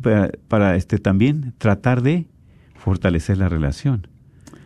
para, 0.01 0.31
para, 0.47 0.75
este 0.75 0.97
también 0.97 1.53
tratar 1.57 2.01
de 2.01 2.27
fortalecer 2.75 3.37
la 3.37 3.49
relación. 3.49 4.07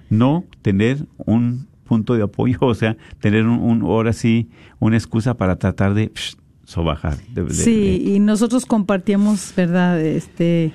No 0.10 0.44
tener 0.62 1.06
un 1.18 1.68
punto 1.86 2.14
de 2.16 2.24
apoyo, 2.24 2.58
o 2.62 2.76
sea, 2.76 2.98
tener 3.20 3.46
un, 3.46 3.60
un 3.60 3.82
ahora 3.84 4.14
sí, 4.14 4.50
una 4.80 4.98
excusa 4.98 5.36
para 5.36 5.56
tratar 5.58 5.94
de 5.94 6.12
psh, 6.14 6.36
sobajar. 6.66 7.18
de- 7.34 7.44
de- 7.46 7.54
Sí, 7.54 7.80
de- 8.00 8.16
y 8.16 8.20
nosotros 8.20 8.66
compartíamos, 8.66 9.54
¿verdad? 9.56 10.00
Este, 10.02 10.72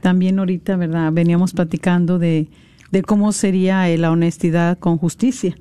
también 0.00 0.38
ahorita, 0.38 0.76
¿verdad? 0.76 1.12
Veníamos 1.12 1.52
platicando 1.52 2.18
de, 2.18 2.48
de 2.94 3.02
cómo 3.02 3.32
sería 3.32 3.90
eh, 3.90 3.98
la 3.98 4.12
honestidad 4.12 4.78
con 4.78 4.98
justicia. 4.98 5.58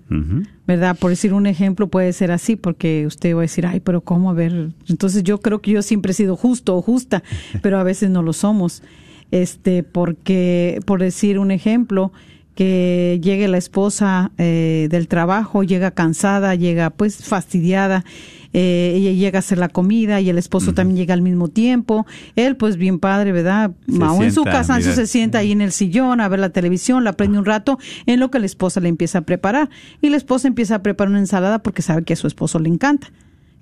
¿verdad? 0.67 0.95
Por 0.95 1.09
decir 1.09 1.33
un 1.33 1.47
ejemplo 1.47 1.87
puede 1.87 2.13
ser 2.13 2.31
así, 2.31 2.55
porque 2.55 3.07
usted 3.07 3.33
va 3.33 3.39
a 3.39 3.41
decir, 3.41 3.65
ay, 3.65 3.79
pero 3.79 4.01
¿cómo? 4.01 4.29
A 4.29 4.33
ver, 4.33 4.69
entonces 4.87 5.23
yo 5.23 5.39
creo 5.39 5.59
que 5.59 5.71
yo 5.71 5.81
siempre 5.81 6.11
he 6.11 6.13
sido 6.13 6.35
justo 6.35 6.77
o 6.77 6.81
justa, 6.83 7.23
pero 7.63 7.79
a 7.79 7.83
veces 7.83 8.11
no 8.11 8.21
lo 8.21 8.33
somos. 8.33 8.83
Este, 9.31 9.81
porque, 9.81 10.79
por 10.85 11.01
decir 11.01 11.39
un 11.39 11.49
ejemplo, 11.49 12.11
que 12.55 13.19
llegue 13.21 13.47
la 13.47 13.57
esposa 13.57 14.31
eh, 14.37 14.87
del 14.89 15.07
trabajo, 15.07 15.63
llega 15.63 15.91
cansada, 15.91 16.55
llega 16.55 16.91
pues 16.91 17.23
fastidiada, 17.25 18.05
eh, 18.53 18.93
ella 18.95 19.11
llega 19.11 19.39
a 19.39 19.41
hacer 19.41 19.57
la 19.57 19.69
comida 19.69 20.21
y 20.21 20.29
el 20.29 20.37
esposo 20.37 20.73
también 20.73 20.97
llega 20.97 21.13
al 21.15 21.23
mismo 21.23 21.47
tiempo. 21.47 22.05
Él 22.35 22.55
pues 22.55 22.77
bien 22.77 22.99
padre, 22.99 23.31
¿verdad? 23.31 23.71
Se 23.87 24.03
Aún 24.03 24.23
en 24.23 24.31
su 24.31 24.41
sienta, 24.41 24.51
cansancio 24.51 24.93
se 24.93 25.07
sienta 25.07 25.39
ahí 25.39 25.51
en 25.51 25.61
el 25.61 25.71
sillón 25.71 26.21
a 26.21 26.29
ver 26.29 26.39
la 26.39 26.49
televisión, 26.49 27.03
la 27.03 27.13
prende 27.13 27.39
un 27.39 27.45
rato, 27.45 27.79
en 28.05 28.19
lo 28.19 28.29
que 28.29 28.39
la 28.39 28.45
esposa 28.45 28.79
le 28.79 28.89
empieza 28.89 29.19
a 29.19 29.21
preparar. 29.21 29.69
Y 30.01 30.09
la 30.09 30.17
esposa 30.17 30.47
empieza 30.47 30.75
a 30.75 30.83
preparar 30.83 31.09
una 31.09 31.19
ensalada 31.19 31.59
porque 31.59 31.81
sabe 31.81 32.03
que 32.03 32.13
a 32.13 32.15
su 32.15 32.27
esposo 32.27 32.59
le 32.59 32.69
encanta. 32.69 33.11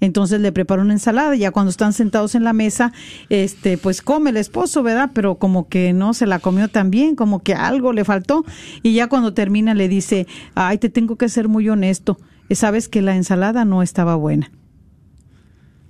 Entonces 0.01 0.41
le 0.41 0.51
prepara 0.51 0.81
una 0.81 0.93
ensalada, 0.93 1.35
ya 1.35 1.51
cuando 1.51 1.69
están 1.69 1.93
sentados 1.93 2.35
en 2.35 2.43
la 2.43 2.51
mesa, 2.51 2.91
este, 3.29 3.77
pues 3.77 4.01
come 4.01 4.31
el 4.31 4.37
esposo, 4.37 4.83
¿verdad? 4.83 5.11
Pero 5.13 5.35
como 5.35 5.69
que 5.69 5.93
no 5.93 6.13
se 6.13 6.25
la 6.25 6.39
comió 6.39 6.67
tan 6.67 6.91
bien, 6.91 7.15
como 7.15 7.41
que 7.41 7.53
algo 7.53 7.93
le 7.93 8.03
faltó. 8.03 8.43
Y 8.83 8.93
ya 8.93 9.07
cuando 9.07 9.33
termina 9.33 9.73
le 9.73 9.87
dice, 9.87 10.27
ay, 10.55 10.79
te 10.79 10.89
tengo 10.89 11.15
que 11.15 11.29
ser 11.29 11.47
muy 11.47 11.69
honesto, 11.69 12.17
sabes 12.55 12.89
que 12.89 13.01
la 13.01 13.15
ensalada 13.15 13.63
no 13.63 13.81
estaba 13.81 14.15
buena. 14.15 14.51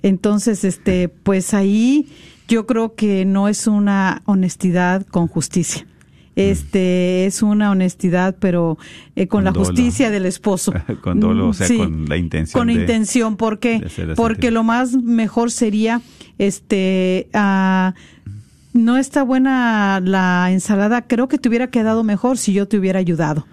Entonces, 0.03 0.63
este, 0.63 1.09
pues 1.09 1.53
ahí 1.53 2.09
yo 2.47 2.65
creo 2.65 2.95
que 2.95 3.25
no 3.25 3.47
es 3.47 3.67
una 3.67 4.23
honestidad 4.25 5.05
con 5.05 5.27
justicia. 5.27 5.88
Este 6.36 7.25
es 7.25 7.41
una 7.43 7.71
honestidad, 7.71 8.36
pero 8.39 8.77
eh, 9.15 9.27
con, 9.27 9.39
Con 9.39 9.43
la 9.45 9.51
dolo. 9.51 9.65
justicia 9.65 10.09
del 10.09 10.25
esposo. 10.25 10.73
Con 11.01 11.19
dolo, 11.19 11.49
o 11.49 11.53
sea, 11.53 11.67
Sí, 11.67 11.77
con 11.77 12.05
la 12.07 12.17
intención 12.17 12.59
Con 12.59 12.67
de- 12.67 12.73
intención, 12.82 13.36
Porque 13.38 13.79
sentir. 13.89 14.53
lo 14.53 14.63
más 14.63 14.93
mejor 14.95 15.51
sería, 15.51 16.01
este, 16.38 17.27
ah, 17.34 17.93
no 18.73 18.97
está 18.97 19.23
buena 19.23 19.99
la 20.03 20.47
ensalada. 20.51 21.01
Creo 21.01 21.27
que 21.27 21.38
te 21.38 21.49
hubiera 21.49 21.67
quedado 21.67 22.03
mejor 22.03 22.38
si 22.38 22.53
yo 22.53 22.67
te 22.67 22.77
hubiera 22.77 22.99
ayudado. 22.99 23.45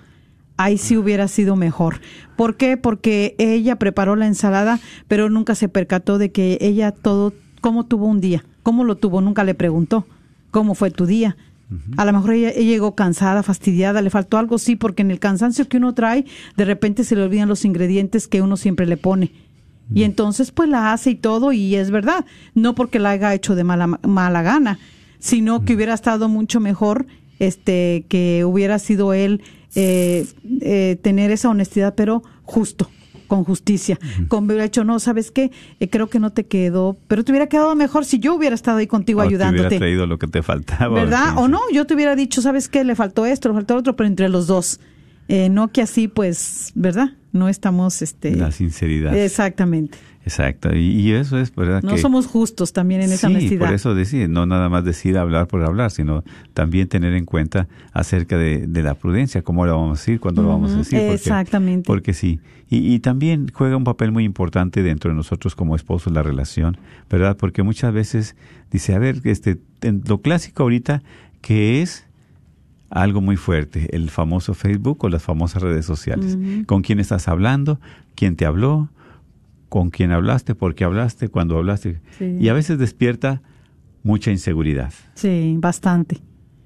Ahí 0.56 0.78
sí 0.78 0.96
hubiera 0.96 1.28
sido 1.28 1.54
mejor. 1.56 2.00
¿Por 2.36 2.56
qué? 2.56 2.76
Porque 2.76 3.34
ella 3.38 3.76
preparó 3.76 4.16
la 4.16 4.26
ensalada, 4.26 4.80
pero 5.06 5.28
nunca 5.30 5.54
se 5.54 5.68
percató 5.68 6.18
de 6.18 6.30
que 6.32 6.58
ella 6.60 6.92
todo, 6.92 7.32
cómo 7.60 7.86
tuvo 7.86 8.06
un 8.06 8.20
día, 8.20 8.44
cómo 8.62 8.84
lo 8.84 8.96
tuvo, 8.96 9.20
nunca 9.20 9.44
le 9.44 9.54
preguntó 9.54 10.06
cómo 10.50 10.74
fue 10.74 10.90
tu 10.90 11.06
día. 11.06 11.36
A 11.98 12.04
lo 12.06 12.12
mejor 12.14 12.32
ella, 12.32 12.50
ella 12.50 12.70
llegó 12.70 12.94
cansada, 12.94 13.42
fastidiada, 13.42 14.00
le 14.00 14.08
faltó 14.08 14.38
algo, 14.38 14.58
sí, 14.58 14.74
porque 14.74 15.02
en 15.02 15.10
el 15.10 15.18
cansancio 15.18 15.68
que 15.68 15.76
uno 15.76 15.92
trae, 15.92 16.24
de 16.56 16.64
repente 16.64 17.04
se 17.04 17.14
le 17.14 17.22
olvidan 17.22 17.48
los 17.48 17.64
ingredientes 17.64 18.26
que 18.26 18.40
uno 18.40 18.56
siempre 18.56 18.86
le 18.86 18.96
pone. 18.96 19.32
Y 19.94 20.02
entonces 20.02 20.50
pues 20.50 20.68
la 20.68 20.92
hace 20.92 21.10
y 21.10 21.14
todo 21.14 21.52
y 21.52 21.74
es 21.74 21.90
verdad, 21.90 22.26
no 22.54 22.74
porque 22.74 22.98
la 22.98 23.10
haya 23.10 23.34
hecho 23.34 23.54
de 23.54 23.64
mala, 23.64 23.86
mala 23.86 24.42
gana, 24.42 24.78
sino 25.18 25.64
que 25.64 25.74
hubiera 25.74 25.94
estado 25.94 26.28
mucho 26.28 26.60
mejor 26.60 27.06
este 27.38 28.04
que 28.08 28.44
hubiera 28.44 28.78
sido 28.78 29.14
él 29.14 29.42
eh, 29.74 30.26
eh, 30.60 30.98
tener 31.02 31.30
esa 31.30 31.48
honestidad, 31.48 31.94
pero 31.94 32.22
justo, 32.42 32.90
con 33.28 33.44
justicia. 33.44 33.98
Con 34.26 34.46
hubiera 34.46 34.64
hecho, 34.64 34.82
no, 34.82 34.98
¿sabes 34.98 35.30
qué? 35.30 35.52
Eh, 35.78 35.88
creo 35.88 36.08
que 36.08 36.18
no 36.18 36.30
te 36.30 36.46
quedó, 36.46 36.96
pero 37.06 37.22
te 37.22 37.30
hubiera 37.30 37.46
quedado 37.46 37.76
mejor 37.76 38.04
si 38.04 38.18
yo 38.18 38.34
hubiera 38.34 38.56
estado 38.56 38.78
ahí 38.78 38.88
contigo 38.88 39.20
O 39.20 39.22
te 39.22 39.28
hubiera 39.28 39.46
ayudándote. 39.46 39.78
traído 39.78 40.06
lo 40.06 40.18
que 40.18 40.26
te 40.26 40.42
faltaba. 40.42 40.88
¿Verdad? 40.98 41.34
O 41.36 41.46
no, 41.46 41.60
yo 41.72 41.86
te 41.86 41.94
hubiera 41.94 42.16
dicho, 42.16 42.42
¿sabes 42.42 42.68
qué? 42.68 42.82
Le 42.82 42.96
faltó 42.96 43.24
esto, 43.26 43.48
le 43.48 43.54
faltó 43.54 43.76
otro, 43.76 43.94
pero 43.94 44.08
entre 44.08 44.28
los 44.28 44.48
dos. 44.48 44.80
Eh, 45.28 45.50
no 45.50 45.68
que 45.68 45.82
así, 45.82 46.08
pues, 46.08 46.72
¿verdad? 46.74 47.10
No 47.32 47.48
estamos, 47.50 48.00
este... 48.00 48.34
La 48.34 48.50
sinceridad. 48.50 49.14
Exactamente. 49.14 49.98
Exacto. 50.28 50.74
Y, 50.76 50.78
y 51.00 51.12
eso 51.12 51.38
es, 51.38 51.54
¿verdad? 51.54 51.82
No 51.82 51.94
que- 51.94 52.00
somos 52.02 52.26
justos 52.26 52.72
también 52.74 53.00
en 53.00 53.10
esa 53.12 53.28
sí, 53.28 53.34
honestidad. 53.34 53.66
por 53.66 53.74
eso 53.74 53.94
decir, 53.94 54.28
no 54.28 54.44
nada 54.44 54.68
más 54.68 54.84
decir 54.84 55.16
hablar 55.16 55.46
por 55.48 55.64
hablar, 55.64 55.90
sino 55.90 56.22
también 56.52 56.86
tener 56.86 57.14
en 57.14 57.24
cuenta 57.24 57.66
acerca 57.92 58.36
de, 58.36 58.66
de 58.66 58.82
la 58.82 58.94
prudencia, 58.94 59.40
cómo 59.42 59.64
lo 59.64 59.74
vamos 59.74 59.98
a 59.98 60.00
decir, 60.02 60.20
cuándo 60.20 60.42
lo 60.42 60.48
vamos 60.48 60.72
a 60.72 60.78
decir. 60.78 60.98
Porque, 60.98 61.14
exactamente. 61.14 61.86
Porque 61.86 62.12
sí. 62.12 62.40
Y, 62.68 62.92
y 62.94 62.98
también 62.98 63.46
juega 63.54 63.76
un 63.78 63.84
papel 63.84 64.12
muy 64.12 64.24
importante 64.24 64.82
dentro 64.82 65.10
de 65.10 65.16
nosotros 65.16 65.54
como 65.54 65.74
esposos 65.74 66.12
la 66.12 66.22
relación, 66.22 66.76
¿verdad? 67.08 67.36
Porque 67.38 67.62
muchas 67.62 67.94
veces 67.94 68.36
dice, 68.70 68.94
a 68.94 68.98
ver, 68.98 69.22
este, 69.24 69.56
en 69.80 70.02
lo 70.06 70.18
clásico 70.20 70.64
ahorita, 70.64 71.02
que 71.40 71.80
es 71.80 72.04
algo 72.90 73.20
muy 73.20 73.36
fuerte, 73.36 73.94
el 73.96 74.10
famoso 74.10 74.52
Facebook 74.54 75.02
o 75.04 75.08
las 75.08 75.22
famosas 75.22 75.62
redes 75.62 75.86
sociales. 75.86 76.36
¿Con 76.66 76.82
quién 76.82 77.00
estás 77.00 77.28
hablando? 77.28 77.80
¿Quién 78.14 78.36
te 78.36 78.44
habló? 78.46 78.88
¿Con 79.68 79.90
quién 79.90 80.12
hablaste? 80.12 80.54
¿Por 80.54 80.74
qué 80.74 80.84
hablaste? 80.84 81.28
¿Cuándo 81.28 81.56
hablaste? 81.56 82.00
Sí. 82.18 82.36
Y 82.40 82.48
a 82.48 82.52
veces 82.54 82.78
despierta 82.78 83.42
mucha 84.02 84.30
inseguridad. 84.30 84.92
Sí, 85.14 85.56
bastante. 85.58 86.22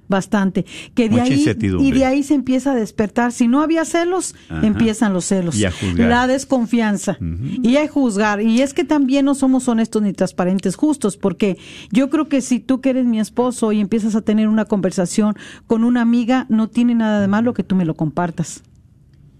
Bastante. 0.09 0.67
Que 0.95 1.05
de 1.05 1.13
Mucha 1.23 1.25
ahí, 1.25 1.47
y 1.81 1.93
de 1.93 2.05
ahí 2.05 2.23
se 2.23 2.35
empieza 2.35 2.73
a 2.73 2.75
despertar. 2.75 3.33
Si 3.33 3.49
no 3.49 3.63
había 3.63 3.85
celos, 3.87 4.35
Ajá. 4.51 4.67
empiezan 4.67 5.15
los 5.15 5.25
celos. 5.25 5.57
Y 5.59 5.65
a 5.65 5.71
juzgar. 5.73 6.09
La 6.09 6.27
desconfianza. 6.27 7.17
Y 7.63 7.77
a 7.77 7.89
juzgar. 7.89 8.43
Y 8.43 8.61
es 8.61 8.75
que 8.75 8.85
también 8.85 9.25
no 9.25 9.35
somos 9.35 9.69
honestos 9.69 10.03
ni 10.03 10.13
transparentes 10.13 10.77
justos, 10.77 11.17
porque 11.17 11.57
yo 11.91 12.11
creo 12.11 12.29
que 12.29 12.43
si 12.43 12.61
tú 12.61 12.83
que 12.83 12.91
eres 12.91 13.07
mi 13.07 13.21
esposo 13.21 13.73
y 13.73 13.81
empiezas 13.81 14.15
a 14.15 14.21
tener 14.21 14.49
una 14.49 14.67
conversación 14.67 15.35
con 15.67 15.83
una 15.83 16.03
amiga, 16.03 16.45
no 16.51 16.69
tiene 16.69 16.95
nada 16.95 17.21
de 17.23 17.29
malo 17.29 17.55
que 17.55 17.65
tú 17.65 17.75
me 17.75 17.87
lo 17.87 17.95
compartas. 17.95 18.63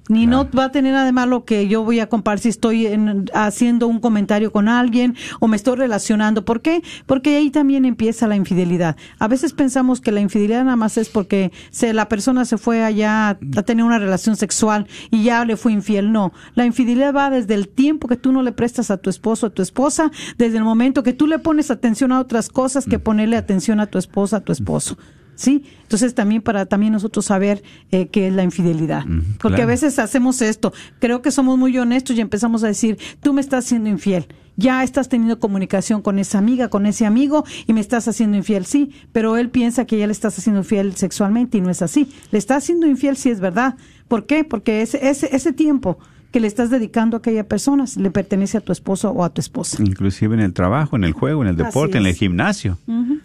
Ni 0.09 0.27
no 0.27 0.49
va 0.51 0.65
a 0.65 0.73
tener 0.73 0.93
nada 0.93 1.05
de 1.07 1.13
malo 1.13 1.45
que 1.45 1.69
yo 1.69 1.85
voy 1.85 2.01
a 2.01 2.09
compartir 2.09 2.43
si 2.43 2.49
estoy 2.49 2.87
en- 2.89 3.31
haciendo 3.35 3.87
un 3.87 4.01
comentario 4.01 4.51
con 4.51 4.69
alguien 4.69 5.15
o 5.39 5.47
me 5.47 5.57
estoy 5.57 5.77
relacionando. 5.77 6.45
¿Por 6.45 6.61
qué? 6.61 6.83
Porque 7.07 7.37
ahí 7.37 7.51
también 7.51 7.85
empieza 7.85 8.27
la 8.27 8.35
infidelidad. 8.35 8.97
A 9.21 9.29
veces 9.29 9.53
pensamos 9.53 10.01
que 10.01 10.11
la 10.11 10.21
infidelidad 10.21 10.65
nada 10.65 10.77
más 10.77 10.99
es 10.99 11.09
porque 11.09 11.53
se, 11.71 11.93
la 11.93 12.09
persona 12.09 12.45
se 12.45 12.59
fue 12.59 12.83
allá 12.83 13.39
a 13.57 13.63
tener 13.63 13.85
una 13.85 14.01
relación 14.01 14.35
sexual 14.37 14.89
y 15.11 15.23
ya 15.23 15.45
le 15.45 15.57
fue 15.57 15.73
infiel. 15.73 16.11
No, 16.11 16.33
la 16.55 16.67
infidelidad 16.67 17.15
va 17.15 17.31
desde 17.31 17.55
el 17.55 17.69
tiempo 17.69 18.09
que 18.09 18.17
tú 18.17 18.33
no 18.33 18.43
le 18.43 18.51
prestas 18.53 18.91
a 18.91 18.97
tu 18.97 19.09
esposo, 19.09 19.47
a 19.47 19.51
tu 19.51 19.63
esposa, 19.63 20.11
desde 20.37 20.59
el 20.59 20.65
momento 20.65 21.05
que 21.05 21.13
tú 21.13 21.29
le 21.29 21.39
pones 21.39 21.71
atención 21.71 22.11
a 22.11 22.19
otras 22.21 22.49
cosas 22.49 22.87
que 22.87 22.99
ponerle 22.99 23.37
atención 23.37 23.79
a 23.79 23.87
tu 23.87 23.99
esposa, 23.99 24.39
a 24.39 24.41
tu 24.41 24.51
esposo. 24.53 24.99
¿Sí? 25.43 25.65
Entonces 25.83 26.15
también 26.15 26.41
para 26.41 26.67
también 26.67 26.93
nosotros 26.93 27.25
saber 27.25 27.65
eh, 27.91 28.07
qué 28.07 28.29
es 28.29 28.33
la 28.33 28.45
infidelidad. 28.45 29.05
Ujú, 29.05 29.23
Porque 29.41 29.63
a 29.63 29.67
veces 29.67 29.99
hacemos 29.99 30.41
esto. 30.41 30.73
Creo 31.01 31.21
que 31.21 31.33
somos 31.33 31.59
muy 31.59 31.77
honestos 31.77 32.17
y 32.17 32.21
empezamos 32.21 32.63
a 32.63 32.69
decir, 32.69 32.97
tú 33.21 33.33
me 33.33 33.41
estás 33.41 33.65
siendo 33.65 33.89
infiel. 33.89 34.29
Ya 34.57 34.85
estás 34.85 35.09
teniendo 35.09 35.41
comunicación 35.41 36.01
con 36.01 36.21
esa 36.21 36.39
amiga, 36.39 36.69
con 36.69 36.87
ese 36.87 37.07
amigo 37.07 37.45
y 37.67 37.73
me 37.73 37.81
estás 37.81 38.07
haciendo 38.07 38.37
infiel. 38.37 38.67
Sí, 38.67 38.93
pero 39.11 39.37
él 39.37 39.51
piensa 39.51 39.85
que 39.85 39.99
ya 39.99 40.07
le 40.07 40.13
estás 40.13 40.39
haciendo 40.39 40.61
infiel 40.61 40.95
sexualmente 40.95 41.59
y 41.59 41.61
no 41.61 41.71
es 41.71 41.83
así. 41.83 42.09
Le 42.31 42.39
estás 42.39 42.59
haciendo 42.63 42.87
infiel 42.87 43.17
si 43.17 43.31
es 43.31 43.41
verdad. 43.41 43.75
¿Por 44.07 44.27
qué? 44.27 44.45
Porque 44.45 44.81
ese, 44.83 45.09
ese, 45.09 45.35
ese 45.35 45.53
tiempo 45.53 45.99
que 46.31 46.39
le 46.39 46.47
estás 46.47 46.71
dedicando 46.71 47.17
a 47.17 47.19
aquella 47.19 47.49
persona 47.49 47.85
le 47.97 48.11
pertenece 48.13 48.59
a 48.59 48.61
tu 48.61 48.71
esposo 48.71 49.11
o 49.11 49.25
a 49.25 49.31
tu 49.31 49.41
esposa. 49.41 49.83
Inclusive 49.83 50.35
en 50.35 50.41
el 50.41 50.53
trabajo, 50.53 50.95
en 50.95 51.03
el 51.03 51.13
juego, 51.13 51.43
en 51.43 51.49
el 51.49 51.57
deporte, 51.57 51.99
en 51.99 52.07
el 52.07 52.15
gimnasio, 52.15 52.79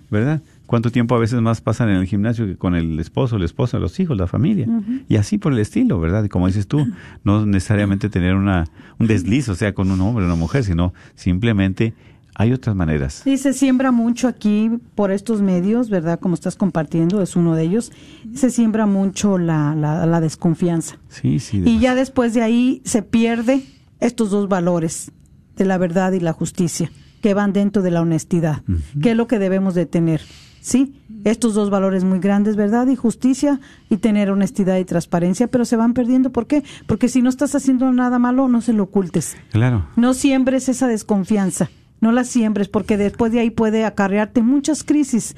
¿verdad? 0.10 0.42
¿Cuánto 0.68 0.92
tiempo 0.92 1.16
a 1.16 1.20
veces 1.20 1.42
más 1.42 1.62
pasan 1.62 1.90
en 1.90 1.96
el 1.96 2.06
gimnasio 2.06 2.46
que 2.46 2.58
con 2.58 2.76
el 2.76 3.00
esposo, 3.00 3.40
la 3.40 3.46
esposa, 3.46 3.80
los 3.80 4.00
hijos, 4.00 4.18
la 4.18 4.28
familia? 4.28 4.68
Y 5.08 5.16
así 5.16 5.38
por 5.38 5.54
el 5.54 5.60
estilo, 5.60 6.00
¿verdad? 6.00 6.26
Y 6.26 6.30
como 6.30 6.46
dices 6.46 6.68
tú, 6.68 6.86
no 7.24 7.46
necesariamente 7.46 8.10
tener 8.10 8.36
una, 8.36 8.66
un 9.00 9.08
desliz, 9.08 9.48
o 9.50 9.56
sea, 9.56 9.74
con 9.74 9.90
un 9.90 10.02
hombre 10.02 10.26
o 10.26 10.28
una 10.28 10.36
mujer, 10.36 10.66
sino 10.66 10.94
simplemente 11.16 11.94
hay 12.36 12.54
otras 12.54 12.76
maneras. 12.76 13.22
Sí, 13.24 13.38
se 13.38 13.54
siembra 13.54 13.92
mucho 13.92 14.28
aquí 14.28 14.70
por 14.94 15.12
estos 15.12 15.42
medios, 15.42 15.90
¿verdad? 15.90 16.20
Como 16.20 16.36
estás 16.36 16.56
compartiendo, 16.56 17.22
es 17.22 17.36
uno 17.36 17.56
de 17.56 17.64
ellos. 17.64 17.92
Se 18.36 18.52
siembra 18.52 18.86
mucho 18.86 19.38
la, 19.38 19.74
la, 19.74 20.06
la 20.06 20.22
desconfianza. 20.22 21.00
Sí, 21.08 21.40
sí. 21.40 21.64
Y 21.66 21.80
ya 21.80 21.96
después 21.96 22.34
de 22.34 22.44
ahí 22.44 22.82
se 22.84 23.02
pierde 23.02 23.64
estos 24.02 24.30
dos 24.30 24.50
valores 24.50 25.12
de 25.56 25.66
la 25.66 25.78
verdad 25.78 26.12
y 26.12 26.20
la 26.20 26.34
justicia 26.34 26.92
que 27.22 27.34
van 27.34 27.54
dentro 27.54 27.82
de 27.82 27.90
la 27.90 28.02
honestidad, 28.02 28.62
que 29.02 29.12
es 29.12 29.18
lo 29.18 29.28
que 29.28 29.40
debemos 29.40 29.74
de 29.74 29.86
tener. 29.86 30.22
Sí, 30.68 30.94
estos 31.24 31.54
dos 31.54 31.70
valores 31.70 32.04
muy 32.04 32.20
grandes, 32.20 32.58
verdad 32.58 32.88
y 32.88 32.98
justicia, 32.98 33.62
y 33.90 33.96
tener 33.96 34.30
honestidad 34.30 34.78
y 34.80 34.84
transparencia, 34.84 35.48
pero 35.48 35.64
se 35.64 35.78
van 35.78 35.94
perdiendo. 35.94 36.34
¿Por 36.34 36.46
qué? 36.46 36.62
Porque 36.88 37.08
si 37.08 37.22
no 37.22 37.30
estás 37.30 37.56
haciendo 37.56 37.90
nada 37.94 38.20
malo, 38.20 38.50
no 38.50 38.60
se 38.60 38.74
lo 38.74 38.84
ocultes. 38.84 39.38
Claro. 39.54 39.88
No 39.96 40.14
siembres 40.14 40.68
esa 40.68 40.90
desconfianza, 40.90 41.70
no 42.02 42.12
la 42.12 42.26
siembres, 42.26 42.68
porque 42.68 42.98
después 42.98 43.32
de 43.32 43.40
ahí 43.40 43.50
puede 43.50 43.86
acarrearte 43.86 44.42
muchas 44.42 44.84
crisis 44.84 45.38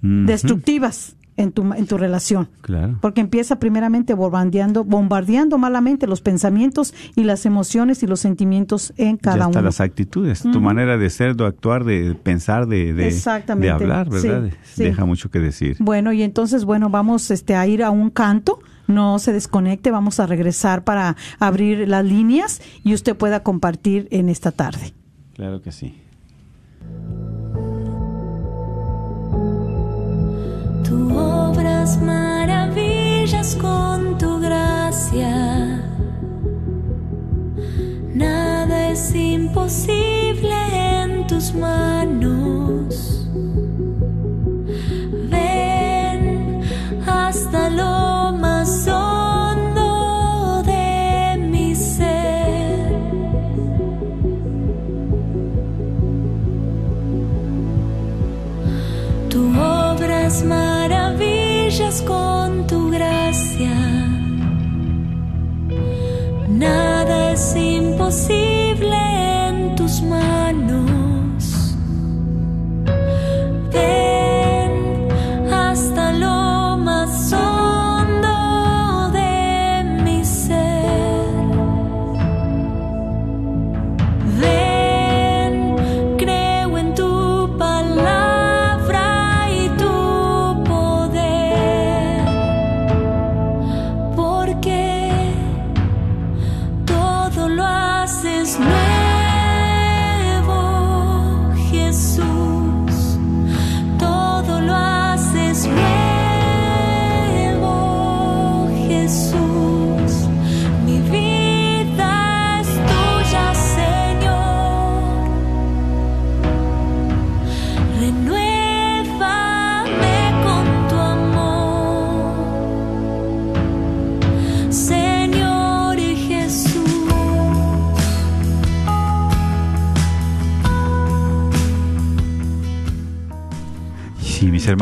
destructivas 0.00 1.16
en 1.36 1.52
tu, 1.52 1.62
en 1.72 1.86
tu 1.86 1.96
relación. 1.98 2.48
Claro. 2.60 2.98
Porque 3.00 3.20
empieza 3.20 3.58
primeramente 3.58 4.14
bombardeando, 4.14 4.84
bombardeando 4.84 5.58
malamente 5.58 6.06
los 6.06 6.20
pensamientos 6.20 6.94
y 7.16 7.24
las 7.24 7.46
emociones 7.46 8.02
y 8.02 8.06
los 8.06 8.20
sentimientos 8.20 8.92
en 8.96 9.16
ya 9.16 9.22
cada 9.22 9.44
hasta 9.46 9.58
uno. 9.58 9.62
las 9.62 9.80
actitudes, 9.80 10.42
tu 10.42 10.60
manera 10.60 10.98
de 10.98 11.10
ser, 11.10 11.36
de 11.36 11.46
actuar, 11.46 11.84
de 11.84 12.14
pensar, 12.14 12.66
de, 12.66 12.92
de, 12.92 13.08
Exactamente. 13.08 13.66
de 13.66 13.72
hablar, 13.72 14.08
¿verdad? 14.10 14.50
Sí, 14.62 14.74
sí. 14.74 14.84
Deja 14.84 15.04
mucho 15.04 15.30
que 15.30 15.38
decir. 15.38 15.76
Bueno, 15.80 16.12
y 16.12 16.22
entonces, 16.22 16.64
bueno, 16.64 16.90
vamos 16.90 17.30
este, 17.30 17.54
a 17.54 17.66
ir 17.66 17.82
a 17.82 17.90
un 17.90 18.10
canto. 18.10 18.60
No 18.88 19.18
se 19.20 19.32
desconecte, 19.32 19.90
vamos 19.90 20.20
a 20.20 20.26
regresar 20.26 20.82
para 20.84 21.16
abrir 21.38 21.88
las 21.88 22.04
líneas 22.04 22.60
y 22.82 22.94
usted 22.94 23.16
pueda 23.16 23.42
compartir 23.42 24.08
en 24.10 24.28
esta 24.28 24.50
tarde. 24.50 24.92
Claro 25.34 25.62
que 25.62 25.72
sí. 25.72 25.94
Tú 30.92 31.08
obras 31.18 31.98
maravillas 32.02 33.56
con 33.56 34.18
tu 34.18 34.38
gracia. 34.40 35.80
Nada 38.14 38.90
es 38.90 39.14
imposible 39.14 40.54
en 41.00 41.26
tus 41.26 41.54
manos. 41.54 43.26
Ven 45.30 46.60
hasta 47.06 47.70
lo 47.70 48.36
más 48.38 48.86
hondo 48.86 50.62
de 50.64 51.38
mi 51.38 51.74
ser. 51.74 52.92
Tú 59.30 59.40
obras 59.58 60.44
maravillas 60.44 60.71
con 62.06 62.66
tu 62.66 62.90
gracia. 62.90 63.72
Nada 66.46 67.32
es 67.32 67.56
imposible 67.56 68.61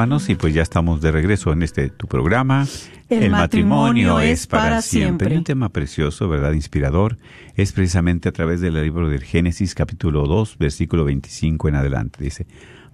hermanos, 0.01 0.31
y 0.31 0.35
pues 0.35 0.55
ya 0.55 0.63
estamos 0.63 1.03
de 1.03 1.13
regreso 1.13 1.53
en 1.53 1.63
este 1.63 1.91
tu 1.91 2.07
programa. 2.07 2.67
El 3.11 3.31
matrimonio 3.31 4.19
es 4.19 4.47
para 4.47 4.81
siempre. 4.81 5.35
Y 5.35 5.37
un 5.37 5.45
tema 5.45 5.69
precioso, 5.69 6.27
¿verdad? 6.27 6.53
Inspirador. 6.53 7.19
Es 7.55 7.73
precisamente 7.73 8.31
a 8.31 8.33
través 8.33 8.63
del 8.63 8.81
libro 8.83 9.11
del 9.11 9.23
Génesis, 9.23 9.75
capítulo 9.75 10.27
2, 10.27 10.57
versículo 10.59 11.05
25 11.05 11.69
en 11.69 11.75
adelante. 11.75 12.25
Dice, 12.25 12.47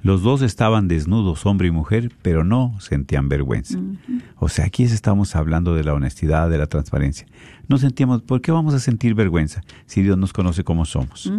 los 0.06 0.22
dos 0.22 0.40
estaban 0.42 0.86
desnudos, 0.86 1.44
hombre 1.46 1.66
y 1.66 1.72
mujer, 1.72 2.12
pero 2.22 2.44
no 2.44 2.76
sentían 2.78 3.28
vergüenza. 3.28 3.76
O 4.38 4.48
sea, 4.48 4.66
aquí 4.66 4.84
estamos 4.84 5.34
hablando 5.34 5.74
de 5.74 5.82
la 5.82 5.94
honestidad, 5.94 6.48
de 6.48 6.58
la 6.58 6.68
transparencia. 6.68 7.26
No 7.66 7.76
sentíamos, 7.76 8.22
¿por 8.22 8.40
qué 8.40 8.52
vamos 8.52 8.72
a 8.72 8.78
sentir 8.78 9.14
vergüenza 9.14 9.62
si 9.86 10.02
Dios 10.02 10.16
nos 10.16 10.32
conoce 10.32 10.62
como 10.62 10.84
somos? 10.84 11.32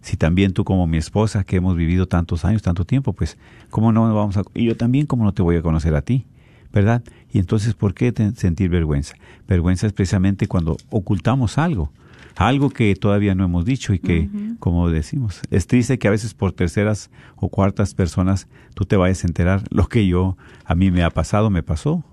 Si 0.00 0.16
también 0.16 0.54
tú 0.54 0.64
como 0.64 0.86
mi 0.86 0.96
esposa, 0.96 1.44
que 1.44 1.56
hemos 1.56 1.76
vivido 1.76 2.08
tantos 2.08 2.46
años, 2.46 2.62
tanto 2.62 2.86
tiempo, 2.86 3.12
pues, 3.12 3.36
¿cómo 3.68 3.92
no 3.92 4.14
vamos 4.14 4.38
a... 4.38 4.42
Y 4.54 4.64
yo 4.64 4.78
también, 4.78 5.04
¿cómo 5.04 5.24
no 5.24 5.34
te 5.34 5.42
voy 5.42 5.56
a 5.56 5.62
conocer 5.62 5.94
a 5.94 6.00
ti? 6.00 6.24
¿Verdad? 6.72 7.02
Y 7.30 7.38
entonces, 7.38 7.74
¿por 7.74 7.92
qué 7.92 8.14
sentir 8.34 8.70
vergüenza? 8.70 9.14
Vergüenza 9.46 9.86
es 9.86 9.92
precisamente 9.92 10.48
cuando 10.48 10.78
ocultamos 10.88 11.58
algo, 11.58 11.92
algo 12.36 12.68
que 12.68 12.94
todavía 12.94 13.34
no 13.34 13.44
hemos 13.44 13.64
dicho 13.64 13.94
y 13.94 13.98
que, 13.98 14.28
como 14.60 14.90
decimos, 14.90 15.40
es 15.50 15.66
triste 15.66 15.98
que 15.98 16.06
a 16.06 16.10
veces 16.10 16.34
por 16.34 16.52
terceras 16.52 17.10
o 17.36 17.48
cuartas 17.48 17.94
personas 17.94 18.46
tú 18.74 18.84
te 18.84 18.96
vayas 18.96 19.24
a 19.24 19.26
enterar 19.26 19.62
lo 19.70 19.88
que 19.88 20.06
yo, 20.06 20.36
a 20.64 20.74
mí 20.74 20.90
me 20.90 21.02
ha 21.02 21.10
pasado, 21.10 21.48
me 21.48 21.62
pasó 21.62 22.04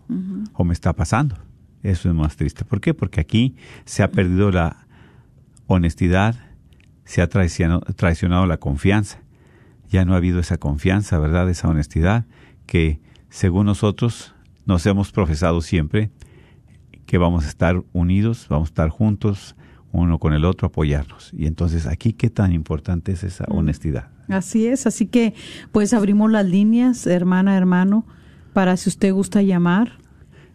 o 0.53 0.63
me 0.63 0.74
está 0.74 0.93
pasando. 0.93 1.38
Eso 1.84 2.07
es 2.07 2.15
más 2.15 2.38
triste. 2.38 2.63
¿Por 2.63 2.80
qué? 2.80 2.93
Porque 2.93 3.19
aquí 3.19 3.55
se 3.84 4.01
ha 4.03 4.11
perdido 4.11 4.49
la 4.49 4.88
honestidad, 5.67 6.36
se 7.03 7.21
ha 7.21 7.28
traicionado, 7.28 7.82
traicionado 7.82 8.45
la 8.45 8.57
confianza. 8.57 9.19
Ya 9.89 10.05
no 10.05 10.13
ha 10.13 10.17
habido 10.17 10.39
esa 10.39 10.57
confianza, 10.57 11.19
¿verdad? 11.19 11.49
Esa 11.49 11.67
honestidad 11.67 12.26
que, 12.65 13.01
según 13.30 13.65
nosotros, 13.65 14.34
nos 14.65 14.86
hemos 14.86 15.11
profesado 15.11 15.59
siempre 15.59 16.11
que 17.05 17.17
vamos 17.17 17.43
a 17.43 17.49
estar 17.49 17.84
unidos, 17.91 18.47
vamos 18.49 18.69
a 18.69 18.71
estar 18.71 18.89
juntos, 18.89 19.57
uno 19.93 20.19
con 20.19 20.33
el 20.33 20.43
otro, 20.43 20.67
apoyarnos. 20.67 21.31
Y 21.33 21.45
entonces, 21.45 21.87
aquí, 21.87 22.11
¿qué 22.13 22.29
tan 22.29 22.51
importante 22.51 23.13
es 23.13 23.23
esa 23.23 23.45
honestidad? 23.47 24.09
Así 24.27 24.67
es, 24.67 24.85
así 24.87 25.05
que 25.05 25.33
pues 25.71 25.93
abrimos 25.93 26.29
las 26.31 26.45
líneas, 26.45 27.07
hermana, 27.07 27.55
hermano, 27.55 28.05
para 28.53 28.75
si 28.75 28.89
usted 28.89 29.13
gusta 29.13 29.41
llamar. 29.41 29.99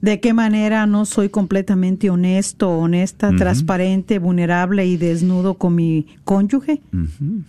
¿de 0.00 0.20
qué 0.20 0.32
manera 0.32 0.86
no 0.86 1.06
soy 1.06 1.28
completamente 1.28 2.08
honesto, 2.08 2.70
honesta, 2.70 3.32
transparente, 3.36 4.20
vulnerable 4.20 4.86
y 4.86 4.96
desnudo 4.96 5.54
con 5.54 5.74
mi 5.74 6.06
cónyuge? 6.22 6.80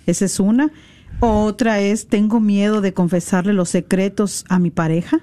Esa 0.07 0.25
es 0.25 0.39
una. 0.39 0.71
Otra 1.19 1.79
es, 1.79 2.07
¿tengo 2.07 2.39
miedo 2.39 2.81
de 2.81 2.95
confesarle 2.95 3.53
los 3.53 3.69
secretos 3.69 4.45
a 4.49 4.57
mi 4.57 4.71
pareja? 4.71 5.19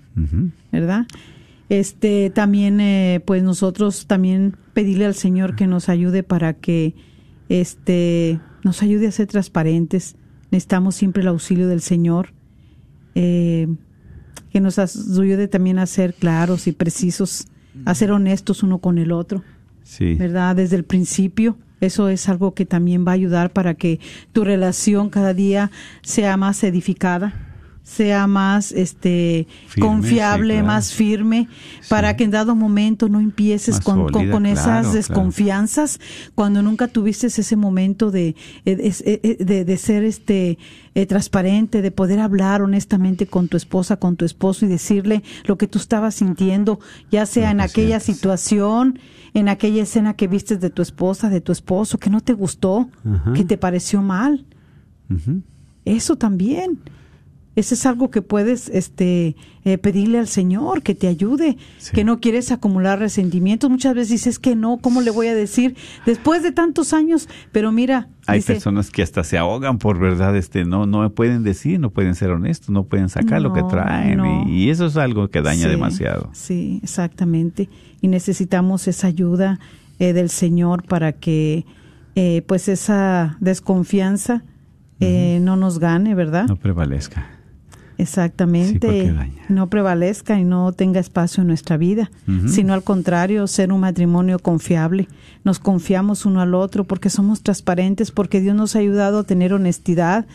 ¿Verdad? 0.71 1.05
Este, 1.69 2.29
también, 2.29 2.79
eh, 2.79 3.21
pues 3.25 3.43
nosotros 3.43 4.07
también 4.07 4.55
pedirle 4.73 5.05
al 5.05 5.15
Señor 5.15 5.55
que 5.55 5.67
nos 5.67 5.89
ayude 5.89 6.23
para 6.23 6.53
que, 6.53 6.95
este, 7.49 8.39
nos 8.63 8.81
ayude 8.81 9.07
a 9.07 9.11
ser 9.11 9.27
transparentes. 9.27 10.15
Necesitamos 10.51 10.95
siempre 10.95 11.21
el 11.21 11.27
auxilio 11.27 11.67
del 11.67 11.81
Señor. 11.81 12.33
Eh, 13.15 13.67
que 14.51 14.61
nos 14.61 14.79
ayude 14.79 15.47
también 15.47 15.77
a 15.77 15.85
ser 15.85 16.13
claros 16.13 16.67
y 16.67 16.71
precisos, 16.71 17.47
a 17.85 17.93
ser 17.93 18.11
honestos 18.11 18.63
uno 18.63 18.79
con 18.79 18.97
el 18.97 19.11
otro. 19.11 19.43
Sí. 19.83 20.15
¿verdad? 20.15 20.55
Desde 20.55 20.75
el 20.75 20.83
principio. 20.83 21.57
Eso 21.79 22.09
es 22.09 22.27
algo 22.27 22.53
que 22.53 22.65
también 22.65 23.05
va 23.05 23.11
a 23.11 23.15
ayudar 23.15 23.53
para 23.53 23.75
que 23.75 23.99
tu 24.33 24.43
relación 24.43 25.09
cada 25.09 25.33
día 25.33 25.71
sea 26.01 26.35
más 26.35 26.63
edificada. 26.63 27.46
Sea 27.87 28.27
más 28.27 28.73
este 28.73 29.47
Firme, 29.69 29.87
confiable, 29.87 30.53
sí, 30.55 30.59
claro. 30.59 30.67
más 30.67 30.93
firme, 30.93 31.47
para 31.87 32.17
que 32.17 32.25
en 32.25 32.31
dado 32.31 32.53
momento 32.53 33.07
no 33.07 33.21
empieces 33.21 33.79
con, 33.79 34.03
con- 34.03 34.13
sólida, 34.13 34.31
con 34.33 34.43
claro, 34.43 34.59
esas 34.59 34.81
claro. 34.81 34.91
desconfianzas 34.93 35.99
cuando 36.35 36.61
nunca 36.61 36.89
tuviste 36.89 37.27
ese 37.27 37.55
momento 37.55 38.11
de, 38.11 38.35
eh, 38.65 38.75
de, 38.75 38.93
eh, 39.23 39.37
de- 39.43 39.63
de 39.63 39.77
ser 39.77 40.03
este 40.03 40.57
eh, 40.95 41.05
transparente, 41.05 41.81
de 41.81 41.91
poder 41.91 42.19
hablar 42.19 42.61
honestamente 42.61 43.25
con 43.25 43.47
tu 43.47 43.55
esposa, 43.55 43.95
con 43.97 44.17
tu 44.17 44.25
esposo 44.25 44.65
y 44.65 44.67
decirle 44.67 45.23
lo 45.45 45.57
que 45.57 45.67
tú 45.67 45.79
estabas 45.79 46.15
sintiendo, 46.15 46.79
ya 47.09 47.25
sea 47.25 47.51
en 47.51 47.57
que 47.57 47.63
aquella 47.63 47.99
sientes. 48.01 48.17
situación, 48.17 48.99
en 49.33 49.47
aquella 49.47 49.83
escena 49.83 50.13
que 50.15 50.27
vistes 50.27 50.59
de 50.59 50.69
tu 50.71 50.81
esposa, 50.81 51.29
de 51.29 51.39
tu 51.39 51.53
esposo, 51.53 51.99
que 51.99 52.09
no 52.09 52.19
te 52.19 52.33
gustó, 52.33 52.89
Ajá. 53.09 53.31
que 53.33 53.45
te 53.45 53.57
pareció 53.57 54.01
mal. 54.01 54.45
Eso 55.85 56.17
también. 56.17 56.79
Eso 57.57 57.73
es 57.73 57.87
algo 57.87 58.11
que 58.11 58.21
puedes 58.21 58.69
este, 58.69 59.35
eh, 59.65 59.79
pedirle 59.79 60.19
al 60.19 60.27
Señor, 60.27 60.83
que 60.83 60.93
te 60.93 61.07
ayude, 61.07 61.57
Sí. 61.79 61.91
que 61.95 62.03
no 62.03 62.19
quieres 62.19 62.51
acumular 62.51 62.99
resentimientos. 62.99 63.67
Muchas 63.71 63.95
veces 63.95 64.09
dices 64.11 64.37
que 64.37 64.55
no, 64.55 64.77
¿cómo 64.77 65.01
le 65.01 65.09
voy 65.09 65.25
a 65.25 65.33
decir? 65.33 65.75
Después 66.05 66.43
de 66.43 66.51
tantos 66.51 66.93
años, 66.93 67.27
pero 67.51 67.71
mira, 67.71 68.09
Hay 68.27 68.37
dice, 68.39 68.53
personas 68.53 68.91
que 68.91 69.01
hasta 69.01 69.23
se 69.23 69.39
ahogan 69.39 69.79
por 69.79 69.97
verdad, 69.97 70.37
este, 70.37 70.65
no, 70.65 70.85
no 70.85 71.09
pueden 71.09 71.41
decir, 71.43 71.79
no 71.79 71.89
pueden 71.89 72.13
ser 72.13 72.29
honestos, 72.29 72.69
no 72.69 72.83
pueden 72.83 73.09
sacar 73.09 73.41
lo 73.41 73.51
que 73.53 73.63
traen 73.63 74.17
no. 74.17 74.45
y, 74.47 74.65
y 74.65 74.69
eso 74.69 74.85
es 74.85 74.95
algo 74.95 75.29
que 75.29 75.41
daña 75.41 75.63
Sí, 75.63 75.69
demasiado. 75.69 76.29
Sí, 76.33 76.79
exactamente. 76.83 77.69
Y 78.01 78.07
necesitamos 78.07 78.87
esa 78.87 79.07
ayuda 79.07 79.59
eh, 79.97 80.13
del 80.13 80.29
Señor 80.29 80.83
para 80.83 81.11
que 81.13 81.65
eh, 82.13 82.43
pues 82.45 82.67
esa 82.69 83.35
desconfianza 83.39 84.43
eh, 84.99 85.39
no 85.41 85.55
nos 85.55 85.79
gane, 85.79 86.13
¿verdad? 86.13 86.45
No 86.47 86.55
prevalezca. 86.55 87.27
Exactamente. 87.97 89.07
Sí, 89.07 89.31
no 89.49 89.69
prevalezca 89.69 90.39
y 90.39 90.43
no 90.43 90.71
tenga 90.71 90.99
espacio 90.99 91.41
en 91.41 91.47
nuestra 91.47 91.77
vida, 91.77 92.11
sino 92.47 92.73
al 92.73 92.83
contrario, 92.83 93.47
ser 93.47 93.71
un 93.71 93.79
matrimonio 93.79 94.39
confiable. 94.39 95.07
Nos 95.43 95.59
confiamos 95.59 96.25
uno 96.25 96.41
al 96.41 96.53
otro 96.53 96.83
porque 96.83 97.09
somos 97.09 97.41
transparentes, 97.41 98.11
porque 98.11 98.39
Dios 98.39 98.55
nos 98.55 98.75
ha 98.75 98.79
ayudado 98.79 99.19
a 99.19 99.23
tener 99.23 99.53
honestidad 99.53 100.27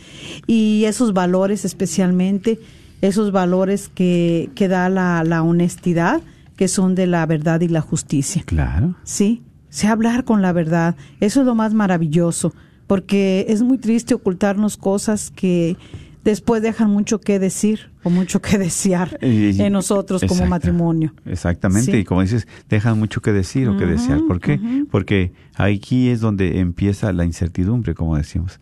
y 0.47 0.85
esos 0.87 1.13
valores 1.13 1.65
especialmente, 1.65 2.59
esos 3.01 3.33
valores 3.33 3.89
que, 3.89 4.51
que 4.55 4.69
da 4.69 4.89
la, 4.89 5.23
la 5.25 5.43
honestidad, 5.43 6.21
que 6.57 6.69
son 6.69 6.95
de 6.95 7.07
la 7.07 7.25
verdad 7.27 7.61
y 7.61 7.69
la 7.69 7.81
justicia. 7.81 8.43
Claro. 8.45 8.95
Sí, 9.05 9.43
sé 9.69 9.87
hablar 9.87 10.25
con 10.25 10.43
la 10.43 10.53
verdad. 10.53 10.97
Eso 11.21 11.41
es 11.41 11.47
lo 11.47 11.55
más 11.55 11.75
maravilloso, 11.75 12.53
porque 12.87 13.47
es 13.49 13.63
muy 13.63 13.79
triste 13.79 14.15
ocultarnos 14.15 14.77
cosas 14.77 15.31
que 15.31 15.77
después 16.25 16.63
dejan 16.63 16.91
mucho 16.91 17.21
que 17.21 17.39
decir 17.39 17.91
o 18.03 18.11
mucho 18.11 18.41
que 18.41 18.59
desear 18.59 19.19
en 19.23 19.73
nosotros 19.73 20.23
como 20.29 20.47
matrimonio. 20.47 21.15
Exactamente, 21.27 21.93
Sí. 21.93 21.99
y 21.99 22.05
como 22.05 22.23
dices, 22.23 22.47
dejan 22.69 22.99
mucho 22.99 23.21
que 23.21 23.33
decir 23.33 23.69
o 23.69 23.77
que 23.77 23.87
desear. 23.87 24.21
¿Por 24.27 24.41
qué? 24.41 24.59
Porque 24.91 25.33
aquí 25.55 26.09
es 26.09 26.21
donde 26.21 26.61
empieza 26.61 27.13
la 27.13 27.25
incertidumbre, 27.25 27.95
como 27.95 28.17
decimos. 28.17 28.59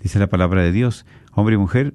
Dice 0.00 0.18
la 0.18 0.26
palabra 0.28 0.62
de 0.62 0.72
Dios, 0.72 1.06
hombre 1.32 1.54
y 1.54 1.58
mujer 1.58 1.94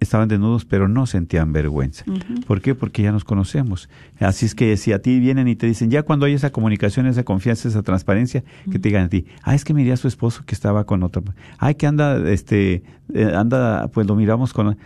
estaban 0.00 0.28
desnudos, 0.28 0.64
pero 0.64 0.88
no 0.88 1.06
sentían 1.06 1.52
vergüenza. 1.52 2.04
¿Por 2.46 2.60
qué? 2.60 2.74
Porque 2.74 3.02
ya 3.02 3.12
nos 3.12 3.24
conocemos. 3.24 3.88
Así 4.20 4.46
es 4.46 4.54
que 4.54 4.76
si 4.76 4.92
a 4.92 5.00
ti 5.00 5.18
vienen 5.18 5.48
y 5.48 5.56
te 5.56 5.66
dicen, 5.66 5.90
ya 5.90 6.02
cuando 6.02 6.26
hay 6.26 6.34
esa 6.34 6.50
comunicación, 6.50 7.06
esa 7.06 7.24
confianza, 7.24 7.68
esa 7.68 7.82
transparencia, 7.82 8.44
que 8.70 8.78
te 8.78 8.88
digan 8.88 9.04
a 9.04 9.08
ti, 9.08 9.26
ah, 9.42 9.54
es 9.54 9.64
que 9.64 9.74
miré 9.74 9.92
a 9.92 9.96
su 9.96 10.08
esposo 10.08 10.44
que 10.46 10.54
estaba 10.54 10.84
con 10.84 11.02
otra, 11.02 11.22
ay, 11.58 11.74
que 11.74 11.86
anda, 11.86 12.30
este, 12.30 12.82
eh, 13.12 13.32
anda, 13.34 13.88
pues 13.88 14.06
lo 14.06 14.14
miramos 14.14 14.52
con, 14.52 14.76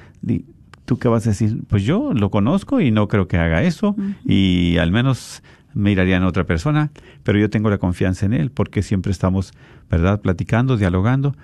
¿tú 0.84 0.98
qué 0.98 1.08
vas 1.08 1.26
a 1.26 1.30
decir? 1.30 1.62
Pues 1.68 1.82
yo 1.82 2.12
lo 2.14 2.30
conozco 2.30 2.80
y 2.80 2.90
no 2.90 3.08
creo 3.08 3.28
que 3.28 3.36
haga 3.36 3.62
eso, 3.62 3.94
y 4.24 4.78
al 4.78 4.92
menos 4.92 5.42
miraría 5.74 6.16
en 6.16 6.24
otra 6.24 6.44
persona, 6.44 6.90
pero 7.22 7.38
yo 7.38 7.50
tengo 7.50 7.70
la 7.70 7.78
confianza 7.78 8.26
en 8.26 8.32
él, 8.32 8.50
porque 8.50 8.82
siempre 8.82 9.12
estamos, 9.12 9.52
¿verdad?, 9.90 10.20
platicando, 10.20 10.76
dialogando 10.76 11.34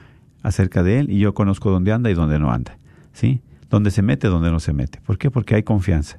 acerca 0.42 0.82
de 0.82 1.00
él, 1.00 1.10
y 1.10 1.18
yo 1.18 1.34
conozco 1.34 1.70
dónde 1.70 1.92
anda 1.92 2.10
y 2.10 2.14
dónde 2.14 2.38
no 2.38 2.52
anda, 2.52 2.78
¿sí? 3.12 3.40
Dónde 3.70 3.90
se 3.90 4.02
mete, 4.02 4.28
dónde 4.28 4.50
no 4.50 4.60
se 4.60 4.72
mete. 4.72 5.00
¿Por 5.04 5.18
qué? 5.18 5.30
Porque 5.30 5.54
hay 5.54 5.62
confianza. 5.62 6.18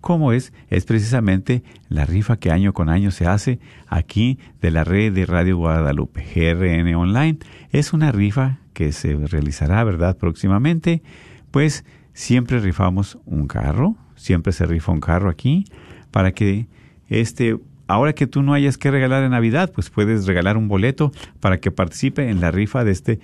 ¿Cómo 0.00 0.32
es? 0.32 0.52
Es 0.68 0.84
precisamente 0.84 1.64
la 1.88 2.04
rifa 2.04 2.36
que 2.36 2.50
año 2.50 2.72
con 2.72 2.88
año 2.88 3.10
se 3.10 3.26
hace 3.26 3.58
aquí 3.88 4.38
de 4.60 4.70
la 4.70 4.84
red 4.84 5.12
de 5.12 5.26
Radio 5.26 5.56
Guadalupe, 5.58 6.24
GRN 6.34 6.94
Online. 6.94 7.38
Es 7.70 7.92
una 7.92 8.12
rifa 8.12 8.58
que 8.72 8.92
se 8.92 9.14
realizará, 9.14 9.84
¿verdad? 9.84 10.16
Próximamente. 10.16 11.02
Pues 11.50 11.84
siempre 12.12 12.60
rifamos 12.60 13.18
un 13.26 13.46
carro, 13.46 13.96
siempre 14.16 14.52
se 14.52 14.66
rifa 14.66 14.92
un 14.92 15.00
carro 15.00 15.30
aquí 15.30 15.64
para 16.10 16.32
que 16.32 16.66
este 17.08 17.56
ahora 17.88 18.14
que 18.14 18.26
tú 18.26 18.42
no 18.42 18.54
hayas 18.54 18.78
que 18.78 18.90
regalar 18.90 19.22
en 19.22 19.32
Navidad, 19.32 19.70
pues 19.74 19.90
puedes 19.90 20.26
regalar 20.26 20.56
un 20.56 20.68
boleto 20.68 21.12
para 21.40 21.58
que 21.58 21.70
participe 21.70 22.28
en 22.30 22.40
la 22.40 22.50
rifa 22.50 22.84
de 22.84 22.92
este 22.92 23.20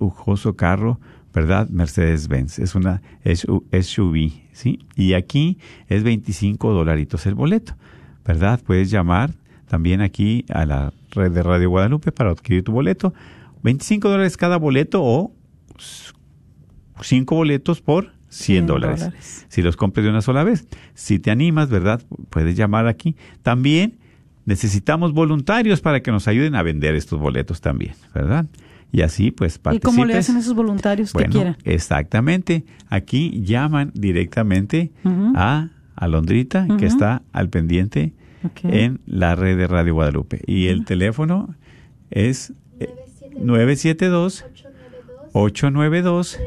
lujoso 0.00 0.56
carro, 0.56 1.00
¿verdad? 1.34 1.68
Mercedes-Benz. 1.68 2.58
Es 2.58 2.74
una 2.74 3.02
SU- 3.24 3.64
SUV, 3.72 4.32
¿sí? 4.52 4.78
Y 4.94 5.12
aquí 5.12 5.58
es 5.88 6.02
25 6.02 6.72
dolaritos 6.72 7.26
el 7.26 7.34
boleto, 7.34 7.74
¿verdad? 8.24 8.60
Puedes 8.64 8.90
llamar 8.90 9.32
también 9.68 10.00
aquí 10.00 10.46
a 10.48 10.64
la 10.64 10.92
red 11.10 11.32
de 11.32 11.42
Radio 11.42 11.68
Guadalupe 11.68 12.10
para 12.12 12.30
adquirir 12.30 12.62
tu 12.64 12.72
boleto. 12.72 13.12
25 13.64 14.08
dólares 14.08 14.36
cada 14.38 14.56
boleto 14.56 15.02
o 15.02 15.32
cinco 17.02 17.34
boletos 17.36 17.82
por 17.82 18.12
100 18.36 18.56
100 18.56 18.66
dólares. 18.66 19.00
dólares. 19.00 19.46
Si 19.48 19.62
los 19.62 19.76
compres 19.76 20.04
de 20.04 20.10
una 20.10 20.22
sola 20.22 20.44
vez. 20.44 20.66
Si 20.94 21.18
te 21.18 21.30
animas, 21.30 21.70
¿verdad? 21.70 22.02
Puedes 22.30 22.56
llamar 22.56 22.86
aquí. 22.86 23.16
También 23.42 23.98
necesitamos 24.44 25.12
voluntarios 25.12 25.80
para 25.80 26.00
que 26.00 26.10
nos 26.10 26.28
ayuden 26.28 26.54
a 26.54 26.62
vender 26.62 26.94
estos 26.94 27.18
boletos 27.18 27.60
también, 27.60 27.94
¿verdad? 28.14 28.46
Y 28.92 29.02
así, 29.02 29.30
pues, 29.30 29.56
¿Y 29.56 29.58
participes. 29.58 29.94
cómo 29.94 30.04
le 30.04 30.16
hacen 30.16 30.36
esos 30.36 30.54
voluntarios 30.54 31.12
que 31.12 31.24
quieran? 31.26 31.56
exactamente. 31.64 32.64
Aquí 32.88 33.42
llaman 33.42 33.90
directamente 33.94 34.92
a 35.34 35.70
Alondrita, 35.96 36.66
que 36.78 36.86
está 36.86 37.22
al 37.32 37.48
pendiente 37.48 38.12
en 38.62 39.00
la 39.06 39.34
red 39.34 39.56
de 39.56 39.66
Radio 39.66 39.94
Guadalupe. 39.94 40.40
Y 40.46 40.68
el 40.68 40.84
teléfono 40.84 41.54
es 42.10 42.52
eh, 42.78 42.94
972 43.40 44.44
892 45.32 46.38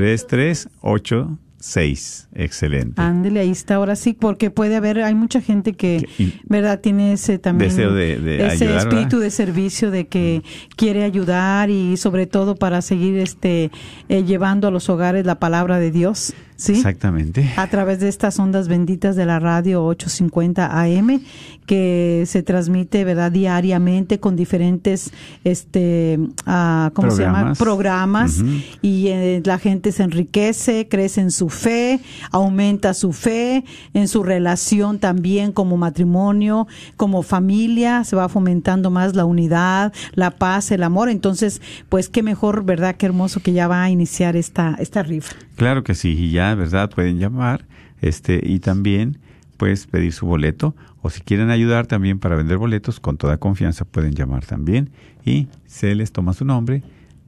3386. 0.00 2.28
Excelente. 2.34 3.00
Ándele, 3.00 3.40
ahí 3.40 3.50
está, 3.50 3.76
ahora 3.76 3.96
sí, 3.96 4.12
porque 4.12 4.50
puede 4.50 4.76
haber, 4.76 5.02
hay 5.02 5.14
mucha 5.14 5.40
gente 5.40 5.72
que, 5.72 6.06
¿verdad? 6.44 6.80
Tiene 6.80 7.12
ese 7.14 7.38
también, 7.38 7.70
Deseo 7.70 7.92
de- 7.92 8.18
de 8.18 8.46
ese 8.46 8.64
ayudar, 8.66 8.78
espíritu 8.88 9.16
¿verdad? 9.16 9.24
de 9.24 9.30
servicio 9.30 9.90
de 9.90 10.06
que 10.06 10.42
quiere 10.76 11.04
ayudar 11.04 11.70
y 11.70 11.96
sobre 11.96 12.26
todo 12.26 12.56
para 12.56 12.82
seguir 12.82 13.16
este 13.18 13.70
eh, 14.08 14.24
llevando 14.24 14.68
a 14.68 14.70
los 14.70 14.88
hogares 14.88 15.24
la 15.26 15.38
palabra 15.38 15.78
de 15.78 15.90
Dios. 15.90 16.34
¿Sí? 16.56 16.72
Exactamente. 16.72 17.52
a 17.56 17.66
través 17.68 18.00
de 18.00 18.08
estas 18.08 18.38
ondas 18.38 18.68
benditas 18.68 19.16
de 19.16 19.26
la 19.26 19.38
radio 19.38 19.84
850 19.84 20.80
AM 20.80 21.20
que 21.66 22.24
se 22.26 22.42
transmite 22.42 23.04
verdad 23.04 23.32
diariamente 23.32 24.20
con 24.20 24.36
diferentes 24.36 25.12
este 25.44 26.18
ah, 26.46 26.90
¿cómo 26.94 27.10
se 27.10 27.22
llama? 27.22 27.54
Programas. 27.54 28.42
y 28.82 29.08
eh, 29.08 29.42
la 29.44 29.58
gente 29.58 29.92
se 29.92 30.02
enriquece, 30.02 30.88
crece 30.88 31.20
en 31.20 31.30
su 31.30 31.48
fe, 31.48 32.00
aumenta 32.30 32.94
su 32.94 33.12
fe, 33.12 33.64
en 33.94 34.08
su 34.08 34.22
relación 34.22 34.98
también 34.98 35.52
como 35.52 35.76
matrimonio, 35.76 36.66
como 36.96 37.22
familia, 37.22 38.04
se 38.04 38.16
va 38.16 38.28
fomentando 38.28 38.90
más 38.90 39.14
la 39.14 39.24
unidad, 39.24 39.92
la 40.14 40.30
paz, 40.30 40.70
el 40.70 40.82
amor. 40.82 41.08
Entonces, 41.08 41.60
pues 41.88 42.08
qué 42.08 42.22
mejor, 42.22 42.64
¿verdad? 42.64 42.96
Qué 42.96 43.06
hermoso 43.06 43.40
que 43.40 43.52
ya 43.52 43.68
va 43.68 43.82
a 43.82 43.90
iniciar 43.90 44.36
esta, 44.36 44.76
esta 44.78 45.02
rifa. 45.02 45.34
Claro 45.56 45.84
que 45.84 45.94
sí, 45.94 46.10
y 46.10 46.32
ya, 46.32 46.45
¿verdad? 46.54 46.90
Pueden 46.90 47.18
llamar 47.18 47.64
este 48.00 48.40
y 48.42 48.60
también 48.60 49.18
pues 49.56 49.86
pedir 49.86 50.12
su 50.12 50.26
boleto 50.26 50.74
o 51.02 51.10
si 51.10 51.20
quieren 51.20 51.50
ayudar 51.50 51.86
también 51.86 52.18
para 52.18 52.36
vender 52.36 52.58
boletos, 52.58 53.00
con 53.00 53.16
toda 53.16 53.38
confianza 53.38 53.84
pueden 53.84 54.14
llamar 54.14 54.44
también 54.44 54.90
y 55.24 55.48
se 55.66 55.94
les 55.94 56.12
toma 56.12 56.32
su 56.34 56.44
nombre 56.44 56.82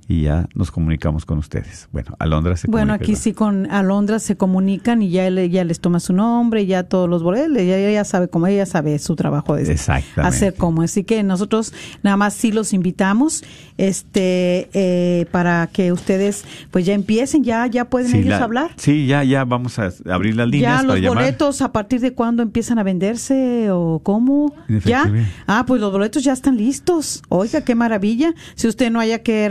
y 0.09 0.23
ya 0.23 0.49
nos 0.55 0.71
comunicamos 0.71 1.27
con 1.27 1.37
ustedes. 1.39 1.89
Bueno, 1.93 2.17
Alondra 2.19 2.57
se 2.57 2.67
Bueno, 2.67 2.95
aquí 2.95 3.15
sí 3.15 3.33
con 3.35 3.71
Alondra 3.71 4.19
se 4.19 4.37
comunican 4.39 5.03
y 5.03 5.11
ya, 5.11 5.27
él- 5.27 5.51
ya 5.51 5.65
les 5.65 5.81
toma 5.81 6.01
su 6.01 6.15
nombre, 6.15 6.65
ya 6.65 6.85
todos 6.85 7.09
los 7.11 7.23
boletos, 7.23 7.53
ya, 7.59 7.79
ya 7.91 8.05
sabe 8.05 8.29
cómo 8.29 8.47
ella 8.47 8.65
sabe 8.65 8.99
su 8.99 9.17
trabajo 9.17 9.55
de 9.55 9.77
hacer 10.17 10.55
como. 10.55 10.81
Así 10.83 11.05
que 11.05 11.23
nosotros 11.23 11.75
nada 12.03 12.17
más 12.17 12.33
sí 12.35 12.53
los 12.53 12.73
invitamos 12.73 13.45
este 13.77 14.69
eh, 14.73 15.27
para 15.31 15.67
que 15.73 15.93
ustedes 15.93 16.45
pues 16.71 16.85
ya 16.87 16.95
empiecen, 16.95 17.45
ya 17.45 17.67
ya 17.67 17.85
pueden 17.87 18.11
Sí, 18.11 18.19
ellos 18.19 18.31
la- 18.31 18.45
hablar. 18.45 18.71
Sí, 18.77 19.07
ya, 19.07 19.25
ya 19.25 19.45
vamos 19.45 19.79
a 19.79 19.91
abrir 20.11 20.37
las 20.37 20.49
líneas 20.49 20.73
Ya 20.73 20.77
para 20.87 20.95
los 20.95 21.01
llamar. 21.03 21.25
boletos, 21.25 21.63
¿a 21.63 21.73
partir 21.73 22.01
de 22.01 22.13
cuándo 22.15 22.43
empiezan 22.43 22.79
a 22.79 22.83
venderse 22.83 23.71
o 23.71 24.01
cómo? 24.03 24.55
¿Ya? 24.85 25.11
Ah, 25.47 25.65
pues 25.67 25.81
los 25.81 25.93
boletos 25.93 26.25
ya 26.25 26.33
están 26.33 26.57
listos. 26.57 27.23
Oiga, 27.29 27.61
qué 27.63 27.75
maravilla. 27.75 28.35
Si 28.55 28.67
usted 28.69 28.91
no 28.91 29.01
haya 29.01 29.23
que 29.23 29.49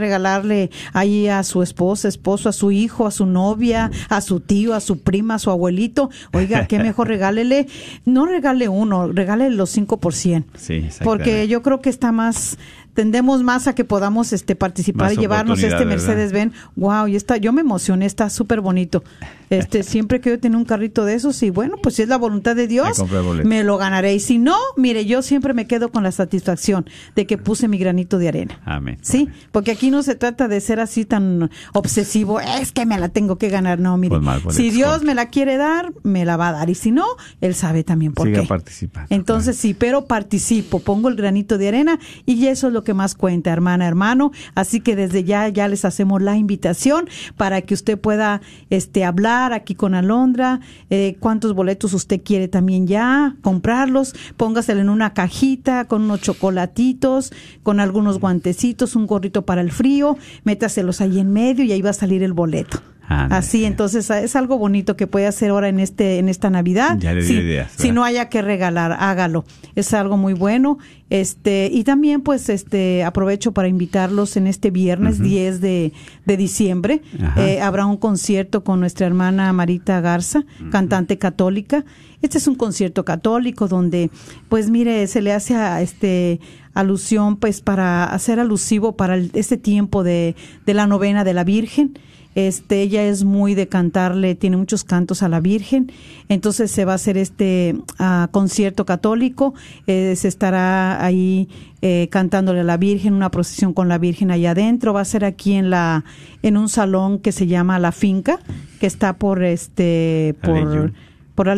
regalarle 0.47 0.69
ahí 0.93 1.27
a 1.27 1.43
su 1.43 1.61
esposa, 1.61 2.07
esposo, 2.07 2.49
a 2.49 2.53
su 2.53 2.71
hijo, 2.71 3.05
a 3.05 3.11
su 3.11 3.25
novia, 3.25 3.91
a 4.09 4.21
su 4.21 4.39
tío, 4.39 4.73
a 4.73 4.79
su 4.79 4.99
prima, 4.99 5.35
a 5.35 5.39
su 5.39 5.49
abuelito, 5.49 6.09
oiga, 6.33 6.67
qué 6.67 6.79
mejor 6.79 7.07
regálele. 7.17 7.67
No 8.05 8.25
regale 8.25 8.69
uno, 8.69 9.11
regale 9.11 9.49
los 9.49 9.75
5%. 9.77 10.45
Sí. 10.55 10.87
Porque 11.03 11.47
yo 11.47 11.61
creo 11.61 11.81
que 11.81 11.89
está 11.89 12.11
más 12.11 12.57
tendemos 12.97 13.43
más 13.43 13.67
a 13.67 13.75
que 13.75 13.83
podamos 13.83 14.33
este 14.33 14.55
participar 14.55 15.09
Más 15.09 15.13
y 15.13 15.17
llevarnos 15.17 15.59
este 15.59 15.67
oportunidad, 15.67 15.99
¿verdad? 15.99 16.15
Mercedes 16.15 16.31
Benz. 16.31 16.53
Wow, 16.75 17.07
y 17.07 17.15
está, 17.15 17.37
yo 17.37 17.53
me 17.53 17.61
emocioné, 17.61 18.07
está 18.07 18.27
súper 18.31 18.59
bonito. 18.59 19.03
Este, 19.51 19.83
siempre 19.83 20.19
que 20.19 20.31
yo 20.31 20.39
tenía 20.39 20.57
un 20.57 20.65
carrito 20.65 21.05
de 21.05 21.13
esos 21.13 21.43
y 21.43 21.51
bueno, 21.51 21.75
pues 21.77 21.93
si 21.93 22.01
es 22.01 22.07
la 22.09 22.17
voluntad 22.17 22.55
de 22.55 22.65
Dios, 22.65 22.99
que 22.99 23.43
me 23.43 23.63
lo 23.63 23.77
ganaré. 23.77 24.15
Y 24.15 24.19
si 24.19 24.39
no, 24.39 24.55
mire, 24.77 25.05
yo 25.05 25.21
siempre 25.21 25.53
me 25.53 25.67
quedo 25.67 25.91
con 25.91 26.01
la 26.01 26.11
satisfacción 26.11 26.89
de 27.15 27.27
que 27.27 27.37
puse 27.37 27.67
mi 27.67 27.77
granito 27.77 28.17
de 28.17 28.29
arena. 28.29 28.59
Amén. 28.65 28.97
Sí, 29.03 29.29
porque 29.51 29.69
aquí 29.69 29.91
no 29.91 30.01
se 30.01 30.15
trata 30.15 30.47
de 30.47 30.59
ser 30.59 30.79
así 30.79 31.05
tan 31.05 31.51
obsesivo, 31.73 32.39
es 32.39 32.71
que 32.71 32.87
me 32.87 32.97
la 32.97 33.09
tengo 33.09 33.37
que 33.37 33.49
ganar. 33.49 33.77
No, 33.77 33.95
mire, 33.97 34.17
Pues 34.41 34.55
si 34.55 34.71
Dios 34.71 35.03
me 35.03 35.13
la 35.13 35.27
quiere 35.27 35.57
dar, 35.57 35.93
me 36.01 36.25
la 36.25 36.35
va 36.35 36.49
a 36.49 36.53
dar. 36.53 36.71
Y 36.71 36.73
si 36.73 36.89
no, 36.89 37.05
Él 37.41 37.53
sabe 37.53 37.83
también 37.83 38.13
por 38.13 38.25
Siga 38.27 38.41
qué. 38.41 38.47
participando, 38.47 39.07
Entonces 39.11 39.55
sí, 39.55 39.75
pero 39.75 40.07
participo, 40.07 40.79
pongo 40.79 41.09
el 41.09 41.15
granito 41.15 41.59
de 41.59 41.67
arena 41.67 41.99
y 42.25 42.47
eso 42.47 42.67
es 42.67 42.73
lo 42.73 42.83
que 42.87 42.93
más 42.93 43.15
cuenta, 43.15 43.51
hermana, 43.51 43.85
hermano. 43.85 44.31
Así 44.55 44.79
que 44.79 44.95
desde 44.95 45.25
ya, 45.25 45.49
ya 45.49 45.67
les 45.67 45.83
hacemos 45.83 46.21
la 46.21 46.37
invitación 46.37 47.09
para 47.35 47.61
que 47.61 47.73
usted 47.73 47.99
pueda 47.99 48.39
este, 48.69 49.03
hablar 49.03 49.51
aquí 49.51 49.75
con 49.75 49.93
Alondra, 49.93 50.61
eh, 50.89 51.17
cuántos 51.19 51.53
boletos 51.53 51.93
usted 51.93 52.21
quiere 52.23 52.47
también 52.47 52.87
ya, 52.87 53.35
comprarlos, 53.41 54.15
póngaselo 54.37 54.79
en 54.79 54.89
una 54.89 55.13
cajita 55.13 55.83
con 55.85 56.03
unos 56.03 56.21
chocolatitos, 56.21 57.33
con 57.61 57.81
algunos 57.81 58.21
guantecitos, 58.21 58.95
un 58.95 59.05
gorrito 59.05 59.41
para 59.45 59.59
el 59.59 59.73
frío, 59.73 60.17
métaselos 60.45 61.01
ahí 61.01 61.19
en 61.19 61.33
medio 61.33 61.65
y 61.65 61.73
ahí 61.73 61.81
va 61.81 61.89
a 61.89 61.93
salir 61.93 62.23
el 62.23 62.31
boleto. 62.31 62.81
Así, 63.09 63.63
entonces 63.65 64.09
es 64.09 64.35
algo 64.35 64.57
bonito 64.57 64.97
que 64.97 65.07
puede 65.07 65.27
hacer 65.27 65.51
ahora 65.51 65.69
en 65.69 65.79
este 65.79 66.19
en 66.19 66.27
esta 66.29 66.49
Navidad. 66.49 66.97
Ya 66.99 67.13
le 67.13 67.23
di 67.23 67.33
ideas, 67.33 67.71
si 67.71 67.83
¿verdad? 67.83 67.93
no 67.95 68.03
haya 68.03 68.29
que 68.29 68.41
regalar, 68.41 68.91
hágalo. 68.99 69.45
Es 69.75 69.93
algo 69.93 70.17
muy 70.17 70.33
bueno. 70.33 70.77
Este, 71.09 71.69
y 71.71 71.85
también 71.85 72.19
pues 72.19 72.49
este 72.49 73.05
aprovecho 73.05 73.53
para 73.53 73.69
invitarlos 73.69 74.35
en 74.35 74.45
este 74.45 74.71
viernes 74.71 75.19
10 75.21 75.61
de, 75.61 75.93
de 76.25 76.37
diciembre. 76.37 77.01
Eh, 77.37 77.61
habrá 77.61 77.85
un 77.85 77.95
concierto 77.95 78.65
con 78.65 78.81
nuestra 78.81 79.07
hermana 79.07 79.53
Marita 79.53 80.01
Garza, 80.01 80.43
cantante 80.69 81.17
católica. 81.17 81.85
Este 82.21 82.39
es 82.39 82.47
un 82.47 82.55
concierto 82.55 83.05
católico 83.05 83.69
donde 83.69 84.09
pues 84.49 84.69
mire, 84.69 85.07
se 85.07 85.21
le 85.21 85.31
hace 85.31 85.55
a 85.55 85.81
este 85.81 86.41
alusión 86.73 87.37
pues 87.37 87.61
para 87.61 88.03
hacer 88.05 88.39
alusivo 88.41 88.97
para 88.97 89.15
el- 89.15 89.31
este 89.33 89.55
tiempo 89.57 90.03
de, 90.03 90.35
de 90.65 90.73
la 90.73 90.87
novena 90.87 91.23
de 91.23 91.33
la 91.33 91.43
Virgen. 91.45 91.97
Este, 92.37 92.83
ella 92.83 93.03
es 93.03 93.23
muy 93.23 93.55
de 93.55 93.67
cantarle, 93.67 94.35
tiene 94.35 94.57
muchos 94.57 94.83
cantos 94.83 95.23
a 95.23 95.27
la 95.27 95.39
Virgen. 95.39 95.91
Entonces 96.29 96.69
se 96.69 96.85
va 96.85 96.91
a 96.91 96.95
hacer 96.95 97.17
este 97.17 97.75
ah, 97.97 98.29
concierto 98.31 98.85
católico. 98.85 99.55
eh, 99.87 100.13
se 100.15 100.27
estará 100.27 101.03
ahí 101.03 101.49
eh, 101.81 102.09
cantándole 102.11 102.59
a 102.59 102.63
la 102.63 102.77
Virgen, 102.77 103.15
una 103.15 103.31
procesión 103.31 103.73
con 103.73 103.87
la 103.87 103.97
Virgen 103.97 104.29
allá 104.29 104.51
adentro. 104.51 104.93
Va 104.93 105.01
a 105.01 105.05
ser 105.05 105.25
aquí 105.25 105.53
en 105.53 105.71
la, 105.71 106.05
en 106.43 106.57
un 106.57 106.69
salón 106.69 107.17
que 107.17 107.31
se 107.31 107.47
llama 107.47 107.79
La 107.79 107.91
Finca, 107.91 108.39
que 108.79 108.85
está 108.85 109.17
por 109.17 109.43
este, 109.43 110.35
por, 110.43 110.93
por 111.33 111.49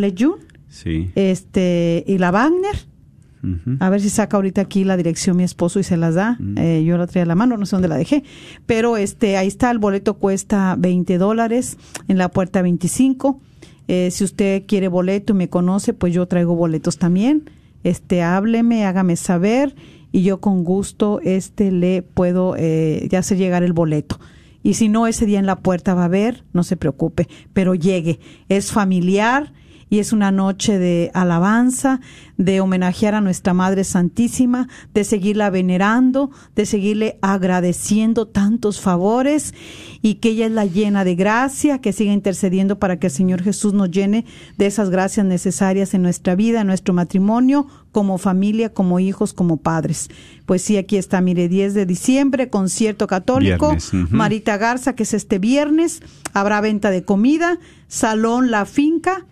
Sí. 0.70 1.12
este, 1.16 2.06
y 2.08 2.20
la 2.20 2.32
Wagner. 2.32 2.88
A 3.80 3.90
ver 3.90 4.02
si 4.02 4.10
saca 4.10 4.38
ahorita 4.38 4.62
aquí 4.62 4.84
la 4.84 4.98
dirección 4.98 5.38
mi 5.38 5.44
esposo 5.44 5.80
y 5.80 5.84
se 5.84 5.98
las 5.98 6.16
da. 6.16 6.38
Eh, 6.58 6.84
yo 6.86 6.98
la 6.98 7.08
traía 7.08 7.24
a 7.24 7.28
la 7.28 7.36
mano, 7.36 7.58
no 7.58 7.66
sé 7.66 7.76
dónde 7.76 7.88
la 7.88 7.98
dejé. 7.98 8.24
Pero 8.66 8.98
este, 8.98 9.38
ahí 9.38 9.48
está, 9.48 9.72
el 9.72 9.80
boleto 9.80 10.16
cuesta 10.16 10.76
20 10.78 11.18
dólares, 11.18 11.78
en 12.08 12.18
la 12.18 12.30
puerta 12.30 12.62
25. 12.62 13.40
Eh, 13.88 14.10
si 14.12 14.24
usted 14.24 14.64
quiere 14.68 14.88
boleto 14.88 15.34
y 15.34 15.36
me 15.38 15.50
conoce, 15.50 15.94
pues 15.94 16.14
yo 16.14 16.28
traigo 16.28 16.56
boletos 16.56 16.98
también. 16.98 17.50
Este, 17.84 18.22
hábleme, 18.22 18.86
hágame 18.86 19.16
saber 19.16 19.76
y 20.12 20.24
yo 20.24 20.42
con 20.42 20.64
gusto 20.64 21.22
este 21.24 21.72
le 21.72 22.02
puedo 22.02 22.56
eh, 22.58 23.08
ya 23.10 23.20
hacer 23.20 23.38
llegar 23.38 23.64
el 23.64 23.74
boleto. 23.74 24.20
Y 24.62 24.74
si 24.74 24.90
no, 24.90 25.08
ese 25.08 25.26
día 25.26 25.40
en 25.40 25.46
la 25.46 25.60
puerta 25.60 25.94
va 25.94 26.04
a 26.04 26.06
haber, 26.06 26.44
no 26.52 26.64
se 26.64 26.76
preocupe, 26.76 27.28
pero 27.54 27.76
llegue. 27.76 28.20
Es 28.50 28.72
familiar 28.72 29.54
y 29.90 30.00
es 30.00 30.14
una 30.14 30.32
noche 30.32 30.78
de 30.78 31.12
alabanza, 31.14 32.00
de 32.38 32.62
homenajear 32.62 33.16
a 33.16 33.22
nuestra 33.22 33.54
Madre 33.54 33.84
Santísima, 33.84 34.68
de 34.94 35.04
seguirla 35.04 35.50
venerando, 35.50 36.32
de 36.56 36.66
seguirle 36.66 37.18
agradeciendo 37.22 38.28
tantos 38.28 38.80
favores 38.80 39.54
y 40.02 40.16
que 40.16 40.30
ella 40.30 40.46
es 40.46 40.52
la 40.52 40.66
llena 40.66 41.04
de 41.04 41.16
gracia, 41.16 41.80
que 41.80 41.92
siga 41.92 42.14
intercediendo 42.14 42.80
para 42.80 43.00
que 43.00 43.08
el 43.08 43.14
Señor 43.14 43.42
Jesús 43.42 43.74
nos 43.74 43.92
llene 43.92 44.26
de 44.58 44.68
esas 44.68 44.90
gracias 44.90 45.26
necesarias 45.26 45.94
en 45.94 46.04
nuestra 46.04 46.36
vida, 46.36 46.62
en 46.62 46.68
nuestro 46.68 46.94
matrimonio, 46.94 47.68
como 47.92 48.18
familia, 48.18 48.72
como 48.74 49.00
hijos, 49.00 49.34
como 49.34 49.58
padres. 49.58 50.10
Pues 50.46 50.62
sí, 50.62 50.78
aquí 50.78 50.98
está, 50.98 51.22
mire, 51.22 51.50
10 51.50 51.74
de 51.74 51.86
diciembre, 51.86 52.50
concierto 52.50 53.08
católico, 53.08 53.72
Viernes. 53.72 54.12
Marita 54.12 54.58
Garza, 54.58 54.94
que 54.94 55.04
es 55.04 55.14
este 55.14 55.40
viernes, 55.40 56.02
habrá 56.34 56.62
venta 56.62 56.92
de 56.92 57.04
comida, 57.04 57.60
Salón 57.88 58.52
La 58.52 58.66
Finca, 58.66 59.26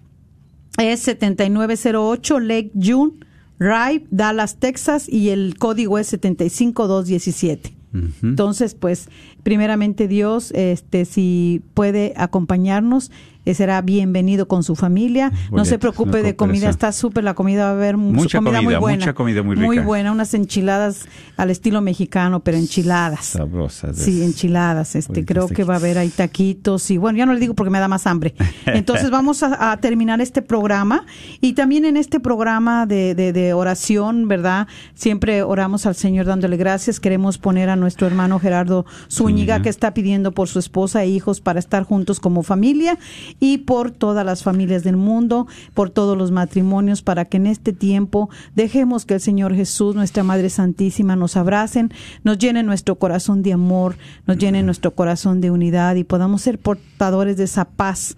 es 0.78 1.02
7908 1.02 2.40
Lake 2.40 2.72
June 2.82 3.14
Drive, 3.60 4.06
Dallas, 4.12 4.58
Texas, 4.58 5.10
y 5.10 5.30
el 5.30 5.58
código 5.58 5.98
es 5.98 6.08
75217. 6.08 7.76
Ujú. 7.94 8.10
Entonces, 8.22 8.76
pues, 8.76 9.10
primeramente 9.44 10.08
Dios, 10.08 10.52
este, 10.52 11.06
si 11.06 11.62
puede 11.74 12.14
acompañarnos, 12.18 13.12
será 13.56 13.82
bienvenido 13.82 14.48
con 14.48 14.64
su 14.64 14.76
familia. 14.76 15.32
no 15.52 15.66
se 15.66 15.80
preocupe 15.80 16.22
de 16.24 16.36
comida, 16.36 16.70
está 16.70 16.92
súper, 16.92 17.24
la 17.24 17.34
comida 17.34 17.64
va 17.66 17.70
a 17.70 17.74
haber 17.74 17.98
mucha 17.98 18.40
comida, 18.40 18.62
muy 18.62 18.76
buena. 18.76 18.98
mucha 19.00 19.14
comida 19.14 19.44
muy 19.44 19.56
Muy 19.56 19.78
rica. 19.78 19.86
buena, 19.88 20.12
unas 20.12 20.34
enchiladas 20.34 21.06
al 21.38 21.50
estilo 21.50 21.82
mexicano, 21.82 22.42
pero 22.42 22.58
enchiladas. 22.58 23.26
Sabrosas. 23.26 23.98
Sí, 23.98 24.24
enchiladas. 24.24 24.96
Este, 24.96 25.26
creo 25.26 25.48
que 25.48 25.64
va 25.64 25.76
a 25.76 25.78
haber 25.78 25.98
ahí 25.98 26.10
taquitos 26.10 26.90
y 26.92 26.98
bueno, 26.98 27.18
ya 27.20 27.26
no 27.26 27.34
le 27.34 27.40
digo 27.40 27.54
porque 27.54 27.70
me 27.70 27.80
da 27.80 27.88
más 27.88 28.08
hambre. 28.08 28.34
Entonces 28.66 29.10
vamos 29.10 29.44
a, 29.44 29.72
a 29.72 29.78
terminar 29.78 30.22
este 30.22 30.42
programa 30.42 31.06
y 31.42 31.54
también 31.54 31.86
en 31.86 31.98
este 31.98 32.20
programa 32.20 32.86
de, 32.86 33.16
de, 33.16 33.34
de 33.34 33.54
oración, 33.54 34.28
¿verdad? 34.28 34.68
Siempre 34.94 35.44
oramos 35.44 35.86
al 35.86 35.96
Señor 35.96 36.26
dándole 36.26 36.58
gracias. 36.58 37.00
Queremos 37.00 37.38
poner 37.38 37.70
a 37.70 37.76
nuestro 37.76 38.08
hermano 38.08 38.40
Gerardo 38.40 38.86
Zúñiga 39.12 39.28
Zúñiga. 39.28 39.62
que 39.62 39.70
está 39.70 39.94
pidiendo 39.94 40.32
por 40.32 40.48
su 40.48 40.60
esposa 40.60 41.04
e 41.04 41.08
hijos 41.10 41.42
para 41.42 41.60
estar 41.60 41.84
juntos 41.84 42.20
como 42.20 42.44
familia 42.44 42.98
y 43.40 43.60
por 43.60 43.92
todas 43.92 44.26
las 44.26 44.44
familias 44.44 44.84
del 44.84 44.98
mundo, 44.98 45.48
por 45.74 45.90
todos 45.90 46.18
los 46.18 46.32
matrimonios, 46.32 47.02
para 47.02 47.26
que 47.26 47.38
en 47.38 47.48
este 47.48 47.74
tiempo 47.74 48.30
dejemos 48.56 49.06
que 49.06 49.16
el 49.16 49.22
Señor 49.22 49.56
Jesús, 49.56 49.96
nuestra 49.96 50.24
Madre 50.24 50.50
Santísima, 50.50 51.16
nos 51.16 51.38
abracen, 51.38 51.92
nos 52.24 52.38
llene 52.38 52.64
nuestro 52.64 52.96
corazón 52.96 53.44
de 53.44 53.54
amor, 53.54 53.98
nos 54.26 54.38
llene 54.38 54.64
nuestro 54.64 54.96
corazón 54.96 55.42
de 55.42 55.52
unidad 55.52 55.96
y 55.96 56.04
podamos 56.04 56.42
ser 56.42 56.60
portadores 56.60 57.38
de 57.38 57.44
esa 57.44 57.66
paz 57.66 58.18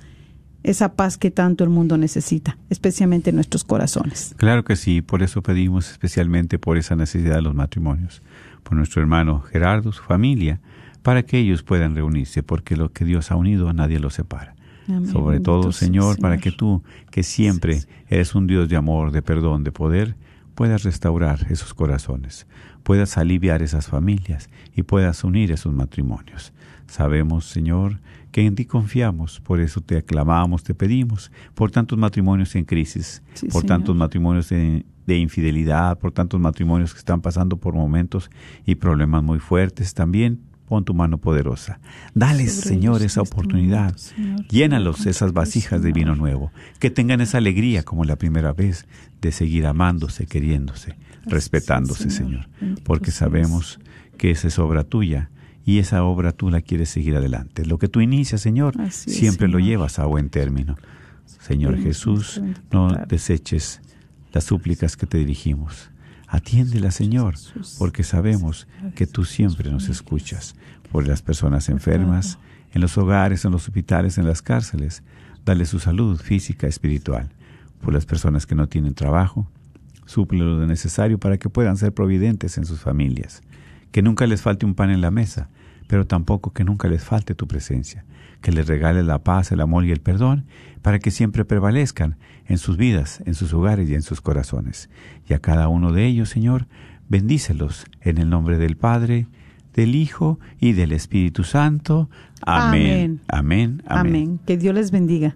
esa 0.64 0.94
paz 0.96 1.18
que 1.18 1.32
tanto 1.32 1.64
el 1.64 1.70
mundo 1.70 1.98
necesita, 1.98 2.58
especialmente 2.70 3.30
en 3.30 3.38
nuestros 3.38 3.64
corazones. 3.64 4.36
Claro 4.38 4.64
que 4.64 4.76
sí, 4.76 5.02
por 5.02 5.24
eso 5.24 5.42
pedimos 5.42 5.90
especialmente 5.90 6.60
por 6.60 6.78
esa 6.78 6.96
necesidad 6.96 7.36
de 7.36 7.42
los 7.42 7.56
matrimonios, 7.56 8.22
por 8.64 8.76
nuestro 8.76 9.02
hermano 9.02 9.42
Gerardo, 9.42 9.92
su 9.92 10.04
familia, 10.04 10.60
para 11.02 11.24
que 11.24 11.38
ellos 11.40 11.64
puedan 11.64 11.96
reunirse, 11.96 12.44
porque 12.44 12.76
lo 12.76 12.92
que 12.92 13.06
Dios 13.06 13.32
ha 13.32 13.36
unido 13.36 13.70
a 13.70 13.74
nadie 13.74 14.00
lo 14.00 14.10
separa. 14.10 14.56
Amén. 14.90 15.08
Sobre 15.08 15.40
todo, 15.40 15.72
Señor, 15.72 16.18
para 16.20 16.38
que 16.38 16.52
tú, 16.52 16.84
que 17.12 17.24
siempre 17.24 17.82
eres 18.08 18.36
un 18.36 18.48
Dios 18.48 18.68
de 18.70 18.76
amor, 18.76 19.12
de 19.12 19.22
perdón, 19.22 19.64
de 19.64 19.72
poder, 19.72 20.16
puedas 20.56 20.84
restaurar 20.84 21.48
esos 21.50 21.74
corazones, 21.74 22.48
puedas 22.84 23.18
aliviar 23.18 23.62
esas 23.62 23.88
familias 23.88 24.50
y 24.76 24.84
puedas 24.84 25.24
unir 25.24 25.52
esos 25.52 25.74
matrimonios. 25.74 26.52
Sabemos, 26.88 27.46
Señor, 27.46 28.00
que 28.32 28.46
en 28.46 28.56
ti 28.56 28.66
confiamos, 28.66 29.40
por 29.40 29.60
eso 29.60 29.80
te 29.80 29.98
aclamamos, 29.98 30.64
te 30.64 30.74
pedimos, 30.74 31.32
por 31.54 31.72
tantos 31.72 31.98
matrimonios 31.98 32.56
en 32.56 32.66
crisis, 32.66 33.22
Sí, 33.36 33.48
por 33.48 33.62
Señor. 33.62 33.78
tantos 33.78 33.96
matrimonios 33.96 34.50
de, 34.50 34.86
de 35.06 35.18
infidelidad, 35.18 35.98
por 36.00 36.12
tantos 36.12 36.40
matrimonios 36.40 36.94
que 36.94 37.00
están 37.00 37.22
pasando 37.22 37.58
por 37.58 37.74
momentos 37.74 38.30
y 38.66 38.76
problemas 38.76 39.24
muy 39.24 39.40
fuertes 39.40 39.94
también. 39.94 40.40
Pon 40.70 40.86
tu 40.86 40.94
mano 40.94 41.18
poderosa. 41.18 41.80
Dales, 42.14 42.54
Señor, 42.54 42.98
esa 42.98 43.22
este 43.22 43.34
oportunidad. 43.34 43.96
Señor. 43.98 44.46
Llénalos 44.48 45.08
esas 45.08 45.34
vasijas 45.34 45.82
de 45.82 45.92
vino 45.92 46.16
nuevo. 46.16 46.52
Que 46.78 46.92
tengan 46.92 47.22
esa 47.22 47.40
alegría 47.40 47.82
como 47.82 48.06
la 48.06 48.18
primera 48.18 48.54
vez 48.54 48.86
de 49.20 49.32
seguir 49.32 49.66
amándose, 49.66 50.28
queriéndose, 50.28 50.96
respetándose, 51.26 52.12
Señor. 52.12 52.48
Porque 52.84 53.10
sabemos 53.10 53.80
que 54.20 54.30
esa 54.30 54.48
es 54.48 54.60
obra 54.60 54.84
tuya 54.84 55.32
y 55.66 55.80
esa 55.80 56.04
obra 56.04 56.34
tú 56.34 56.52
la 56.52 56.62
quieres 56.62 56.90
seguir 56.90 57.16
adelante. 57.16 57.66
Lo 57.66 57.80
que 57.80 57.88
tú 57.88 58.00
inicias, 58.00 58.42
Señor, 58.42 58.76
siempre 58.92 59.48
lo 59.48 59.58
llevas 59.58 59.98
a 59.98 60.06
buen 60.06 60.30
término. 60.30 60.78
Señor 61.26 61.82
Jesús, 61.82 62.42
no 62.72 62.90
deseches 63.08 63.82
las 64.32 64.44
súplicas 64.44 64.96
que 64.96 65.08
te 65.08 65.18
dirigimos. 65.18 65.89
Atiéndela, 66.30 66.92
Señor, 66.92 67.36
porque 67.80 68.04
sabemos 68.04 68.68
que 68.96 69.08
tú 69.08 69.26
siempre 69.26 69.72
nos 69.72 69.90
escuchas 69.90 70.56
por 70.92 71.08
las 71.08 71.24
personas 71.24 71.70
enfermas, 71.70 72.38
en 72.72 72.82
los 72.82 72.98
hogares, 73.00 73.46
en 73.46 73.52
los 73.52 73.68
hospitales, 73.68 74.20
en 74.20 74.28
las 74.28 74.44
cárceles. 74.44 75.02
Dale 75.44 75.66
su 75.66 75.80
salud 75.80 76.20
física, 76.20 76.68
espiritual. 76.68 77.30
Por 77.82 77.94
las 77.94 78.06
personas 78.06 78.46
que 78.46 78.54
no 78.54 78.68
tienen 78.68 78.94
trabajo, 78.94 79.50
suple 80.06 80.40
lo 80.40 80.68
necesario 80.68 81.18
para 81.18 81.38
que 81.38 81.50
puedan 81.50 81.78
ser 81.78 81.94
providentes 81.94 82.60
en 82.60 82.66
sus 82.66 82.80
familias. 82.80 83.42
Que 83.92 84.04
nunca 84.04 84.28
les 84.28 84.44
falte 84.44 84.68
un 84.68 84.76
pan 84.76 84.92
en 84.92 85.02
la 85.02 85.10
mesa, 85.10 85.50
pero 85.88 86.06
tampoco 86.06 86.54
que 86.54 86.64
nunca 86.64 86.88
les 86.88 87.04
falte 87.04 87.34
tu 87.34 87.48
presencia. 87.48 88.06
Que 88.42 88.52
les 88.52 88.68
regales 88.68 89.06
la 89.06 89.20
paz, 89.20 89.52
el 89.52 89.62
amor 89.62 89.86
y 89.86 89.92
el 89.92 90.00
perdón 90.00 90.46
para 90.82 91.00
que 91.00 91.12
siempre 91.12 91.46
prevalezcan 91.46 92.18
en 92.46 92.58
sus 92.58 92.78
vidas, 92.78 93.22
en 93.26 93.36
sus 93.36 93.54
hogares 93.54 93.90
y 93.90 93.96
en 93.96 94.02
sus 94.02 94.22
corazones. 94.22 94.90
Y 95.28 95.34
a 95.34 95.40
cada 95.40 95.68
uno 95.68 95.92
de 95.92 96.06
ellos, 96.06 96.30
Señor, 96.30 96.68
bendícelos 97.08 97.86
en 98.02 98.18
el 98.18 98.30
nombre 98.30 98.58
del 98.58 98.78
Padre, 98.78 99.28
del 99.74 99.96
Hijo 99.96 100.40
y 100.60 100.74
del 100.74 100.92
Espíritu 100.92 101.44
Santo. 101.44 102.10
Amén. 102.42 103.22
Amén. 103.28 103.84
Amén. 103.86 104.08
Amén. 104.08 104.40
Que 104.46 104.58
Dios 104.58 104.74
les 104.74 104.92
bendiga. 104.92 105.36